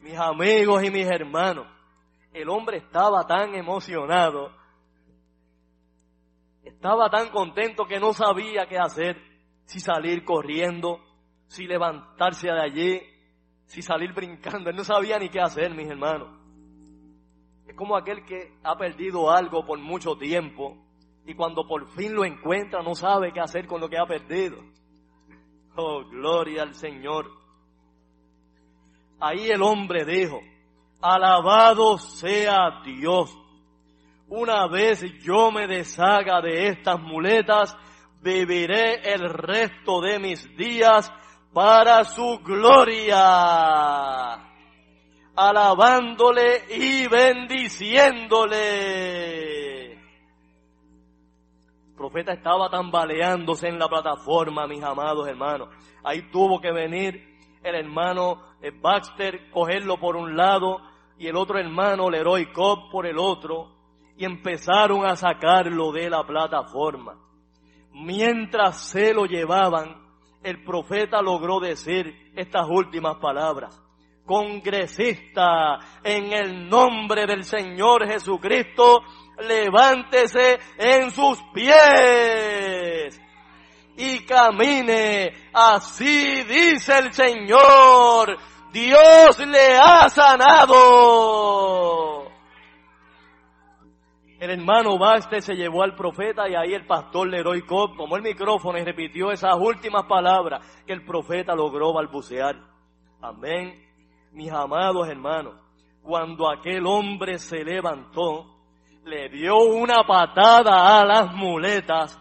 Mis 0.00 0.18
amigos 0.18 0.82
y 0.82 0.90
mis 0.90 1.06
hermanos, 1.06 1.66
el 2.32 2.48
hombre 2.48 2.78
estaba 2.78 3.26
tan 3.26 3.54
emocionado, 3.54 4.52
estaba 6.64 7.10
tan 7.10 7.28
contento 7.28 7.84
que 7.84 8.00
no 8.00 8.14
sabía 8.14 8.64
qué 8.66 8.78
hacer, 8.78 9.18
si 9.66 9.80
salir 9.80 10.24
corriendo, 10.24 10.98
si 11.46 11.66
levantarse 11.66 12.46
de 12.46 12.58
allí, 12.58 13.11
si 13.72 13.80
salir 13.80 14.12
brincando. 14.12 14.68
Él 14.68 14.76
no 14.76 14.84
sabía 14.84 15.18
ni 15.18 15.30
qué 15.30 15.40
hacer, 15.40 15.74
mis 15.74 15.88
hermanos. 15.88 16.28
Es 17.66 17.74
como 17.74 17.96
aquel 17.96 18.22
que 18.26 18.52
ha 18.62 18.76
perdido 18.76 19.30
algo 19.30 19.64
por 19.64 19.78
mucho 19.78 20.14
tiempo 20.16 20.76
y 21.24 21.34
cuando 21.34 21.66
por 21.66 21.88
fin 21.92 22.14
lo 22.14 22.26
encuentra 22.26 22.82
no 22.82 22.94
sabe 22.94 23.32
qué 23.32 23.40
hacer 23.40 23.66
con 23.66 23.80
lo 23.80 23.88
que 23.88 23.96
ha 23.96 24.04
perdido. 24.04 24.58
Oh, 25.74 26.04
gloria 26.04 26.64
al 26.64 26.74
Señor. 26.74 27.30
Ahí 29.18 29.48
el 29.48 29.62
hombre 29.62 30.04
dijo, 30.04 30.42
alabado 31.00 31.96
sea 31.96 32.82
Dios. 32.84 33.34
Una 34.28 34.66
vez 34.66 35.02
yo 35.22 35.50
me 35.50 35.66
deshaga 35.66 36.42
de 36.42 36.68
estas 36.68 37.00
muletas, 37.00 37.74
viviré 38.20 39.14
el 39.14 39.30
resto 39.30 40.02
de 40.02 40.18
mis 40.18 40.56
días 40.58 41.10
para 41.52 42.04
su 42.04 42.40
gloria, 42.42 44.34
alabándole 45.36 46.64
y 46.70 47.06
bendiciéndole. 47.08 49.92
El 49.92 49.98
profeta 51.96 52.32
estaba 52.32 52.70
tambaleándose 52.70 53.68
en 53.68 53.78
la 53.78 53.88
plataforma, 53.88 54.66
mis 54.66 54.82
amados 54.82 55.28
hermanos. 55.28 55.68
Ahí 56.02 56.30
tuvo 56.30 56.58
que 56.60 56.72
venir 56.72 57.32
el 57.62 57.74
hermano 57.74 58.42
eh, 58.60 58.70
Baxter, 58.70 59.50
cogerlo 59.50 60.00
por 60.00 60.16
un 60.16 60.36
lado 60.36 60.80
y 61.18 61.28
el 61.28 61.36
otro 61.36 61.58
hermano 61.58 62.10
Leroy 62.10 62.52
Cobb 62.52 62.90
por 62.90 63.06
el 63.06 63.18
otro 63.18 63.70
y 64.16 64.24
empezaron 64.24 65.06
a 65.06 65.16
sacarlo 65.16 65.92
de 65.92 66.10
la 66.10 66.24
plataforma. 66.24 67.18
Mientras 67.92 68.88
se 68.88 69.12
lo 69.12 69.26
llevaban, 69.26 70.01
el 70.42 70.64
profeta 70.64 71.20
logró 71.22 71.60
decir 71.60 72.32
estas 72.34 72.66
últimas 72.68 73.16
palabras. 73.16 73.80
Congresista, 74.24 75.78
en 76.02 76.32
el 76.32 76.68
nombre 76.68 77.26
del 77.26 77.44
Señor 77.44 78.06
Jesucristo, 78.06 79.02
levántese 79.40 80.58
en 80.78 81.10
sus 81.10 81.38
pies 81.52 83.20
y 83.96 84.24
camine. 84.24 85.32
Así 85.52 86.44
dice 86.44 86.98
el 86.98 87.12
Señor. 87.12 88.38
Dios 88.72 89.38
le 89.38 89.76
ha 89.76 90.08
sanado. 90.08 90.82
El 94.42 94.50
hermano 94.50 94.98
Baste 94.98 95.40
se 95.40 95.54
llevó 95.54 95.84
al 95.84 95.94
profeta 95.94 96.48
y 96.48 96.56
ahí 96.56 96.74
el 96.74 96.84
pastor 96.84 97.28
Leroy 97.28 97.62
Cobb 97.62 97.96
tomó 97.96 98.16
el 98.16 98.22
micrófono 98.22 98.76
y 98.76 98.82
repitió 98.82 99.30
esas 99.30 99.54
últimas 99.56 100.02
palabras 100.06 100.66
que 100.84 100.92
el 100.92 101.04
profeta 101.04 101.54
logró 101.54 101.92
balbucear. 101.92 102.56
Amén. 103.20 103.80
Mis 104.32 104.50
amados 104.50 105.06
hermanos, 105.08 105.54
cuando 106.02 106.50
aquel 106.50 106.84
hombre 106.88 107.38
se 107.38 107.62
levantó, 107.62 108.46
le 109.04 109.28
dio 109.28 109.58
una 109.58 110.02
patada 110.04 111.00
a 111.00 111.04
las 111.04 111.32
muletas 111.32 112.20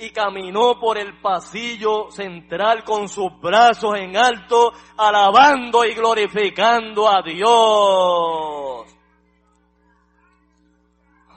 y 0.00 0.10
caminó 0.10 0.80
por 0.80 0.98
el 0.98 1.20
pasillo 1.20 2.10
central 2.10 2.82
con 2.82 3.08
sus 3.08 3.40
brazos 3.40 3.94
en 4.00 4.16
alto, 4.16 4.72
alabando 4.96 5.84
y 5.84 5.94
glorificando 5.94 7.08
a 7.08 7.22
Dios. 7.22 8.95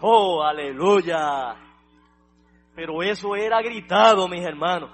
Oh, 0.01 0.41
aleluya. 0.41 1.55
Pero 2.75 3.03
eso 3.03 3.35
era 3.35 3.61
gritado, 3.61 4.27
mis 4.27 4.45
hermanos, 4.45 4.89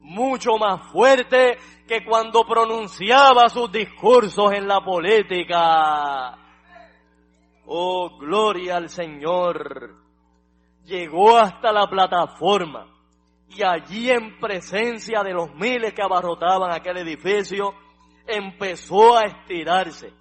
mucho 0.00 0.56
más 0.56 0.90
fuerte 0.90 1.58
que 1.86 2.04
cuando 2.04 2.44
pronunciaba 2.46 3.48
sus 3.48 3.70
discursos 3.70 4.52
en 4.52 4.66
la 4.66 4.80
política. 4.80 6.38
Oh, 7.66 8.18
gloria 8.18 8.76
al 8.76 8.88
Señor. 8.88 9.94
Llegó 10.84 11.36
hasta 11.36 11.70
la 11.70 11.86
plataforma 11.86 12.86
y 13.48 13.62
allí 13.62 14.10
en 14.10 14.38
presencia 14.38 15.22
de 15.22 15.32
los 15.32 15.54
miles 15.54 15.92
que 15.92 16.02
abarrotaban 16.02 16.70
aquel 16.72 16.98
edificio, 16.98 17.74
empezó 18.26 19.16
a 19.16 19.24
estirarse 19.24 20.12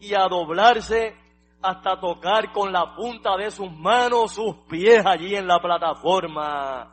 y 0.00 0.14
a 0.14 0.26
doblarse 0.28 1.14
hasta 1.62 1.98
tocar 2.00 2.52
con 2.52 2.72
la 2.72 2.94
punta 2.94 3.36
de 3.36 3.50
sus 3.50 3.70
manos 3.70 4.32
sus 4.32 4.56
pies 4.68 5.06
allí 5.06 5.36
en 5.36 5.46
la 5.46 5.60
plataforma 5.60 6.90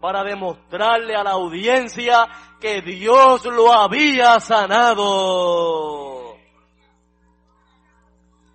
para 0.00 0.24
demostrarle 0.24 1.14
a 1.14 1.22
la 1.22 1.32
audiencia 1.32 2.26
que 2.58 2.80
Dios 2.80 3.44
lo 3.44 3.70
había 3.70 4.40
sanado. 4.40 5.18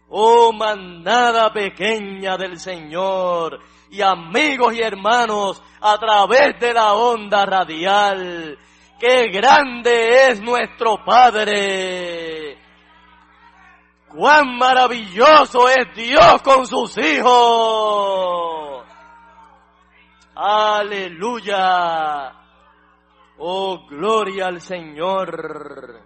Oh 0.09 0.51
manada 0.53 1.53
pequeña 1.53 2.37
del 2.37 2.59
Señor 2.59 3.59
y 3.91 4.01
amigos 4.01 4.73
y 4.73 4.81
hermanos 4.81 5.61
a 5.81 5.99
través 5.99 6.59
de 6.59 6.73
la 6.73 6.93
onda 6.93 7.45
radial, 7.45 8.57
qué 8.99 9.27
grande 9.27 10.29
es 10.29 10.41
nuestro 10.41 11.03
Padre 11.05 12.64
cuán 14.15 14.57
maravilloso 14.57 15.67
es 15.69 15.93
Dios 15.95 16.41
con 16.41 16.65
sus 16.65 16.97
hijos. 16.97 18.85
Aleluya. 20.35 22.33
Oh, 23.37 23.85
gloria 23.87 24.47
al 24.47 24.61
Señor. 24.61 26.01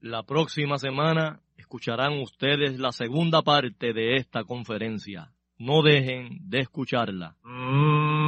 La 0.00 0.24
próxima 0.24 0.78
semana 0.78 1.40
escucharán 1.56 2.20
ustedes 2.20 2.78
la 2.78 2.90
segunda 2.90 3.42
parte 3.42 3.92
de 3.92 4.16
esta 4.16 4.44
conferencia. 4.44 5.30
No 5.58 5.82
dejen 5.82 6.38
de 6.48 6.58
escucharla. 6.58 7.36
Y 7.44 8.21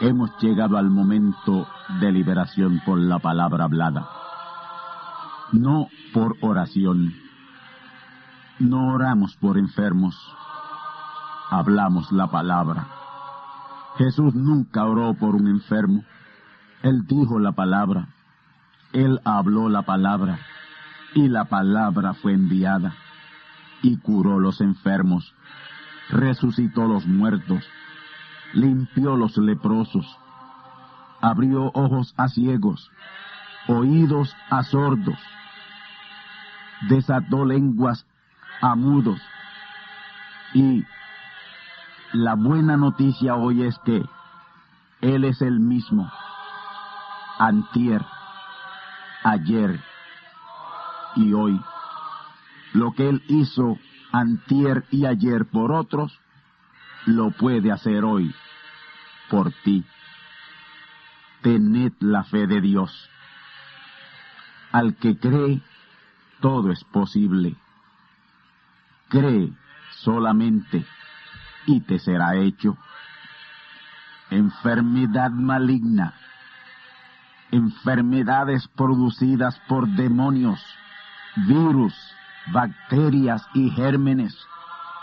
hemos 0.00 0.30
llegado 0.40 0.76
al 0.76 0.90
momento 0.90 1.66
de 2.00 2.12
liberación 2.12 2.80
por 2.84 2.98
la 2.98 3.18
palabra 3.18 3.64
hablada. 3.64 4.08
No 5.52 5.88
por 6.12 6.36
oración. 6.40 7.14
No 8.58 8.94
oramos 8.94 9.36
por 9.36 9.58
enfermos. 9.58 10.14
Hablamos 11.50 12.12
la 12.12 12.28
palabra. 12.28 12.86
Jesús 13.96 14.34
nunca 14.34 14.84
oró 14.84 15.14
por 15.14 15.34
un 15.34 15.48
enfermo. 15.48 16.04
Él 16.82 17.06
dijo 17.06 17.38
la 17.38 17.52
palabra. 17.52 18.08
Él 18.92 19.20
habló 19.24 19.68
la 19.68 19.82
palabra. 19.82 20.38
Y 21.14 21.28
la 21.28 21.46
palabra 21.46 22.14
fue 22.14 22.34
enviada. 22.34 22.94
Y 23.82 23.96
curó 23.98 24.38
los 24.38 24.60
enfermos. 24.60 25.34
Resucitó 26.10 26.86
los 26.86 27.06
muertos 27.06 27.64
limpió 28.52 29.16
los 29.16 29.36
leprosos, 29.36 30.06
abrió 31.20 31.70
ojos 31.74 32.14
a 32.16 32.28
ciegos, 32.28 32.90
oídos 33.66 34.34
a 34.50 34.62
sordos, 34.62 35.18
desató 36.88 37.44
lenguas 37.44 38.06
a 38.60 38.74
mudos. 38.74 39.20
Y 40.54 40.84
la 42.12 42.34
buena 42.34 42.76
noticia 42.76 43.34
hoy 43.34 43.64
es 43.64 43.78
que 43.80 44.02
Él 45.00 45.24
es 45.24 45.42
el 45.42 45.60
mismo, 45.60 46.10
antier, 47.38 48.04
ayer 49.24 49.80
y 51.16 51.32
hoy. 51.32 51.60
Lo 52.72 52.92
que 52.92 53.08
Él 53.08 53.22
hizo 53.28 53.78
antier 54.12 54.84
y 54.90 55.06
ayer 55.06 55.46
por 55.46 55.72
otros, 55.72 56.18
lo 57.06 57.30
puede 57.30 57.72
hacer 57.72 58.04
hoy 58.04 58.34
por 59.28 59.52
ti. 59.64 59.84
Tened 61.42 61.92
la 62.00 62.24
fe 62.24 62.46
de 62.46 62.60
Dios. 62.60 63.10
Al 64.72 64.96
que 64.96 65.18
cree, 65.18 65.62
todo 66.40 66.70
es 66.70 66.84
posible. 66.84 67.56
Cree 69.08 69.52
solamente 69.90 70.84
y 71.66 71.80
te 71.80 71.98
será 71.98 72.36
hecho. 72.36 72.76
Enfermedad 74.30 75.30
maligna, 75.30 76.14
enfermedades 77.50 78.68
producidas 78.68 79.58
por 79.68 79.88
demonios, 79.88 80.60
virus, 81.46 81.94
bacterias 82.52 83.46
y 83.54 83.70
gérmenes, 83.70 84.36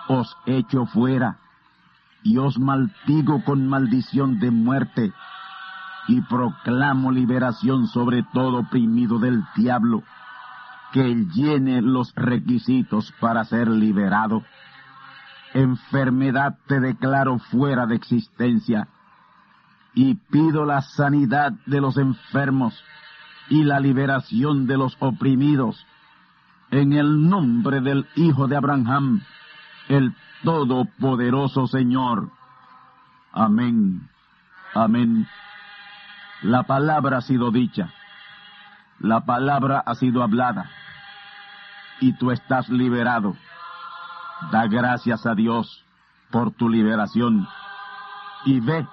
os 0.08 0.38
echo 0.46 0.86
fuera 0.86 1.40
y 2.26 2.40
os 2.40 2.58
maldigo 2.58 3.44
con 3.44 3.68
maldición 3.68 4.40
de 4.40 4.50
muerte, 4.50 5.14
y 6.08 6.22
proclamo 6.22 7.12
liberación 7.12 7.88
sobre 7.88 8.24
todo 8.34 8.62
oprimido 8.62 9.20
del 9.20 9.44
diablo, 9.56 10.02
que 10.92 11.14
llene 11.36 11.84
los 11.84 12.14
requisitos 12.16 13.14
para 13.20 13.46
ser 13.46 13.68
liberado. 13.68 14.44
Enfermedad 15.54 16.58
te 16.68 16.80
declaro 16.80 17.38
fuera 17.38 17.86
de 17.86 17.96
existencia, 17.96 18.88
y 19.94 20.16
pido 20.16 20.66
la 20.66 20.82
sanidad 20.82 21.52
de 21.68 21.80
los 21.80 21.96
enfermos 21.96 22.74
y 23.50 23.64
la 23.64 23.80
liberación 23.80 24.66
de 24.66 24.78
los 24.78 24.98
oprimidos, 25.00 25.86
en 26.72 26.94
el 26.94 27.30
nombre 27.30 27.82
del 27.82 28.08
Hijo 28.16 28.48
de 28.48 28.58
Abraham, 28.58 29.22
el 29.90 30.16
Todopoderoso 30.46 31.68
Señor. 31.68 32.30
Amén. 33.34 34.08
Amén. 34.74 35.28
La 36.44 36.64
palabra 36.64 37.18
ha 37.18 37.22
sido 37.22 37.52
dicha. 37.52 37.92
La 39.00 39.26
palabra 39.26 39.84
ha 39.86 39.96
sido 39.96 40.24
hablada. 40.24 40.70
Y 42.00 42.14
tú 42.14 42.32
estás 42.32 42.70
liberado. 42.70 43.36
Da 44.52 44.68
gracias 44.68 45.26
a 45.26 45.34
Dios 45.34 45.84
por 46.32 46.52
tu 46.52 46.70
liberación. 46.70 47.48
Y 48.46 48.60
ve 48.60 48.88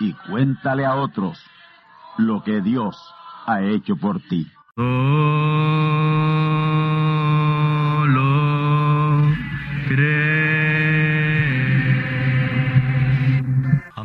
y 0.00 0.14
cuéntale 0.14 0.84
a 0.84 0.96
otros 0.96 1.40
lo 2.18 2.42
que 2.42 2.60
Dios 2.60 2.96
ha 3.46 3.60
hecho 3.62 3.96
por 3.96 4.20
ti. 4.20 4.50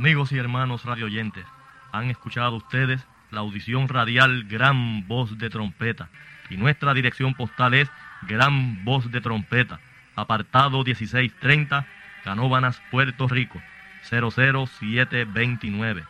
Amigos 0.08 0.32
y 0.32 0.38
hermanos 0.38 0.86
radioyentes, 0.86 1.46
han 1.92 2.10
escuchado 2.10 2.56
ustedes 2.56 3.06
la 3.30 3.42
audición 3.42 3.90
radial 3.90 4.46
Gran 4.46 5.06
Voz 5.06 5.38
de 5.38 5.50
Trompeta. 5.50 6.08
Y 6.50 6.56
nuestra 6.56 6.94
dirección 6.94 7.34
postal 7.34 7.74
es 7.74 7.90
Gran 8.22 8.86
Voz 8.86 9.12
de 9.12 9.20
Trompeta, 9.20 9.82
apartado 10.16 10.86
1630, 10.86 11.86
Canóbanas, 12.24 12.82
Puerto 12.90 13.28
Rico, 13.28 13.62
00729. 14.10 16.06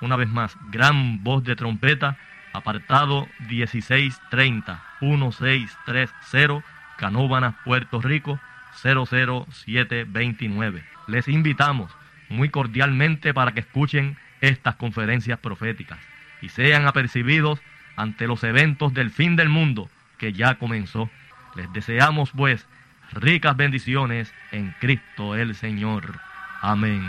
Una 0.00 0.16
vez 0.16 0.30
más, 0.30 0.56
Gran 0.70 1.22
Voz 1.22 1.44
de 1.44 1.56
Trompeta, 1.56 2.16
apartado 2.54 3.28
1630, 3.50 4.82
1630, 5.02 6.64
Canóbanas, 6.96 7.54
Puerto 7.66 8.00
Rico, 8.00 8.40
00729. 8.82 10.82
Les 11.06 11.28
invitamos 11.28 11.90
muy 12.30 12.48
cordialmente 12.48 13.34
para 13.34 13.52
que 13.52 13.60
escuchen 13.60 14.16
estas 14.40 14.76
conferencias 14.76 15.38
proféticas 15.38 15.98
y 16.40 16.48
sean 16.48 16.86
apercibidos 16.86 17.60
ante 17.96 18.26
los 18.26 18.42
eventos 18.44 18.94
del 18.94 19.10
fin 19.10 19.36
del 19.36 19.50
mundo 19.50 19.90
que 20.16 20.32
ya 20.32 20.54
comenzó. 20.54 21.10
Les 21.56 21.70
deseamos 21.72 22.30
pues 22.30 22.66
ricas 23.12 23.56
bendiciones 23.56 24.32
en 24.52 24.74
Cristo 24.80 25.34
el 25.34 25.54
Señor. 25.54 26.18
Amén. 26.62 27.02